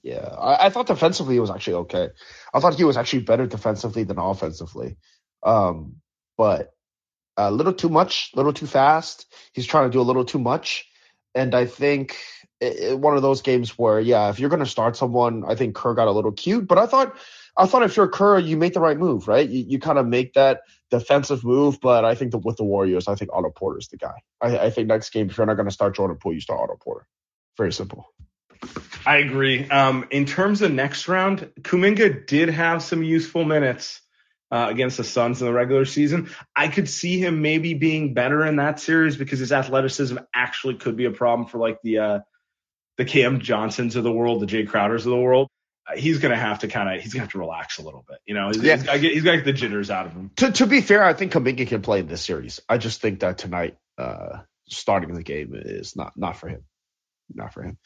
yeah. 0.03 0.27
I, 0.39 0.67
I 0.67 0.69
thought 0.69 0.87
defensively 0.87 1.33
he 1.35 1.39
was 1.39 1.49
actually 1.49 1.75
okay. 1.75 2.09
I 2.53 2.59
thought 2.59 2.75
he 2.75 2.83
was 2.85 2.97
actually 2.97 3.23
better 3.23 3.47
defensively 3.47 4.03
than 4.03 4.19
offensively. 4.19 4.97
Um, 5.43 5.95
but 6.37 6.71
a 7.37 7.51
little 7.51 7.73
too 7.73 7.89
much, 7.89 8.31
a 8.33 8.37
little 8.37 8.53
too 8.53 8.67
fast. 8.67 9.25
He's 9.53 9.65
trying 9.65 9.89
to 9.89 9.93
do 9.93 10.01
a 10.01 10.03
little 10.09 10.25
too 10.25 10.39
much, 10.39 10.87
and 11.35 11.55
I 11.55 11.65
think 11.65 12.17
it, 12.61 12.79
it- 12.91 12.99
one 12.99 13.15
of 13.15 13.21
those 13.23 13.41
games 13.41 13.77
where, 13.77 13.99
yeah, 13.99 14.29
if 14.29 14.39
you're 14.39 14.49
going 14.49 14.59
to 14.63 14.65
start 14.65 14.95
someone, 14.97 15.43
I 15.47 15.55
think 15.55 15.75
Kerr 15.75 15.93
got 15.95 16.07
a 16.07 16.11
little 16.11 16.31
cute. 16.33 16.67
But 16.67 16.77
I 16.77 16.85
thought, 16.85 17.17
I 17.59 17.65
thought 17.65 17.83
if 17.83 17.97
you're 17.97 18.07
Kerr, 18.07 18.39
you 18.39 18.55
make 18.55 18.73
the 18.73 18.79
right 18.79 18.97
move, 18.97 19.27
right? 19.27 19.47
You, 19.47 19.65
you 19.67 19.79
kind 19.79 19.99
of 19.99 20.07
make 20.07 20.33
that 20.33 20.61
defensive 20.89 21.43
move. 21.43 21.79
But 21.81 22.05
I 22.05 22.15
think 22.15 22.31
that 22.31 22.39
with 22.39 22.55
the 22.55 22.63
Warriors, 22.63 23.07
I 23.07 23.15
think 23.15 23.31
Otto 23.33 23.49
Porter's 23.49 23.89
the 23.89 23.97
guy. 23.97 24.15
I, 24.39 24.57
I 24.57 24.69
think 24.69 24.87
next 24.87 25.09
game, 25.09 25.29
if 25.29 25.37
you're 25.37 25.45
not 25.45 25.55
going 25.55 25.67
to 25.67 25.73
start 25.73 25.95
Jordan 25.95 26.17
Poole, 26.17 26.33
you 26.33 26.39
start 26.39 26.61
Otto 26.61 26.77
Porter. 26.77 27.05
Very 27.57 27.73
simple. 27.73 28.07
I 29.05 29.17
agree. 29.17 29.69
Um, 29.69 30.07
in 30.09 30.25
terms 30.25 30.61
of 30.61 30.71
next 30.71 31.07
round, 31.07 31.51
Kuminga 31.61 32.25
did 32.25 32.49
have 32.49 32.81
some 32.81 33.03
useful 33.03 33.43
minutes 33.43 34.01
uh, 34.51 34.67
against 34.69 34.97
the 34.97 35.03
Suns 35.03 35.41
in 35.41 35.47
the 35.47 35.53
regular 35.53 35.85
season. 35.85 36.29
I 36.55 36.69
could 36.69 36.89
see 36.89 37.19
him 37.19 37.41
maybe 37.41 37.73
being 37.73 38.13
better 38.13 38.45
in 38.45 38.55
that 38.55 38.79
series 38.79 39.17
because 39.17 39.39
his 39.39 39.51
athleticism 39.51 40.17
actually 40.33 40.75
could 40.75 40.95
be 40.95 41.05
a 41.05 41.11
problem 41.11 41.47
for 41.47 41.57
like 41.57 41.77
the 41.83 41.99
uh, 41.99 42.19
the 42.97 43.05
Cam 43.05 43.39
Johnsons 43.39 43.95
of 43.95 44.03
the 44.03 44.11
world, 44.11 44.41
the 44.41 44.45
Jae 44.45 44.67
Crowders 44.67 44.99
of 44.99 45.11
the 45.11 45.17
world. 45.17 45.49
He's 45.95 46.19
gonna 46.19 46.37
have 46.37 46.59
to 46.59 46.67
kind 46.67 46.89
of 46.95 47.01
he's 47.01 47.13
gonna 47.13 47.23
have 47.23 47.31
to 47.31 47.39
relax 47.39 47.77
a 47.79 47.81
little 47.83 48.05
bit. 48.07 48.19
You 48.25 48.35
know, 48.35 48.47
he's, 48.49 48.61
Yeah. 48.63 48.75
he's 48.75 48.85
got 48.85 48.99
he's 48.99 49.23
got 49.23 49.31
to 49.31 49.37
get 49.37 49.45
the 49.45 49.53
jitters 49.53 49.89
out 49.89 50.05
of 50.05 50.13
him. 50.13 50.31
To 50.37 50.51
to 50.51 50.67
be 50.67 50.81
fair, 50.81 51.03
I 51.03 51.13
think 51.13 51.31
Kuminga 51.33 51.67
can 51.67 51.81
play 51.81 51.99
in 51.99 52.07
this 52.07 52.21
series. 52.21 52.59
I 52.69 52.77
just 52.77 53.01
think 53.01 53.21
that 53.21 53.37
tonight, 53.37 53.77
uh, 53.97 54.39
starting 54.67 55.13
the 55.13 55.23
game 55.23 55.53
is 55.55 55.95
not 55.95 56.13
not 56.15 56.37
for 56.37 56.47
him. 56.49 56.63
Not 57.33 57.53
for 57.53 57.63
him. 57.63 57.77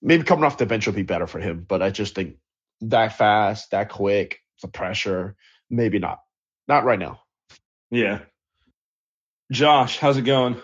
Maybe 0.00 0.24
coming 0.24 0.44
off 0.44 0.58
the 0.58 0.66
bench 0.66 0.86
would 0.86 0.96
be 0.96 1.02
better 1.02 1.26
for 1.26 1.38
him, 1.40 1.64
but 1.68 1.80
I 1.82 1.90
just 1.90 2.14
think 2.14 2.36
that 2.82 3.16
fast, 3.16 3.70
that 3.70 3.88
quick, 3.88 4.40
the 4.60 4.68
pressure, 4.68 5.36
maybe 5.70 5.98
not. 5.98 6.18
Not 6.68 6.84
right 6.84 6.98
now. 6.98 7.20
Yeah. 7.90 8.20
Josh, 9.50 9.98
how's 9.98 10.16
it 10.16 10.22
going? 10.22 10.60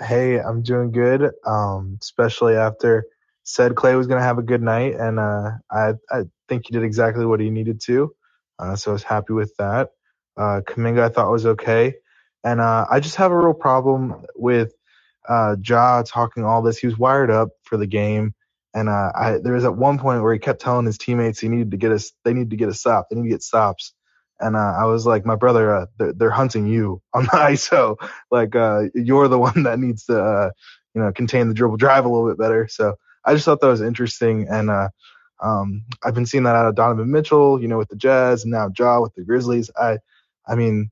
Hey, 0.00 0.38
I'm 0.38 0.62
doing 0.62 0.90
good. 0.92 1.30
Um, 1.46 1.98
especially 2.02 2.54
after 2.56 3.06
said 3.44 3.74
Klay 3.74 3.96
was 3.96 4.08
gonna 4.08 4.22
have 4.22 4.38
a 4.38 4.42
good 4.44 4.62
night, 4.62 4.94
and 4.96 5.20
uh, 5.20 5.52
I 5.70 5.94
I 6.10 6.24
think 6.48 6.64
he 6.68 6.74
did 6.74 6.84
exactly 6.84 7.26
what 7.26 7.40
he 7.40 7.50
needed 7.50 7.80
to. 7.86 8.14
Uh, 8.58 8.76
so 8.76 8.92
I 8.92 8.94
was 8.94 9.04
happy 9.04 9.34
with 9.34 9.54
that. 9.58 9.90
Uh, 10.36 10.62
Kuminga 10.66 11.00
I 11.02 11.10
thought 11.10 11.32
was 11.32 11.46
okay, 11.46 11.94
and 12.44 12.60
uh, 12.60 12.86
I 12.90 13.00
just 13.00 13.16
have 13.16 13.32
a 13.32 13.38
real 13.38 13.54
problem 13.54 14.24
with 14.36 14.74
uh, 15.28 15.56
Ja 15.64 16.02
talking 16.04 16.44
all 16.44 16.62
this. 16.62 16.78
He 16.78 16.88
was 16.88 16.98
wired 16.98 17.30
up 17.30 17.50
for 17.64 17.78
the 17.78 17.88
game, 17.88 18.34
and 18.74 18.88
uh, 18.90 19.12
I 19.16 19.38
there 19.42 19.54
was 19.54 19.64
at 19.66 19.76
one 19.76 19.98
point 19.98 20.22
where 20.22 20.34
he 20.34 20.40
kept 20.40 20.60
telling 20.62 20.86
his 20.86 20.98
teammates 20.98 21.40
he 21.40 21.48
needed 21.48 21.70
to 21.72 21.78
get 21.78 21.92
us 21.92 22.12
they 22.24 22.34
need 22.34 22.50
to 22.50 22.56
get 22.56 22.70
a 22.70 22.74
stop, 22.74 23.08
they 23.10 23.16
need 23.16 23.24
to 23.24 23.34
get 23.34 23.42
stops. 23.44 23.94
And 24.40 24.56
uh, 24.56 24.74
I 24.78 24.86
was 24.86 25.06
like, 25.06 25.26
my 25.26 25.36
brother, 25.36 25.74
uh, 25.74 25.86
they're, 25.98 26.12
they're 26.14 26.30
hunting 26.30 26.66
you 26.66 27.02
on 27.14 27.24
the 27.24 27.30
ISO. 27.32 27.96
Like, 28.30 28.56
uh, 28.56 28.84
you're 28.94 29.28
the 29.28 29.38
one 29.40 29.64
that 29.64 29.78
needs 29.78 30.06
to, 30.06 30.52
you 30.94 31.02
know, 31.02 31.12
contain 31.12 31.48
the 31.48 31.54
dribble 31.54 31.76
drive 31.78 32.04
a 32.04 32.08
little 32.08 32.28
bit 32.28 32.38
better. 32.38 32.68
So 32.68 32.96
I 33.24 33.34
just 33.34 33.44
thought 33.44 33.60
that 33.60 33.66
was 33.66 33.80
interesting. 33.80 34.46
And, 34.48 34.70
uh, 34.70 34.88
um, 35.42 35.84
I've 36.02 36.14
been 36.14 36.26
seeing 36.26 36.44
that 36.44 36.56
out 36.56 36.66
of 36.66 36.74
Donovan 36.74 37.10
Mitchell, 37.10 37.60
you 37.60 37.68
know, 37.68 37.78
with 37.78 37.88
the 37.88 37.96
Jazz 37.96 38.44
and 38.44 38.52
now 38.52 38.70
Ja 38.78 39.00
with 39.00 39.14
the 39.14 39.24
Grizzlies. 39.24 39.70
I, 39.76 39.98
I 40.46 40.54
mean, 40.54 40.90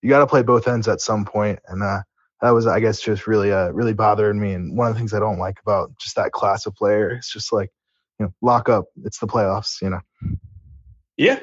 you 0.00 0.08
got 0.08 0.20
to 0.20 0.26
play 0.26 0.42
both 0.42 0.68
ends 0.68 0.88
at 0.88 1.00
some 1.00 1.24
point. 1.24 1.60
And, 1.68 1.82
uh, 1.82 2.02
that 2.40 2.50
was, 2.50 2.66
I 2.66 2.80
guess, 2.80 3.00
just 3.00 3.26
really, 3.26 3.52
uh, 3.52 3.68
really 3.68 3.94
bothering 3.94 4.40
me. 4.40 4.52
And 4.52 4.76
one 4.76 4.88
of 4.88 4.94
the 4.94 4.98
things 4.98 5.14
I 5.14 5.20
don't 5.20 5.38
like 5.38 5.60
about 5.60 5.96
just 5.98 6.16
that 6.16 6.32
class 6.32 6.66
of 6.66 6.74
player, 6.74 7.10
it's 7.10 7.32
just 7.32 7.52
like, 7.52 7.70
you 8.18 8.26
know, 8.26 8.34
lock 8.42 8.68
up. 8.68 8.86
It's 9.04 9.18
the 9.18 9.28
playoffs, 9.28 9.80
you 9.80 9.90
know. 9.90 10.00
Yeah. 11.16 11.38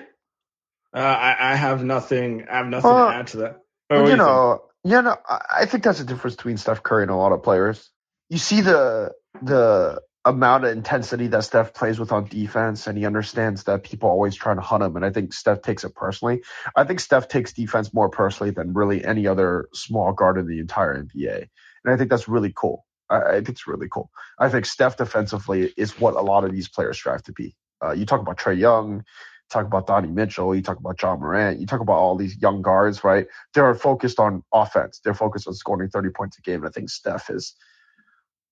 Uh, 0.93 0.99
I, 0.99 1.51
I 1.51 1.55
have 1.55 1.83
nothing. 1.83 2.47
I 2.51 2.57
have 2.57 2.67
nothing 2.67 2.91
Uh, 2.91 3.11
to 3.11 3.15
add 3.15 3.27
to 3.27 3.37
that. 3.37 3.61
What 3.87 3.97
do 3.97 4.01
you 4.01 4.07
think? 4.07 4.17
know, 4.17 4.63
you 4.83 5.01
know, 5.01 5.15
I 5.27 5.39
I 5.61 5.65
think 5.65 5.83
that's 5.83 5.99
the 5.99 6.05
difference 6.05 6.35
between 6.35 6.57
Steph 6.57 6.83
Curry 6.83 7.03
and 7.03 7.11
a 7.11 7.15
lot 7.15 7.31
of 7.31 7.43
players. 7.43 7.89
You 8.29 8.39
see 8.39 8.61
the 8.61 9.13
the 9.41 10.01
amount 10.25 10.65
of 10.65 10.71
intensity 10.71 11.27
that 11.27 11.43
Steph 11.43 11.73
plays 11.73 11.99
with 11.99 12.11
on 12.11 12.25
defense, 12.25 12.87
and 12.87 12.97
he 12.97 13.05
understands 13.05 13.63
that 13.63 13.83
people 13.83 14.09
always 14.09 14.35
trying 14.35 14.57
to 14.57 14.61
hunt 14.61 14.83
him. 14.83 14.95
And 14.95 15.05
I 15.05 15.09
think 15.09 15.33
Steph 15.33 15.61
takes 15.61 15.83
it 15.83 15.95
personally. 15.95 16.41
I 16.75 16.83
think 16.83 16.99
Steph 16.99 17.27
takes 17.27 17.53
defense 17.53 17.93
more 17.93 18.09
personally 18.09 18.51
than 18.51 18.73
really 18.73 19.03
any 19.03 19.27
other 19.27 19.69
small 19.73 20.13
guard 20.13 20.37
in 20.37 20.47
the 20.47 20.59
entire 20.59 21.01
NBA, 21.03 21.47
and 21.83 21.93
I 21.93 21.97
think 21.97 22.09
that's 22.09 22.27
really 22.27 22.53
cool. 22.55 22.85
I, 23.09 23.21
I 23.21 23.33
think 23.35 23.49
it's 23.49 23.67
really 23.67 23.87
cool. 23.89 24.09
I 24.37 24.49
think 24.49 24.65
Steph 24.65 24.97
defensively 24.97 25.73
is 25.77 25.99
what 25.99 26.15
a 26.15 26.21
lot 26.21 26.43
of 26.43 26.51
these 26.51 26.69
players 26.69 26.97
strive 26.97 27.23
to 27.23 27.33
be. 27.33 27.55
Uh, 27.83 27.91
you 27.91 28.05
talk 28.05 28.19
about 28.19 28.37
Trae 28.37 28.57
Young, 28.57 29.03
talk 29.49 29.65
about 29.65 29.87
Donnie 29.87 30.09
Mitchell, 30.09 30.55
you 30.55 30.61
talk 30.61 30.79
about 30.79 31.01
Ja 31.01 31.15
Morant, 31.15 31.59
you 31.59 31.65
talk 31.65 31.81
about 31.81 31.97
all 31.97 32.15
these 32.15 32.39
young 32.41 32.61
guards, 32.61 33.03
right? 33.03 33.25
They're 33.53 33.73
focused 33.75 34.19
on 34.19 34.43
offense. 34.53 35.01
They're 35.03 35.13
focused 35.13 35.47
on 35.47 35.53
scoring 35.53 35.89
30 35.89 36.09
points 36.09 36.37
a 36.37 36.41
game. 36.41 36.61
And 36.61 36.67
I 36.67 36.71
think 36.71 36.89
Steph 36.89 37.29
is, 37.29 37.55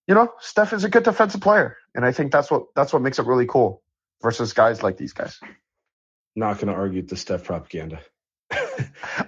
you 0.07 0.15
know, 0.15 0.31
Steph 0.39 0.73
is 0.73 0.83
a 0.83 0.89
good 0.89 1.03
defensive 1.03 1.41
player. 1.41 1.77
And 1.95 2.05
I 2.05 2.11
think 2.11 2.31
that's 2.31 2.49
what 2.51 2.67
that's 2.75 2.93
what 2.93 3.01
makes 3.01 3.19
it 3.19 3.25
really 3.25 3.45
cool 3.47 3.81
versus 4.21 4.53
guys 4.53 4.83
like 4.83 4.97
these 4.97 5.13
guys. 5.13 5.39
Not 6.35 6.55
going 6.57 6.67
to 6.67 6.73
argue 6.73 7.01
the 7.03 7.15
Steph 7.17 7.43
propaganda. 7.45 8.01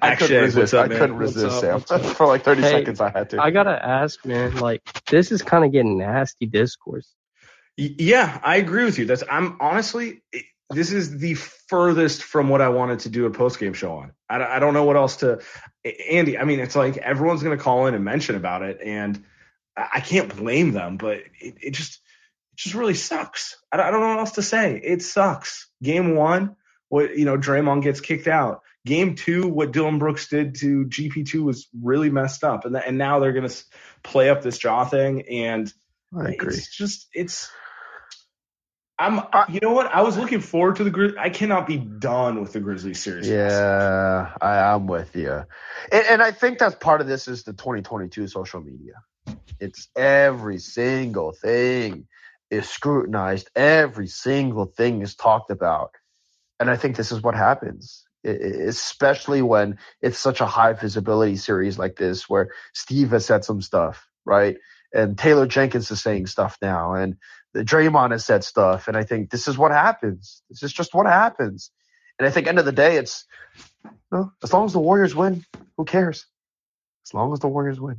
I 0.02 0.16
couldn't 0.16 0.38
what's 0.42 0.56
resist. 0.56 0.74
up, 0.74 0.86
I 0.86 0.88
couldn't 1.00 1.18
What's 1.18 1.36
resist, 1.36 1.56
up? 1.56 1.62
Sam. 1.62 1.74
What's 1.76 1.92
up? 1.92 2.02
For 2.18 2.28
like 2.28 2.44
30 2.44 2.62
Hey, 2.62 2.72
seconds, 2.72 3.02
I 3.02 3.10
had 3.12 3.30
to. 3.32 3.42
I 3.42 3.52
gotta 3.52 3.86
ask, 3.86 4.26
man. 4.26 4.56
Like, 4.58 4.82
this 5.10 5.32
is 5.32 5.42
kind 5.42 5.66
of 5.66 5.72
getting 5.72 5.98
nasty 5.98 6.46
discourse. 6.46 7.14
Y- 7.78 7.96
Yeah, 8.00 8.40
I 8.44 8.58
agree 8.58 8.86
with 8.86 9.00
you. 9.00 9.06
That's 9.06 9.24
I'm 9.30 9.58
honestly 9.60 10.22
this 10.72 10.92
is 10.92 11.18
the 11.18 11.34
furthest 11.36 12.24
from 12.24 12.50
what 12.50 12.62
I 12.62 12.70
wanted 12.70 13.00
to 13.02 13.10
do 13.10 13.26
a 13.26 13.32
post 13.32 13.60
game 13.60 13.74
show 13.74 13.94
on. 13.98 14.14
I, 14.30 14.44
I 14.44 14.60
don't 14.60 14.74
know 14.74 14.84
what 14.84 14.96
else 14.98 15.18
to. 15.18 15.40
Andy, 16.10 16.38
I 16.38 16.44
mean, 16.46 16.60
it's 16.60 16.76
like 16.76 16.98
everyone's 16.98 17.44
going 17.44 17.58
to 17.58 17.64
call 17.64 17.88
in 17.88 17.96
and 17.96 18.04
mention 18.06 18.36
about 18.36 18.62
it, 18.64 18.80
and 18.84 19.24
I 19.94 20.00
can't 20.02 20.36
blame 20.36 20.72
them, 20.72 20.98
but 20.98 21.18
it, 21.40 21.56
it 21.62 21.72
just 21.72 21.94
it 22.54 22.58
just 22.58 22.76
really 22.76 22.94
sucks. 22.94 23.58
I 23.72 23.78
don't, 23.78 23.86
I 23.86 23.92
don't 23.92 24.02
know 24.02 24.08
what 24.10 24.20
else 24.20 24.32
to 24.34 24.42
say. 24.42 24.80
It 24.84 25.02
sucks. 25.02 25.70
Game 25.82 26.16
one, 26.16 26.56
what 26.90 27.18
you 27.18 27.26
know, 27.26 27.38
Draymond 27.38 27.84
gets 27.84 28.02
kicked 28.02 28.28
out. 28.28 28.62
Game 28.86 29.16
two, 29.16 29.48
what 29.48 29.72
Dillon 29.72 30.00
Brooks 30.00 30.30
did 30.30 30.56
to 30.56 30.86
GP2 30.86 31.44
was 31.44 31.68
really 31.82 32.10
messed 32.10 32.44
up, 32.44 32.66
and 32.66 32.76
th- 32.76 32.86
and 32.88 32.98
now 32.98 33.20
they're 33.20 33.34
going 33.34 33.48
to 33.48 33.64
play 34.04 34.30
up 34.30 34.42
this 34.42 34.62
Ja 34.64 34.86
thing, 34.86 35.28
and 35.30 35.72
I 36.18 36.32
agree. 36.32 36.56
it's 36.56 36.76
just 36.76 37.08
it's. 37.14 37.50
I'm. 38.98 39.22
You 39.50 39.60
know 39.62 39.72
what? 39.72 39.94
I 39.94 40.02
was 40.02 40.18
looking 40.18 40.42
forward 40.42 40.78
to 40.78 40.84
the 40.84 40.92
Grizz. 40.92 41.18
I 41.18 41.30
cannot 41.30 41.68
be 41.68 41.78
done 41.78 42.42
with 42.42 42.52
the 42.52 42.60
Grizzlies 42.60 43.02
series. 43.02 43.30
Yeah, 43.30 44.34
I, 44.42 44.60
I'm 44.74 44.88
with 44.88 45.16
you. 45.16 45.44
And, 45.92 46.06
and 46.06 46.22
I 46.22 46.32
think 46.32 46.58
that's 46.58 46.76
part 46.76 47.00
of 47.00 47.08
this 47.08 47.28
is 47.28 47.44
the 47.44 47.54
2022 47.54 48.28
social 48.28 48.62
media. 48.62 48.96
It's 49.60 49.90
every 49.96 50.60
single 50.60 51.32
thing 51.34 52.08
is 52.50 52.70
scrutinized. 52.70 53.50
Every 53.56 54.08
single 54.08 54.66
thing 54.66 55.02
is 55.02 55.16
talked 55.16 55.52
about. 55.52 55.92
And 56.60 56.70
I 56.70 56.78
think 56.78 56.96
this 56.96 57.12
is 57.12 57.22
what 57.22 57.36
happens, 57.36 58.06
especially 58.26 59.42
when 59.42 59.78
it's 60.02 60.20
such 60.20 60.42
a 60.42 60.46
high 60.46 60.74
visibility 60.74 61.38
series 61.38 61.80
like 61.80 61.96
this, 61.96 62.30
where 62.30 62.50
Steve 62.74 63.12
has 63.12 63.26
said 63.26 63.46
some 63.46 63.62
stuff, 63.62 64.08
right? 64.26 64.58
And 64.94 65.18
Taylor 65.18 65.48
Jenkins 65.48 65.92
is 65.92 66.02
saying 66.02 66.28
stuff 66.28 66.58
now, 66.62 66.96
and 66.96 67.16
Draymond 67.56 68.12
has 68.12 68.26
said 68.26 68.44
stuff. 68.44 68.88
And 68.88 68.98
I 68.98 69.04
think 69.04 69.30
this 69.30 69.48
is 69.48 69.58
what 69.58 69.72
happens. 69.72 70.42
This 70.50 70.64
is 70.64 70.74
just 70.74 70.94
what 70.94 71.06
happens. 71.06 71.72
And 72.18 72.28
I 72.28 72.32
think 72.32 72.48
end 72.48 72.60
of 72.60 72.66
the 72.66 72.72
day, 72.72 72.98
it's 72.98 73.26
no, 74.12 74.32
as 74.44 74.52
long 74.52 74.66
as 74.66 74.74
the 74.74 74.80
Warriors 74.80 75.16
win, 75.16 75.46
who 75.78 75.86
cares? 75.86 76.26
As 77.06 77.14
long 77.14 77.32
as 77.32 77.40
the 77.40 77.48
Warriors 77.48 77.80
win. 77.80 77.98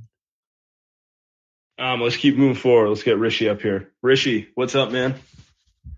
Um, 1.80 2.00
let's 2.02 2.16
keep 2.16 2.36
moving 2.36 2.56
forward. 2.56 2.90
Let's 2.90 3.02
get 3.02 3.18
Rishi 3.18 3.48
up 3.48 3.62
here. 3.62 3.90
Rishi, 4.02 4.48
what's 4.54 4.74
up, 4.74 4.90
man? 4.92 5.14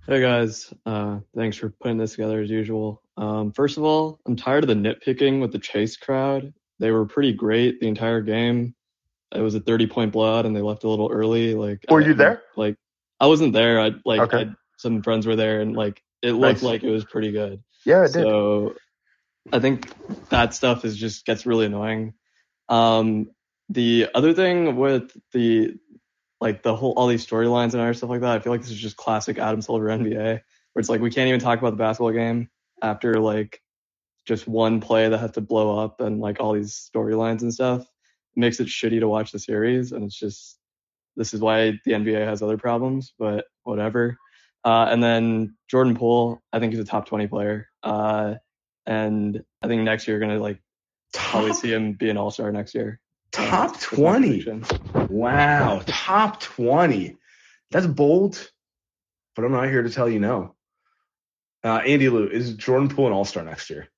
Hey 0.06 0.20
guys, 0.20 0.72
uh, 0.86 1.20
thanks 1.34 1.56
for 1.56 1.70
putting 1.80 1.98
this 1.98 2.12
together 2.12 2.40
as 2.40 2.48
usual. 2.50 3.02
Um, 3.16 3.52
first 3.52 3.76
of 3.78 3.82
all, 3.84 4.20
I'm 4.26 4.36
tired 4.36 4.64
of 4.64 4.68
the 4.68 4.74
nitpicking 4.74 5.40
with 5.40 5.50
the 5.52 5.58
Chase 5.58 5.96
crowd. 5.96 6.54
They 6.78 6.90
were 6.92 7.04
pretty 7.06 7.32
great 7.32 7.80
the 7.80 7.88
entire 7.88 8.20
game. 8.20 8.74
It 9.34 9.40
was 9.40 9.54
a 9.56 9.60
30 9.60 9.88
point 9.88 10.12
blowout 10.12 10.46
and 10.46 10.54
they 10.54 10.60
left 10.60 10.84
a 10.84 10.88
little 10.88 11.10
early. 11.10 11.54
Like, 11.54 11.84
Were 11.90 12.02
I- 12.02 12.06
you 12.06 12.14
there? 12.14 12.42
Like, 12.56 12.76
I 13.18 13.26
wasn't 13.26 13.52
there. 13.52 13.80
I 13.80 13.90
like 14.04 14.20
Okay. 14.22 14.50
I, 14.50 14.54
some 14.78 15.02
friends 15.02 15.26
were 15.26 15.36
there 15.36 15.60
and 15.60 15.74
like 15.76 16.00
it 16.22 16.32
looked 16.32 16.62
Nice. 16.62 16.62
like 16.62 16.82
it 16.84 16.90
was 16.90 17.04
pretty 17.04 17.32
good. 17.32 17.60
Yeah, 17.84 18.04
it 18.04 18.12
did. 18.12 18.22
So 18.22 18.74
I 19.52 19.58
think 19.58 19.88
that 20.28 20.54
stuff 20.54 20.84
is 20.84 20.96
just 20.96 21.24
gets 21.26 21.44
really 21.46 21.66
annoying. 21.66 22.14
Um, 22.68 23.30
the 23.68 24.08
other 24.14 24.32
thing 24.34 24.76
with 24.76 25.16
the 25.32 25.74
like 26.40 26.62
the 26.62 26.74
whole 26.74 26.92
all 26.96 27.06
these 27.06 27.26
storylines 27.26 27.72
and 27.72 27.80
other 27.80 27.94
stuff 27.94 28.10
like 28.10 28.20
that, 28.20 28.36
I 28.36 28.38
feel 28.40 28.52
like 28.52 28.62
this 28.62 28.70
is 28.70 28.80
just 28.80 28.96
classic 28.96 29.38
Adam 29.38 29.62
Silver 29.62 29.86
NBA, 29.86 30.14
where 30.14 30.80
it's 30.80 30.88
like 30.88 31.00
we 31.00 31.10
can't 31.10 31.28
even 31.28 31.40
talk 31.40 31.58
about 31.58 31.70
the 31.70 31.76
basketball 31.76 32.12
game 32.12 32.48
after 32.82 33.14
like 33.20 33.60
just 34.26 34.46
one 34.46 34.80
play 34.80 35.08
that 35.08 35.18
has 35.18 35.32
to 35.32 35.40
blow 35.40 35.78
up 35.78 36.00
and 36.00 36.20
like 36.20 36.40
all 36.40 36.52
these 36.52 36.90
storylines 36.94 37.42
and 37.42 37.52
stuff. 37.52 37.82
It 37.82 38.40
makes 38.40 38.60
it 38.60 38.68
shitty 38.68 39.00
to 39.00 39.08
watch 39.08 39.32
the 39.32 39.38
series, 39.38 39.92
and 39.92 40.04
it's 40.04 40.18
just 40.18 40.58
this 41.16 41.34
is 41.34 41.40
why 41.40 41.78
the 41.84 41.92
NBA 41.92 42.26
has 42.26 42.42
other 42.42 42.58
problems, 42.58 43.14
but 43.18 43.44
whatever. 43.64 44.16
Uh, 44.64 44.86
and 44.90 45.02
then 45.02 45.56
Jordan 45.68 45.94
Poole, 45.94 46.40
I 46.52 46.58
think 46.58 46.72
he's 46.72 46.80
a 46.80 46.84
top 46.84 47.06
20 47.06 47.26
player. 47.26 47.68
Uh, 47.82 48.34
and 48.86 49.42
I 49.62 49.68
think 49.68 49.82
next 49.82 50.06
year, 50.06 50.18
you're 50.18 50.26
gonna 50.26 50.40
like 50.40 50.60
probably 51.12 51.52
see 51.52 51.72
him 51.72 51.92
be 51.92 52.10
an 52.10 52.16
all 52.16 52.30
star 52.30 52.50
next 52.52 52.74
year. 52.74 53.00
Top 53.32 53.80
20. 53.80 54.62
Wow. 55.08 55.82
Top 55.86 56.40
20. 56.40 57.16
That's 57.70 57.86
bold, 57.86 58.50
but 59.34 59.44
I'm 59.44 59.52
not 59.52 59.68
here 59.68 59.82
to 59.82 59.90
tell 59.90 60.08
you 60.08 60.20
no. 60.20 60.54
Uh, 61.64 61.78
Andy 61.78 62.08
Liu, 62.08 62.28
is 62.28 62.54
Jordan 62.54 62.88
Poole 62.88 63.06
an 63.06 63.12
all 63.12 63.24
star 63.24 63.44
next 63.44 63.70
year? 63.70 63.88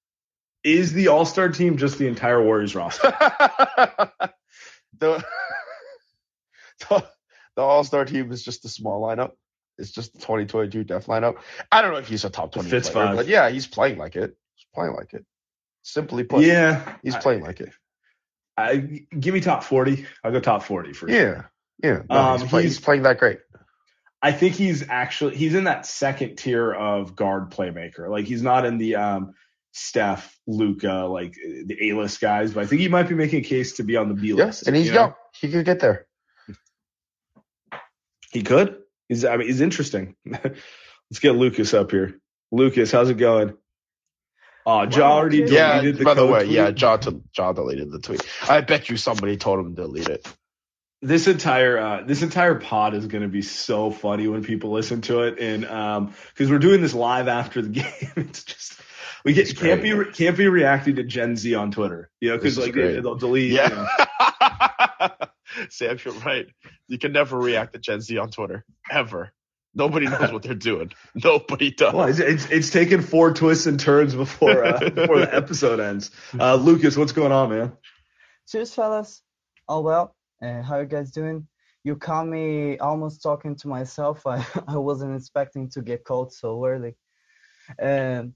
Is 0.63 0.93
the 0.93 1.09
all 1.09 1.25
star 1.27 1.49
team 1.49 1.77
just 1.77 1.99
the 1.99 2.07
entire 2.07 2.43
Warriors 2.43 2.75
roster? 2.75 3.09
the 4.99 5.25
the, 6.89 7.05
the 7.57 7.63
All 7.63 7.85
Star 7.85 8.05
team 8.05 8.33
is 8.33 8.43
just 8.43 8.65
a 8.65 8.69
small 8.69 9.03
lineup. 9.03 9.33
It's 9.79 9.91
just 9.91 10.13
the 10.13 10.21
2022 10.21 10.85
Def 10.85 11.07
lineup. 11.07 11.37
I 11.71 11.83
don't 11.83 11.93
know 11.93 11.99
if 11.99 12.09
he's 12.09 12.25
a 12.25 12.31
top 12.31 12.53
20 12.53 12.69
Fits 12.69 12.91
player, 12.91 13.07
five. 13.09 13.17
but 13.17 13.27
yeah, 13.27 13.51
he's 13.51 13.67
playing 13.67 13.99
like 13.99 14.17
it. 14.17 14.37
He's 14.55 14.67
playing 14.75 14.95
like 14.95 15.15
it. 15.15 15.25
Simply 15.83 16.25
put, 16.25 16.45
yeah. 16.45 16.97
he's 17.03 17.15
I- 17.17 17.21
playing 17.21 17.43
like 17.43 17.61
it. 17.61 17.73
I, 18.57 18.77
give 19.19 19.35
me 19.35 19.41
top 19.41 19.65
40. 19.65 20.07
I'll 20.23 20.33
go 20.33 20.41
top 20.41 20.63
40 20.63 20.93
for 20.93 21.09
sure. 21.09 21.17
Yeah, 21.19 21.43
yeah. 21.83 22.03
No, 22.09 22.17
Um, 22.17 22.41
he's, 22.41 22.49
play, 22.49 22.63
he's- 22.63 22.75
he's 22.77 22.85
playing 22.85 23.03
that 23.03 23.19
great. 23.19 23.39
I 24.23 24.33
think 24.33 24.55
he's 24.55 24.89
actually 24.89 25.37
he's 25.37 25.55
in 25.55 25.65
that 25.65 25.85
second 25.85 26.37
tier 26.37 26.73
of 26.73 27.15
guard 27.15 27.51
playmaker. 27.51 28.09
Like 28.09 28.25
he's 28.25 28.41
not 28.43 28.65
in 28.65 28.79
the 28.79 28.97
um 28.97 29.35
Steph, 29.73 30.35
Luka, 30.47 31.05
like 31.11 31.35
the 31.35 31.91
A 31.91 31.95
list 31.97 32.21
guys, 32.23 32.55
but 32.55 32.63
I 32.63 32.67
think 32.67 32.81
he 32.81 32.89
might 32.89 33.07
be 33.09 33.15
making 33.17 33.41
a 33.41 33.45
case 33.45 33.75
to 33.75 33.83
be 33.83 33.97
on 33.99 34.09
the 34.09 34.15
B 34.15 34.29
Yes, 34.29 34.39
list. 34.39 34.67
and 34.69 34.75
he's 34.77 34.87
you 34.87 34.93
know? 34.95 35.01
young. 35.01 35.15
He 35.39 35.51
could 35.51 35.65
get 35.67 35.81
there. 35.81 36.07
He 38.31 38.43
could. 38.43 38.79
He's 39.09 39.25
I 39.25 39.37
mean 39.37 39.47
he's 39.49 39.61
interesting. 39.61 40.17
Let's 40.27 41.21
get 41.21 41.33
Lucas 41.33 41.75
up 41.75 41.91
here. 41.91 42.19
Lucas, 42.51 42.91
how's 42.91 43.11
it 43.11 43.19
going? 43.19 43.55
Oh, 44.67 44.83
Ja 44.85 45.13
already 45.13 45.39
Lucas. 45.39 45.53
Yeah. 45.53 45.81
deleted 45.81 45.99
the 45.99 46.05
By 46.05 46.15
the 46.15 46.27
way, 46.27 46.45
tweet. 46.45 46.53
yeah, 46.53 46.73
Ja, 46.77 46.97
to, 46.97 47.23
Ja 47.37 47.53
deleted 47.53 47.91
the 47.91 48.01
tweet. 48.01 48.23
I 48.49 48.61
bet 48.63 48.89
you 48.89 48.97
somebody 48.97 49.37
told 49.37 49.61
him 49.61 49.75
to 49.77 49.83
delete 49.83 50.09
it. 50.09 50.27
this 51.03 51.27
entire 51.29 51.79
uh, 51.79 52.03
this 52.07 52.23
entire 52.23 52.55
pod 52.55 52.95
is 52.95 53.07
going 53.07 53.23
to 53.23 53.29
be 53.29 53.43
so 53.43 53.91
funny 53.91 54.27
when 54.27 54.43
people 54.43 54.71
listen 54.73 55.03
to 55.03 55.21
it, 55.25 55.39
and 55.39 55.67
um, 55.67 56.15
because 56.33 56.51
we're 56.51 56.59
doing 56.59 56.81
this 56.81 56.95
live 56.95 57.29
after 57.29 57.61
the 57.61 57.69
game, 57.81 58.13
it's 58.17 58.45
just 58.45 58.81
we 59.25 59.35
get 59.35 59.47
can't 59.49 59.59
great. 59.59 59.83
be 59.83 59.93
re- 59.93 60.13
can't 60.13 60.37
be 60.37 60.49
reacting 60.49 60.97
to 60.97 61.03
Gen 61.05 61.37
Z 61.37 61.55
on 61.55 61.71
Twitter, 61.71 62.11
you 62.21 62.31
know, 62.31 62.37
because 62.39 62.57
like 62.59 62.73
they, 62.75 63.01
they'll 63.01 63.17
delete. 63.17 63.51
you 63.53 63.59
know. 63.59 63.87
Yeah. 63.99 65.09
Sam, 65.69 65.99
you're 66.05 66.15
right. 66.15 66.47
You 66.89 66.99
can 66.99 67.13
never 67.13 67.39
react 67.39 67.75
to 67.75 67.79
Gen 67.79 68.01
Z 68.01 68.17
on 68.19 68.31
Twitter. 68.31 68.65
Ever. 68.91 69.33
Nobody 69.75 70.07
knows 70.07 70.33
what 70.33 70.43
they're 70.43 70.55
doing. 70.55 70.93
Nobody 71.25 71.71
does. 71.71 71.95
Well, 71.95 72.09
it's, 72.09 72.21
it's 72.21 72.47
it's 72.51 72.71
taken 72.71 73.03
four 73.03 73.33
twists 73.33 73.67
and 73.67 73.79
turns 73.79 74.15
before 74.15 74.65
uh, 74.65 74.91
before 74.91 75.19
the 75.19 75.35
episode 75.35 75.81
ends. 75.81 76.11
Uh, 76.39 76.55
Lucas, 76.55 76.97
what's 76.97 77.13
going 77.13 77.33
on, 77.33 77.51
man? 77.51 77.73
Cheers, 78.49 78.73
fellas. 78.73 79.23
All 79.67 79.83
well. 79.83 80.15
Uh, 80.41 80.63
how 80.63 80.79
you 80.79 80.87
guys 80.87 81.11
doing? 81.11 81.49
You 81.83 81.97
caught 81.97 82.27
me 82.27 82.79
almost 82.79 83.23
talking 83.23 83.57
to 83.57 83.69
myself. 83.69 84.23
I, 84.27 84.45
I 84.69 84.77
wasn't 84.77 85.17
expecting 85.17 85.69
to 85.71 85.83
get 85.83 86.05
called 86.05 86.33
so 86.33 86.65
early. 86.65 86.97
Um, 87.81 88.35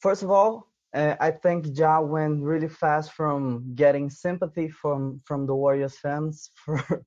first 0.00 0.22
of 0.22 0.30
all, 0.30 0.68
uh, 0.94 1.16
I 1.18 1.30
think 1.30 1.66
Ja 1.76 2.00
went 2.00 2.42
really 2.42 2.68
fast 2.68 3.12
from 3.12 3.74
getting 3.74 4.10
sympathy 4.10 4.68
from 4.68 5.22
from 5.24 5.46
the 5.46 5.54
Warriors 5.54 5.98
fans 5.98 6.50
for 6.54 7.04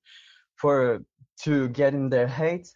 for 0.56 1.04
to 1.44 1.70
getting 1.70 2.10
their 2.10 2.28
hate. 2.28 2.70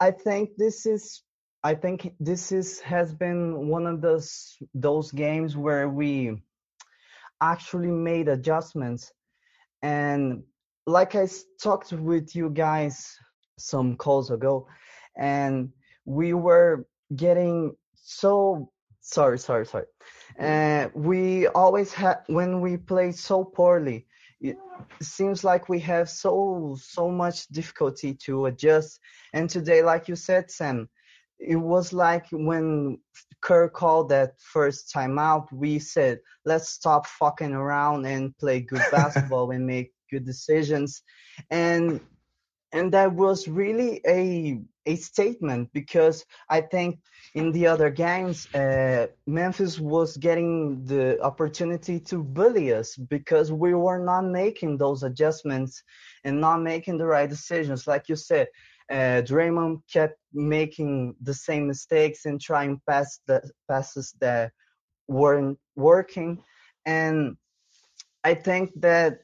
I 0.00 0.10
think 0.10 0.50
this 0.56 0.86
is 0.86 1.22
I 1.62 1.74
think 1.74 2.14
this 2.20 2.52
is 2.52 2.80
has 2.80 3.12
been 3.12 3.68
one 3.68 3.86
of 3.86 4.00
those 4.00 4.56
those 4.74 5.10
games 5.12 5.56
where 5.56 5.88
we 5.88 6.42
actually 7.40 7.90
made 7.90 8.28
adjustments 8.28 9.12
and 9.82 10.42
like 10.86 11.14
I 11.14 11.28
talked 11.62 11.92
with 11.92 12.34
you 12.34 12.50
guys 12.50 13.18
some 13.58 13.96
calls 13.96 14.30
ago, 14.30 14.66
and 15.16 15.70
we 16.04 16.32
were 16.34 16.86
getting 17.14 17.74
so 17.96 18.70
sorry, 19.00 19.38
sorry, 19.38 19.66
sorry. 19.66 19.86
Uh, 20.38 20.88
we 20.94 21.48
always 21.48 21.92
had 21.92 22.18
when 22.26 22.60
we 22.60 22.76
played 22.76 23.14
so 23.16 23.44
poorly. 23.44 24.05
It 24.40 24.56
seems 25.00 25.44
like 25.44 25.68
we 25.68 25.80
have 25.80 26.10
so 26.10 26.76
so 26.80 27.10
much 27.10 27.46
difficulty 27.48 28.14
to 28.24 28.46
adjust. 28.46 29.00
And 29.32 29.48
today, 29.48 29.82
like 29.82 30.08
you 30.08 30.16
said, 30.16 30.50
Sam, 30.50 30.88
it 31.38 31.56
was 31.56 31.92
like 31.92 32.26
when 32.30 32.98
Kerr 33.40 33.68
called 33.68 34.08
that 34.10 34.40
first 34.40 34.92
timeout, 34.94 35.50
we 35.52 35.78
said, 35.78 36.20
let's 36.44 36.68
stop 36.68 37.06
fucking 37.06 37.52
around 37.52 38.06
and 38.06 38.36
play 38.38 38.60
good 38.60 38.82
basketball 38.92 39.50
and 39.50 39.66
make 39.66 39.92
good 40.10 40.24
decisions. 40.24 41.02
And 41.50 42.00
and 42.72 42.92
that 42.92 43.12
was 43.12 43.48
really 43.48 44.00
a 44.06 44.60
a 44.86 44.96
statement 44.96 45.68
because 45.72 46.24
I 46.48 46.60
think 46.60 47.00
in 47.34 47.52
the 47.52 47.66
other 47.66 47.90
games, 47.90 48.52
uh, 48.54 49.08
Memphis 49.26 49.78
was 49.78 50.16
getting 50.16 50.84
the 50.84 51.20
opportunity 51.20 52.00
to 52.00 52.22
bully 52.22 52.72
us 52.72 52.96
because 52.96 53.52
we 53.52 53.74
were 53.74 53.98
not 53.98 54.24
making 54.24 54.78
those 54.78 55.02
adjustments 55.02 55.82
and 56.24 56.40
not 56.40 56.62
making 56.62 56.98
the 56.98 57.06
right 57.06 57.28
decisions. 57.28 57.86
Like 57.86 58.08
you 58.08 58.16
said, 58.16 58.48
uh, 58.90 59.22
Draymond 59.28 59.82
kept 59.92 60.16
making 60.32 61.16
the 61.20 61.34
same 61.34 61.66
mistakes 61.66 62.24
and 62.24 62.40
trying 62.40 62.80
pass 62.88 63.18
the 63.26 63.42
passes 63.68 64.14
that 64.20 64.52
weren't 65.08 65.58
working, 65.74 66.42
and 66.84 67.36
I 68.22 68.34
think 68.34 68.70
that 68.80 69.20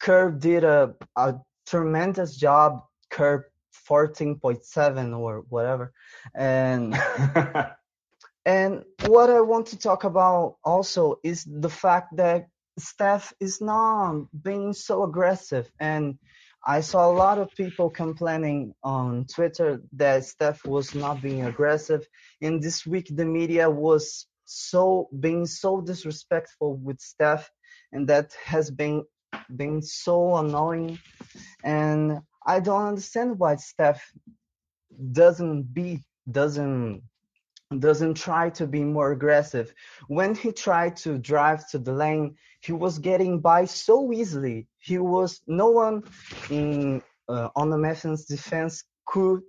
Kerr 0.00 0.30
did 0.30 0.64
a, 0.64 0.94
a 1.16 1.34
tremendous 1.66 2.36
job. 2.36 2.82
Kerr 3.10 3.46
14.7 3.88 5.18
or 5.18 5.44
whatever, 5.48 5.92
and 6.34 6.94
and 8.46 8.84
what 8.98 9.30
I 9.30 9.40
want 9.40 9.68
to 9.68 9.78
talk 9.78 10.04
about 10.04 10.56
also 10.64 11.20
is 11.22 11.44
the 11.44 11.70
fact 11.70 12.16
that 12.16 12.48
Steph 12.78 13.32
is 13.40 13.60
not 13.60 14.26
being 14.42 14.72
so 14.72 15.04
aggressive. 15.04 15.70
And 15.80 16.18
I 16.66 16.80
saw 16.80 17.10
a 17.10 17.12
lot 17.12 17.38
of 17.38 17.54
people 17.54 17.90
complaining 17.90 18.74
on 18.82 19.26
Twitter 19.26 19.80
that 19.92 20.24
Steph 20.24 20.64
was 20.64 20.94
not 20.94 21.22
being 21.22 21.44
aggressive. 21.44 22.06
And 22.40 22.62
this 22.62 22.86
week, 22.86 23.08
the 23.10 23.24
media 23.26 23.70
was 23.70 24.26
so 24.44 25.08
being 25.20 25.46
so 25.46 25.80
disrespectful 25.80 26.76
with 26.76 27.00
Steph, 27.00 27.50
and 27.92 28.08
that 28.08 28.34
has 28.44 28.70
been 28.70 29.04
been 29.54 29.82
so 29.82 30.36
annoying. 30.36 30.98
And 31.62 32.20
I 32.46 32.60
don't 32.60 32.86
understand 32.86 33.38
why 33.38 33.56
Steph 33.56 34.02
doesn't 35.12 35.74
be 35.74 36.00
doesn't 36.30 37.02
doesn't 37.78 38.14
try 38.14 38.50
to 38.50 38.66
be 38.66 38.84
more 38.84 39.12
aggressive. 39.12 39.72
When 40.08 40.34
he 40.34 40.52
tried 40.52 40.96
to 40.98 41.18
drive 41.18 41.68
to 41.70 41.78
the 41.78 41.92
lane, 41.92 42.36
he 42.60 42.72
was 42.72 42.98
getting 42.98 43.40
by 43.40 43.64
so 43.64 44.12
easily. 44.12 44.68
He 44.78 44.98
was 44.98 45.40
no 45.46 45.70
one 45.70 46.02
in 46.50 47.02
uh, 47.28 47.48
on 47.56 47.70
the 47.70 47.78
Memphis 47.78 48.26
defense 48.26 48.84
could 49.06 49.40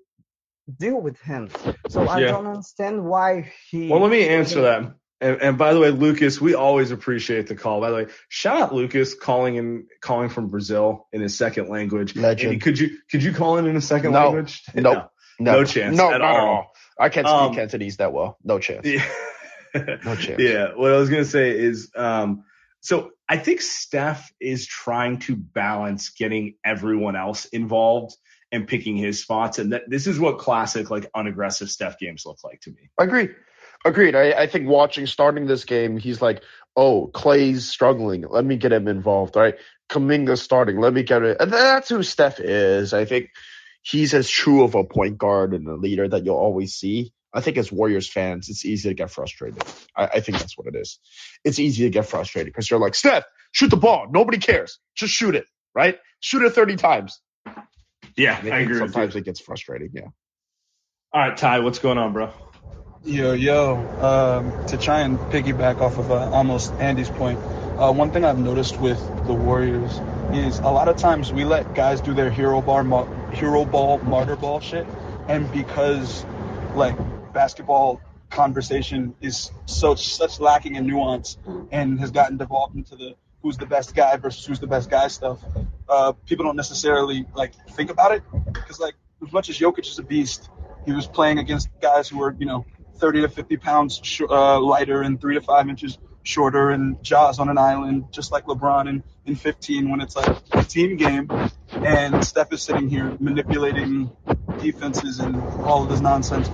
deal 0.79 0.99
with 1.01 1.19
him. 1.21 1.49
So 1.89 2.07
I 2.07 2.21
Yeah. 2.21 2.31
don't 2.31 2.47
understand 2.47 3.03
why 3.05 3.51
he. 3.69 3.89
Well, 3.89 3.99
let 3.99 4.11
me 4.11 4.27
answer 4.27 4.61
that. 4.61 4.93
And, 5.22 5.41
and 5.41 5.57
by 5.57 5.74
the 5.74 5.80
way, 5.80 5.91
Lucas, 5.91 6.41
we 6.41 6.55
always 6.55 6.91
appreciate 6.91 7.47
the 7.47 7.55
call. 7.55 7.80
By 7.80 7.89
the 7.89 7.95
way, 7.95 8.05
shout 8.28 8.61
out 8.61 8.74
Lucas 8.74 9.13
calling 9.13 9.55
in, 9.55 9.88
calling 10.01 10.30
from 10.30 10.49
Brazil 10.49 11.07
in 11.13 11.22
his 11.22 11.38
second 11.38 11.70
language. 11.70 12.16
Legend. 12.16 12.53
Andy, 12.53 12.59
could 12.59 12.78
you 12.78 12.97
could 13.09 13.24
you 13.24 13.32
call 13.34 13.57
in 13.57 13.66
in 13.66 13.76
a 13.78 13.82
second 13.82 14.11
No. 14.11 14.26
language? 14.26 14.61
Nope. 14.76 15.09
No, 15.39 15.51
Never. 15.53 15.66
chance 15.66 15.97
No, 15.97 16.11
at 16.11 16.20
not 16.20 16.36
at 16.36 16.39
all. 16.39 16.47
all. 16.47 16.72
I 16.99 17.09
can't 17.09 17.28
speak 17.28 17.36
Um, 17.36 17.55
Cantonese 17.55 17.97
that 17.97 18.13
well. 18.13 18.38
No 18.43 18.59
chance. 18.59 18.86
Yeah. 18.88 19.05
No 19.74 20.16
chance. 20.16 20.28
Yeah. 20.41 20.74
What 20.76 20.91
I 20.91 20.97
was 20.97 21.09
gonna 21.09 21.26
say 21.26 21.57
is, 21.57 21.91
um, 21.95 22.43
so 22.82 23.11
I 23.28 23.38
think 23.38 23.61
Steph 23.61 24.32
is 24.39 24.66
trying 24.68 25.20
to 25.20 25.36
balance 25.36 26.09
getting 26.11 26.55
everyone 26.63 27.16
else 27.16 27.45
involved 27.45 28.16
and 28.51 28.68
picking 28.68 28.95
his 28.95 29.22
spots, 29.22 29.59
and 29.59 29.74
that 29.74 29.89
this 29.89 30.07
is 30.07 30.20
what 30.20 30.38
classic 30.38 30.89
like 30.89 31.09
unaggressive 31.16 31.70
Steph 31.70 31.99
games 31.99 32.26
look 32.26 32.38
like 32.43 32.61
to 32.61 32.70
me. 32.72 32.89
Agreed. 32.97 33.36
Agreed. 33.86 34.15
I, 34.15 34.31
I 34.31 34.47
think 34.47 34.67
watching 34.67 35.05
starting 35.05 35.45
this 35.45 35.63
game, 35.63 35.97
he's 35.97 36.21
like, 36.21 36.41
oh, 36.75 37.09
Klay's 37.13 37.69
struggling. 37.69 38.25
Let 38.27 38.43
me 38.43 38.57
get 38.57 38.73
him 38.73 38.88
involved. 38.88 39.36
Right. 39.36 39.55
Kuminga's 39.89 40.41
starting. 40.41 40.79
Let 40.79 40.93
me 40.93 41.03
get 41.03 41.21
it. 41.21 41.38
And 41.39 41.53
that's 41.53 41.89
who 41.89 42.01
Steph 42.01 42.39
is. 42.39 42.93
I 42.93 43.05
think 43.05 43.29
he's 43.83 44.15
as 44.15 44.27
true 44.27 44.63
of 44.63 44.73
a 44.73 44.83
point 44.83 45.19
guard 45.19 45.53
and 45.53 45.67
a 45.67 45.75
leader 45.75 46.07
that 46.07 46.25
you'll 46.25 46.36
always 46.36 46.73
see. 46.73 47.13
I 47.31 47.41
think 47.41 47.57
as 47.57 47.71
Warriors 47.71 48.09
fans, 48.09 48.49
it's 48.49 48.65
easy 48.65 48.89
to 48.89 48.95
get 48.95 49.11
frustrated. 49.11 49.61
I, 49.95 50.05
I 50.05 50.19
think 50.21 50.39
that's 50.39 50.57
what 50.57 50.67
it 50.67 50.75
is. 50.75 50.99
It's 51.43 51.59
easy 51.59 51.83
to 51.83 51.89
get 51.91 52.07
frustrated 52.07 52.51
because 52.51 52.69
you're 52.69 52.79
like, 52.79 52.95
Steph, 52.95 53.25
shoot 53.51 53.69
the 53.69 53.77
ball. 53.77 54.07
Nobody 54.09 54.39
cares. 54.39 54.79
Just 54.95 55.13
shoot 55.13 55.36
it. 55.36 55.45
Right. 55.75 55.99
Shoot 56.21 56.41
it 56.43 56.53
30 56.53 56.77
times. 56.77 57.21
Yeah, 58.17 58.39
I, 58.41 58.59
agree 58.59 58.77
sometimes 58.77 59.15
it 59.15 59.25
gets 59.25 59.41
frustrating. 59.41 59.89
Yeah. 59.93 60.07
All 61.13 61.21
right, 61.21 61.38
Ty, 61.38 61.59
what's 61.59 61.79
going 61.79 61.97
on, 61.97 62.13
bro? 62.13 62.31
Yo, 63.07 63.33
yo, 63.33 63.75
um, 64.01 64.65
to 64.65 64.79
try 64.79 65.01
and 65.01 65.19
piggyback 65.19 65.79
off 65.79 65.99
of 65.99 66.09
uh, 66.09 66.27
almost 66.31 66.73
Andy's 66.79 67.07
point, 67.07 67.37
uh, 67.77 67.93
one 67.93 68.09
thing 68.09 68.25
I've 68.25 68.39
noticed 68.39 68.79
with 68.79 68.97
the 69.27 69.33
Warriors 69.33 70.01
is 70.33 70.57
a 70.57 70.71
lot 70.71 70.87
of 70.87 70.97
times 70.97 71.31
we 71.31 71.45
let 71.45 71.75
guys 71.75 72.01
do 72.01 72.15
their 72.15 72.31
hero 72.31 72.63
bar, 72.63 72.83
hero 73.31 73.63
ball, 73.63 73.99
martyr 73.99 74.35
ball 74.35 74.59
shit, 74.59 74.87
and 75.27 75.51
because 75.51 76.25
like 76.73 76.97
basketball 77.31 78.01
conversation 78.31 79.13
is 79.21 79.51
so 79.67 79.93
such 79.93 80.39
lacking 80.39 80.73
in 80.73 80.87
nuance 80.87 81.37
and 81.69 81.99
has 81.99 82.09
gotten 82.09 82.37
devolved 82.37 82.75
into 82.75 82.95
the 82.95 83.13
who's 83.43 83.57
the 83.57 83.67
best 83.67 83.93
guy 83.93 84.17
versus 84.17 84.43
who's 84.47 84.59
the 84.59 84.65
best 84.65 84.89
guy 84.89 85.09
stuff, 85.09 85.39
uh, 85.87 86.11
people 86.25 86.43
don't 86.43 86.55
necessarily 86.55 87.27
like 87.35 87.53
think 87.69 87.91
about 87.91 88.13
it. 88.13 88.23
Because 88.51 88.79
like 88.79 88.95
as 89.23 89.31
much 89.31 89.47
as 89.49 89.59
Jokic 89.59 89.85
is 89.85 89.99
a 89.99 90.03
beast, 90.03 90.49
he 90.87 90.91
was 90.91 91.05
playing 91.05 91.37
against 91.37 91.69
guys 91.79 92.09
who 92.09 92.17
were 92.17 92.35
you 92.39 92.47
know 92.47 92.65
30 92.97 93.21
to 93.21 93.29
50 93.29 93.57
pounds 93.57 93.99
sh- 94.03 94.21
uh, 94.29 94.59
lighter 94.59 95.01
and 95.01 95.19
three 95.19 95.35
to 95.35 95.41
five 95.41 95.69
inches 95.69 95.97
shorter 96.23 96.71
and 96.71 97.01
Ja's 97.03 97.39
on 97.39 97.49
an 97.49 97.57
island, 97.57 98.05
just 98.11 98.31
like 98.31 98.45
LeBron 98.45 98.89
in, 98.89 99.03
in 99.25 99.35
15 99.35 99.89
when 99.89 100.01
it's 100.01 100.15
like 100.15 100.35
a 100.53 100.63
team 100.63 100.97
game 100.97 101.29
and 101.71 102.25
Steph 102.25 102.51
is 102.51 102.63
sitting 102.63 102.89
here 102.89 103.15
manipulating 103.19 104.11
defenses 104.59 105.19
and 105.19 105.35
all 105.63 105.83
of 105.83 105.89
this 105.89 106.01
nonsense. 106.01 106.49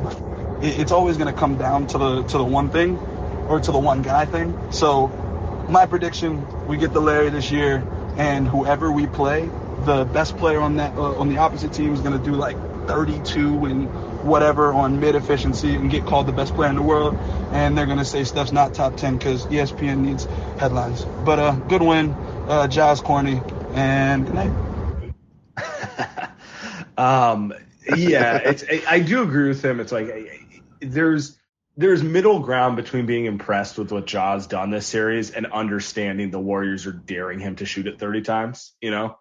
It, 0.61 0.79
it's 0.79 0.91
always 0.91 1.17
going 1.17 1.33
to 1.33 1.39
come 1.39 1.57
down 1.57 1.87
to 1.87 1.97
the 1.97 2.23
to 2.23 2.37
the 2.37 2.43
one 2.43 2.69
thing 2.69 2.97
or 2.97 3.59
to 3.59 3.71
the 3.71 3.79
one 3.79 4.01
guy 4.01 4.25
thing. 4.25 4.57
So 4.71 5.07
my 5.69 5.85
prediction, 5.85 6.45
we 6.67 6.77
get 6.77 6.93
the 6.93 7.01
Larry 7.01 7.29
this 7.29 7.51
year 7.51 7.85
and 8.17 8.47
whoever 8.47 8.91
we 8.91 9.07
play, 9.07 9.49
the 9.85 10.05
best 10.05 10.37
player 10.37 10.59
on 10.59 10.75
that 10.77 10.95
uh, 10.97 11.19
on 11.19 11.29
the 11.29 11.37
opposite 11.37 11.73
team 11.73 11.93
is 11.93 12.01
going 12.01 12.17
to 12.17 12.23
do 12.23 12.35
like 12.35 12.57
32 12.87 13.65
and 13.65 13.89
whatever 14.24 14.74
on 14.74 14.99
mid 14.99 15.15
efficiency 15.15 15.76
and 15.76 15.89
get 15.89 16.05
called 16.05 16.28
the 16.28 16.32
best 16.32 16.53
player 16.55 16.69
in 16.69 16.76
the 16.76 16.82
world. 16.82 17.15
And 17.51 17.78
they're 17.78 17.86
going 17.86 17.97
to 17.97 18.05
say 18.05 18.24
Steph's 18.24 18.51
not 18.51 18.74
top 18.74 18.97
10 18.97 19.17
because 19.17 19.45
ESPN 19.45 19.99
needs 19.99 20.26
headlines. 20.57 21.05
But 21.26 21.39
uh, 21.39 21.51
good 21.67 21.82
win, 21.82 22.11
uh, 22.47 22.67
corny, 23.03 23.41
and 23.74 24.26
good 24.26 24.36
night. 24.36 24.72
Um, 26.97 27.53
yeah, 27.95 28.38
it's 28.38 28.63
I, 28.63 28.84
I 28.88 28.99
do 28.99 29.24
agree 29.24 29.47
with 29.47 29.63
him. 29.63 29.80
It's 29.80 29.91
like 29.91 30.07
there's 30.82 31.38
there's 31.78 32.03
middle 32.03 32.39
ground 32.39 32.76
between 32.76 33.05
being 33.05 33.26
impressed 33.26 33.78
with 33.78 33.91
what 33.91 34.05
Ja's 34.05 34.47
done 34.47 34.69
this 34.72 34.86
series 34.86 35.32
and 35.32 35.47
understanding 35.47 36.30
the 36.30 36.39
Warriors 36.39 36.86
are 36.86 36.91
daring 36.91 37.39
him 37.39 37.55
to 37.55 37.65
shoot 37.65 37.88
it 37.88 37.99
30 37.99 38.22
times. 38.22 38.74
You 38.82 38.91
know, 38.91 39.17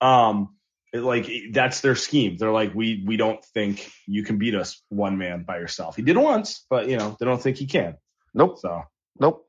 um, 0.00 0.56
it- 0.92 1.00
like 1.00 1.30
that's 1.52 1.80
their 1.80 1.94
scheme. 1.94 2.36
They're 2.36 2.52
like, 2.52 2.74
we 2.74 3.02
we 3.06 3.16
don't 3.16 3.44
think 3.44 3.90
you 4.06 4.24
can 4.24 4.38
beat 4.38 4.54
us 4.54 4.82
one 4.88 5.18
man 5.18 5.44
by 5.44 5.58
yourself. 5.58 5.96
He 5.96 6.02
did 6.02 6.16
once, 6.16 6.64
but 6.68 6.88
you 6.88 6.96
know 6.96 7.16
they 7.18 7.26
don't 7.26 7.40
think 7.42 7.56
he 7.58 7.66
can. 7.66 7.96
Nope. 8.34 8.58
So 8.58 8.82
Nope. 9.18 9.46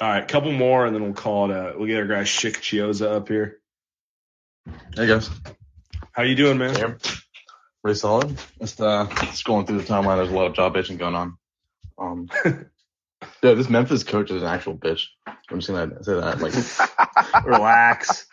all 0.00 0.08
right, 0.08 0.26
couple 0.26 0.52
more, 0.52 0.86
and 0.86 0.94
then 0.94 1.02
we'll 1.02 1.12
call 1.14 1.50
it. 1.50 1.54
A, 1.56 1.74
we'll 1.76 1.86
get 1.86 1.98
our 1.98 2.06
guy 2.06 2.22
Shik 2.22 2.56
Chioza 2.58 3.12
up 3.16 3.28
here. 3.28 3.60
Hey 4.96 5.06
guys. 5.06 5.30
How 6.12 6.22
you 6.22 6.34
doing, 6.34 6.58
man? 6.58 6.96
Pretty 7.82 7.98
solid. 7.98 8.36
Just 8.60 8.80
uh 8.80 9.06
just 9.26 9.44
going 9.44 9.66
through 9.66 9.78
the 9.78 9.84
timeline, 9.84 10.16
there's 10.16 10.30
a 10.30 10.34
lot 10.34 10.46
of 10.46 10.54
job 10.54 10.74
bitching 10.74 10.98
going 10.98 11.14
on. 11.14 11.36
Um 11.98 12.28
Yeah, 13.42 13.54
this 13.54 13.68
Memphis 13.68 14.04
coach 14.04 14.30
is 14.30 14.42
an 14.42 14.48
actual 14.48 14.76
bitch. 14.76 15.06
I'm 15.26 15.60
just 15.60 15.68
gonna 15.68 16.02
say 16.02 16.14
that. 16.14 16.40
Like 16.40 17.44
relax. 17.46 18.26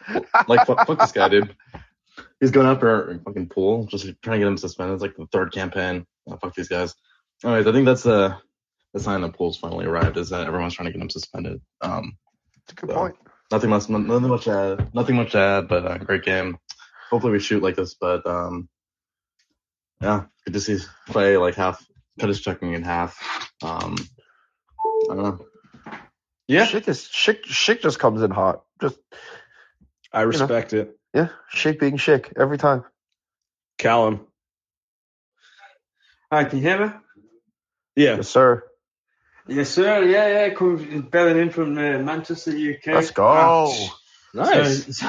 Like 0.47 0.65
fuck, 0.65 0.85
fuck 0.87 0.99
this 0.99 1.11
guy, 1.11 1.29
dude. 1.29 1.55
He's 2.41 2.51
going 2.51 2.67
up 2.67 2.81
for 2.81 3.11
a 3.11 3.19
fucking 3.19 3.47
Poole, 3.47 3.85
just 3.85 4.03
trying 4.21 4.39
to 4.39 4.39
get 4.39 4.47
him 4.47 4.57
suspended. 4.57 4.95
It's 4.95 5.01
like 5.01 5.15
the 5.15 5.27
third 5.31 5.53
campaign. 5.53 6.05
Oh, 6.27 6.37
fuck 6.37 6.53
these 6.55 6.67
guys. 6.67 6.93
Anyways, 7.43 7.67
I 7.67 7.71
think 7.71 7.85
that's 7.85 8.05
uh 8.05 8.35
the 8.93 8.99
sign 8.99 9.21
that 9.21 9.37
Poole's 9.37 9.57
finally 9.57 9.85
arrived 9.85 10.17
is 10.17 10.29
that 10.31 10.47
everyone's 10.47 10.73
trying 10.73 10.87
to 10.87 10.91
get 10.91 11.01
him 11.01 11.09
suspended. 11.09 11.61
Um 11.81 12.17
Good 12.75 12.89
so, 12.89 12.95
point. 12.95 13.15
Nothing 13.51 13.69
much, 13.69 13.89
nothing 13.89 14.29
much 14.29 14.45
to 14.45 14.51
add. 14.51 14.95
Nothing 14.95 15.15
much 15.17 15.31
to 15.33 15.39
add, 15.39 15.67
but 15.67 15.85
uh, 15.85 15.97
great 15.97 16.23
game. 16.23 16.57
Hopefully 17.09 17.33
we 17.33 17.39
shoot 17.39 17.61
like 17.61 17.75
this, 17.75 17.95
but 17.95 18.25
um, 18.25 18.69
yeah, 20.01 20.23
good 20.45 20.53
to 20.53 20.61
see 20.61 20.77
play 21.07 21.35
like 21.35 21.55
half, 21.55 21.85
cut 22.19 22.29
his 22.29 22.39
checking 22.39 22.73
in 22.73 22.83
half. 22.83 23.17
Um, 23.61 23.95
I 25.09 25.15
don't 25.15 25.23
know. 25.23 25.45
Yeah. 26.47 26.65
Schick 26.65 26.87
is 26.87 27.01
Schick. 27.01 27.43
Schick 27.43 27.81
just 27.81 27.99
comes 27.99 28.21
in 28.21 28.31
hot. 28.31 28.63
Just 28.81 28.97
I 30.13 30.21
respect 30.21 30.71
it. 30.73 30.97
Yeah. 31.13 31.29
Schick 31.53 31.79
being 31.79 31.97
Shake 31.97 32.33
every 32.37 32.57
time. 32.57 32.83
Callum. 33.77 34.27
Hi, 36.31 36.45
can 36.45 36.59
you 36.59 36.63
hear 36.63 36.85
me? 36.85 36.93
Yeah. 37.95 38.15
Yes, 38.17 38.29
sir. 38.29 38.63
Yes, 39.47 39.69
sir. 39.69 40.03
Yeah, 40.03 40.27
yeah. 40.45 40.53
Come 40.53 41.07
belling 41.11 41.37
in 41.37 41.49
from 41.49 41.77
uh, 41.77 41.99
Manchester, 41.99 42.51
UK. 42.51 42.87
Let's 42.87 43.11
go. 43.11 43.25
Ah, 43.27 43.97
Nice. 44.33 44.97
So, 44.97 45.05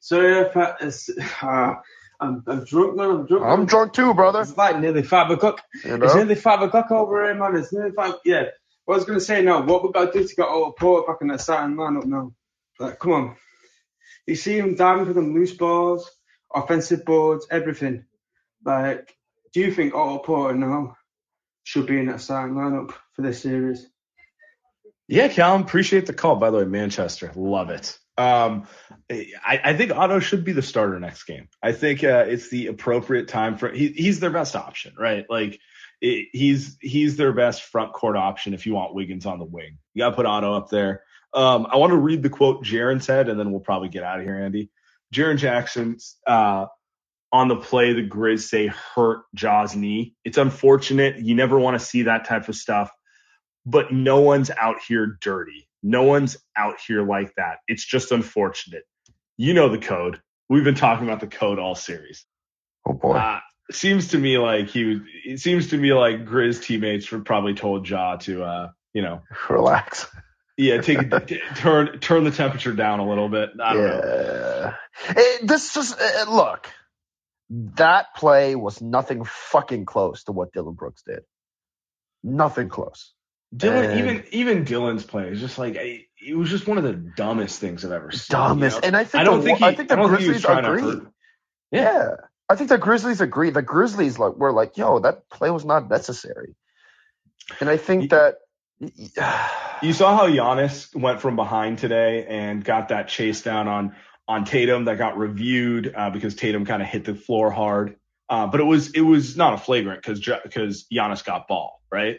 sorry 0.00 0.40
if 0.46 0.56
I, 0.56 0.74
it's, 0.80 1.10
ah, 1.42 1.80
I'm, 2.20 2.42
I'm 2.46 2.64
drunk, 2.64 2.96
man. 2.96 3.10
I'm 3.10 3.26
drunk. 3.26 3.44
I'm 3.44 3.58
man. 3.60 3.66
drunk 3.66 3.92
too, 3.92 4.14
brother. 4.14 4.40
It's 4.40 4.56
like 4.56 4.80
nearly 4.80 5.02
five 5.02 5.30
o'clock. 5.30 5.62
You 5.84 5.94
It's 5.94 6.14
know? 6.14 6.20
nearly 6.20 6.34
five 6.34 6.62
o'clock 6.62 6.90
over 6.90 7.24
here, 7.24 7.34
man. 7.34 7.56
It's 7.56 7.72
nearly 7.72 7.92
five. 7.92 8.14
Yeah. 8.24 8.46
What 8.84 8.94
I 8.94 8.98
was 8.98 9.04
gonna 9.04 9.20
say 9.20 9.42
now, 9.42 9.62
what 9.62 9.82
we 9.84 9.92
got 9.92 10.12
to 10.12 10.18
do 10.20 10.26
to 10.26 10.34
get 10.34 10.46
Otto 10.46 10.72
Porter 10.72 11.06
back 11.06 11.18
in 11.20 11.28
that 11.28 11.40
starting 11.40 11.76
lineup 11.76 12.04
now? 12.06 12.32
Like, 12.80 12.98
come 12.98 13.12
on. 13.12 13.36
You 14.26 14.34
see 14.34 14.58
him 14.58 14.74
diving 14.74 15.06
for 15.06 15.12
them 15.12 15.34
loose 15.34 15.54
balls, 15.54 16.10
offensive 16.54 17.04
boards, 17.04 17.46
everything. 17.50 18.04
Like, 18.64 19.16
do 19.52 19.60
you 19.60 19.72
think 19.72 19.94
Otto 19.94 20.18
Porter 20.18 20.56
now 20.56 20.96
should 21.64 21.86
be 21.86 21.98
in 21.98 22.06
that 22.06 22.20
starting 22.20 22.56
lineup 22.56 22.92
for 23.14 23.22
this 23.22 23.40
series? 23.40 23.86
Yeah, 25.08 25.28
Callum, 25.28 25.62
appreciate 25.62 26.06
the 26.06 26.12
call. 26.12 26.36
By 26.36 26.50
the 26.50 26.58
way, 26.58 26.64
Manchester, 26.64 27.30
love 27.36 27.70
it. 27.70 27.96
Um, 28.18 28.66
I, 29.10 29.60
I 29.62 29.76
think 29.76 29.92
Otto 29.92 30.18
should 30.18 30.44
be 30.44 30.52
the 30.52 30.62
starter 30.62 30.98
next 30.98 31.24
game. 31.24 31.48
I 31.62 31.72
think 31.72 32.02
uh, 32.02 32.24
it's 32.26 32.48
the 32.48 32.68
appropriate 32.68 33.28
time 33.28 33.56
for 33.56 33.70
he, 33.70 33.88
he's 33.88 34.20
their 34.20 34.30
best 34.30 34.56
option, 34.56 34.94
right? 34.98 35.24
Like 35.28 35.60
it, 36.00 36.28
he's 36.32 36.76
he's 36.80 37.16
their 37.16 37.32
best 37.32 37.62
front 37.62 37.92
court 37.92 38.16
option 38.16 38.54
if 38.54 38.66
you 38.66 38.74
want 38.74 38.94
Wiggins 38.94 39.26
on 39.26 39.38
the 39.38 39.44
wing. 39.44 39.78
You 39.94 40.00
got 40.00 40.10
to 40.10 40.16
put 40.16 40.26
Otto 40.26 40.54
up 40.54 40.70
there. 40.70 41.02
Um, 41.36 41.66
I 41.70 41.76
want 41.76 41.92
to 41.92 41.98
read 41.98 42.22
the 42.22 42.30
quote 42.30 42.64
Jaren 42.64 43.02
said, 43.02 43.28
and 43.28 43.38
then 43.38 43.50
we'll 43.50 43.60
probably 43.60 43.88
get 43.88 44.02
out 44.02 44.18
of 44.18 44.24
here, 44.24 44.38
Andy. 44.38 44.70
Jaren 45.14 45.36
Jackson 45.36 45.98
uh, 46.26 46.66
on 47.30 47.48
the 47.48 47.56
play 47.56 47.92
the 47.92 48.06
Grizz 48.06 48.48
say 48.48 48.66
hurt 48.66 49.20
Ja's 49.34 49.76
knee. 49.76 50.14
It's 50.24 50.38
unfortunate. 50.38 51.18
You 51.18 51.34
never 51.34 51.58
want 51.58 51.78
to 51.78 51.84
see 51.84 52.02
that 52.02 52.24
type 52.24 52.48
of 52.48 52.56
stuff 52.56 52.90
but 53.66 53.92
no 53.92 54.20
one's 54.20 54.50
out 54.50 54.76
here 54.86 55.18
dirty. 55.20 55.68
No 55.82 56.04
one's 56.04 56.38
out 56.56 56.76
here 56.86 57.06
like 57.06 57.34
that. 57.36 57.58
It's 57.68 57.84
just 57.84 58.12
unfortunate. 58.12 58.84
You 59.36 59.52
know 59.52 59.68
the 59.68 59.78
code. 59.78 60.20
We've 60.48 60.64
been 60.64 60.76
talking 60.76 61.06
about 61.06 61.20
the 61.20 61.26
code 61.26 61.58
all 61.58 61.74
series. 61.74 62.24
Oh 62.88 62.92
boy. 62.92 63.16
Uh, 63.16 63.40
seems 63.72 64.08
to 64.08 64.18
me 64.18 64.38
like 64.38 64.68
he 64.68 65.00
it 65.24 65.40
seems 65.40 65.68
to 65.70 65.76
me 65.76 65.92
like 65.92 66.24
Grizz 66.24 66.62
teammates 66.62 67.10
were 67.10 67.20
probably 67.20 67.54
told 67.54 67.88
Ja 67.88 68.16
to, 68.16 68.44
uh, 68.44 68.68
you 68.94 69.02
know, 69.02 69.22
Relax. 69.50 70.06
Yeah, 70.56 70.80
take 70.80 71.26
t- 71.26 71.40
turn, 71.56 71.98
turn 72.00 72.24
the 72.24 72.30
temperature 72.30 72.72
down 72.72 73.00
a 73.00 73.08
little 73.08 73.28
bit. 73.28 73.50
I 73.62 73.72
don't 73.74 73.82
know. 73.82 74.74
yeah. 75.08 75.14
Eh, 75.14 75.38
this 75.42 75.74
just 75.74 76.00
uh, 76.00 76.30
look. 76.30 76.68
That 77.50 78.14
play 78.16 78.54
was 78.56 78.80
nothing 78.80 79.24
fucking 79.24 79.84
close 79.84 80.24
to 80.24 80.32
what 80.32 80.52
Dillon 80.52 80.74
Brooks 80.74 81.02
did. 81.06 81.20
Nothing 82.24 82.68
close. 82.68 83.12
Dillon, 83.54 83.84
And- 83.84 84.00
even, 84.00 84.24
even 84.32 84.64
Dillon's 84.64 85.04
play 85.04 85.28
is 85.28 85.40
just 85.40 85.58
like, 85.58 85.76
I, 85.76 86.06
it 86.20 86.34
was 86.36 86.50
just 86.50 86.66
one 86.66 86.78
of 86.78 86.84
the 86.84 86.94
dumbest 86.94 87.60
things 87.60 87.84
I've 87.84 87.92
ever 87.92 88.10
seen. 88.10 88.26
dumbest. 88.30 88.76
you 88.76 88.80
know? 88.80 88.86
And 88.88 88.96
I 88.96 89.04
think 89.04 89.20
I 89.20 89.24
don't 89.24 89.38
the, 89.40 89.44
think 89.44 89.58
he, 89.58 89.64
I 89.64 89.74
think 89.74 89.88
the 89.88 89.96
think 89.96 90.08
Grizzlies 90.08 90.42
trying 90.42 90.64
agree. 90.64 90.82
hurt. 90.82 91.06
Yeah. 91.70 92.08
I 92.48 92.56
think 92.56 92.70
the 92.70 92.78
Grizzlies 92.78 93.20
agree. 93.20 93.50
The 93.50 93.62
Grizzlies 93.62 94.18
like 94.18 94.36
were 94.36 94.52
like, 94.52 94.76
yo, 94.76 94.98
that 95.00 95.28
play 95.28 95.50
was 95.50 95.64
not 95.64 95.88
necessary. 95.88 96.54
And 97.60 97.68
I 97.68 97.76
think 97.76 98.10
that 98.10 98.36
You 98.80 99.92
saw 99.92 100.16
how 100.16 100.26
Giannis 100.28 100.94
went 100.94 101.20
from 101.20 101.36
behind 101.36 101.78
today 101.78 102.26
and 102.28 102.64
got 102.64 102.88
that 102.88 103.08
chase 103.08 103.42
down 103.42 103.68
on 103.68 103.94
on 104.28 104.44
Tatum 104.44 104.86
that 104.86 104.98
got 104.98 105.16
reviewed 105.16 105.92
uh, 105.96 106.10
because 106.10 106.34
Tatum 106.34 106.64
kind 106.64 106.82
of 106.82 106.88
hit 106.88 107.04
the 107.04 107.14
floor 107.14 107.50
hard. 107.50 107.96
Uh, 108.28 108.46
but 108.46 108.60
it 108.60 108.64
was 108.64 108.90
it 108.90 109.00
was 109.00 109.36
not 109.36 109.54
a 109.54 109.58
flagrant 109.58 110.02
because 110.02 110.20
because 110.42 110.86
Giannis 110.92 111.24
got 111.24 111.46
ball 111.46 111.80
right. 111.92 112.18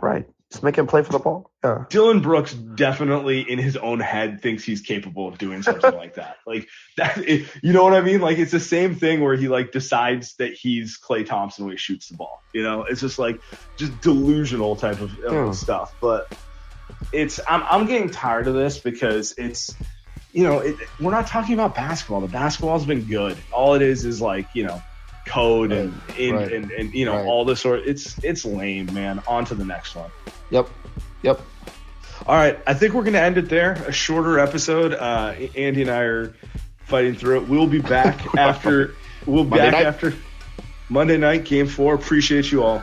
right. 0.00 0.26
Just 0.50 0.64
make 0.64 0.76
him 0.76 0.88
play 0.88 1.02
for 1.04 1.12
the 1.12 1.20
ball. 1.20 1.50
Yeah. 1.62 1.84
Dillon 1.90 2.20
Brooks 2.20 2.52
definitely 2.52 3.48
in 3.48 3.60
his 3.60 3.76
own 3.76 4.00
head 4.00 4.40
thinks 4.42 4.64
he's 4.64 4.80
capable 4.80 5.28
of 5.28 5.38
doing 5.38 5.62
something 5.62 5.94
like 5.94 6.14
that. 6.14 6.36
Like 6.46 6.66
that, 6.96 7.18
it, 7.18 7.46
you 7.62 7.72
know 7.72 7.84
what 7.84 7.94
I 7.94 8.00
mean? 8.00 8.20
Like 8.20 8.38
it's 8.38 8.50
the 8.50 8.58
same 8.58 8.96
thing 8.96 9.20
where 9.20 9.36
he 9.36 9.46
like 9.48 9.70
decides 9.70 10.34
that 10.36 10.52
he's 10.54 10.98
Klay 10.98 11.24
Thompson 11.24 11.64
when 11.66 11.72
he 11.72 11.78
shoots 11.78 12.08
the 12.08 12.16
ball. 12.16 12.42
You 12.52 12.64
know, 12.64 12.84
it's 12.84 13.00
just 13.00 13.18
like 13.20 13.40
just 13.78 14.00
delusional 14.00 14.74
type 14.74 15.00
of, 15.00 15.12
of 15.24 15.32
Yeah. 15.32 15.50
stuff. 15.52 15.92
But 16.00 16.24
it's 17.12 17.38
I'm 17.48 17.62
I'm 17.62 17.86
getting 17.86 18.10
tired 18.10 18.48
of 18.48 18.54
this 18.54 18.78
because 18.80 19.34
it's 19.38 19.76
you 20.32 20.44
know, 20.44 20.58
it, 20.60 20.76
we're 20.98 21.12
not 21.12 21.26
talking 21.28 21.54
about 21.54 21.74
basketball. 21.74 22.20
The 22.20 22.28
basketball's 22.28 22.86
been 22.86 23.06
good. 23.06 23.42
All 23.52 23.74
it 23.74 23.82
is 23.82 24.04
is 24.04 24.20
like, 24.20 24.48
you 24.54 24.64
know, 24.64 24.80
code 25.26 25.72
and 25.72 25.98
and, 26.18 26.36
right. 26.36 26.52
and, 26.52 26.70
and 26.72 26.92
you 26.92 27.04
know 27.04 27.16
Right. 27.16 27.26
all 27.26 27.44
this 27.44 27.60
sort. 27.60 27.80
It's 27.86 28.16
it's 28.24 28.44
lame, 28.44 28.92
man. 28.94 29.22
On 29.26 29.44
to 29.46 29.54
the 29.54 29.64
next 29.64 29.94
one. 29.94 30.10
Yep. 30.50 30.68
Yep. 31.22 31.40
All 32.26 32.34
right, 32.36 32.58
I 32.66 32.74
think 32.74 32.92
we're 32.92 33.02
going 33.02 33.14
to 33.14 33.20
end 33.20 33.38
it 33.38 33.48
there. 33.48 33.72
A 33.86 33.92
shorter 33.92 34.38
episode. 34.38 34.92
Uh, 34.92 35.34
Andy 35.56 35.80
and 35.82 35.90
I 35.90 36.00
are 36.02 36.34
fighting 36.84 37.14
through 37.14 37.38
it. 37.42 37.48
We'll 37.48 37.66
be 37.66 37.80
back 37.80 38.34
after. 38.38 38.94
We'll 39.26 39.44
be 39.44 39.50
Monday 39.50 39.64
back 39.70 39.72
night. 39.72 39.86
after 39.86 40.14
Monday 40.90 41.16
night, 41.16 41.44
game 41.46 41.66
four. 41.66 41.94
Appreciate 41.94 42.52
you 42.52 42.62
all. 42.62 42.82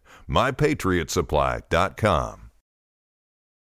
mypatriotsupply.com. 0.31 2.40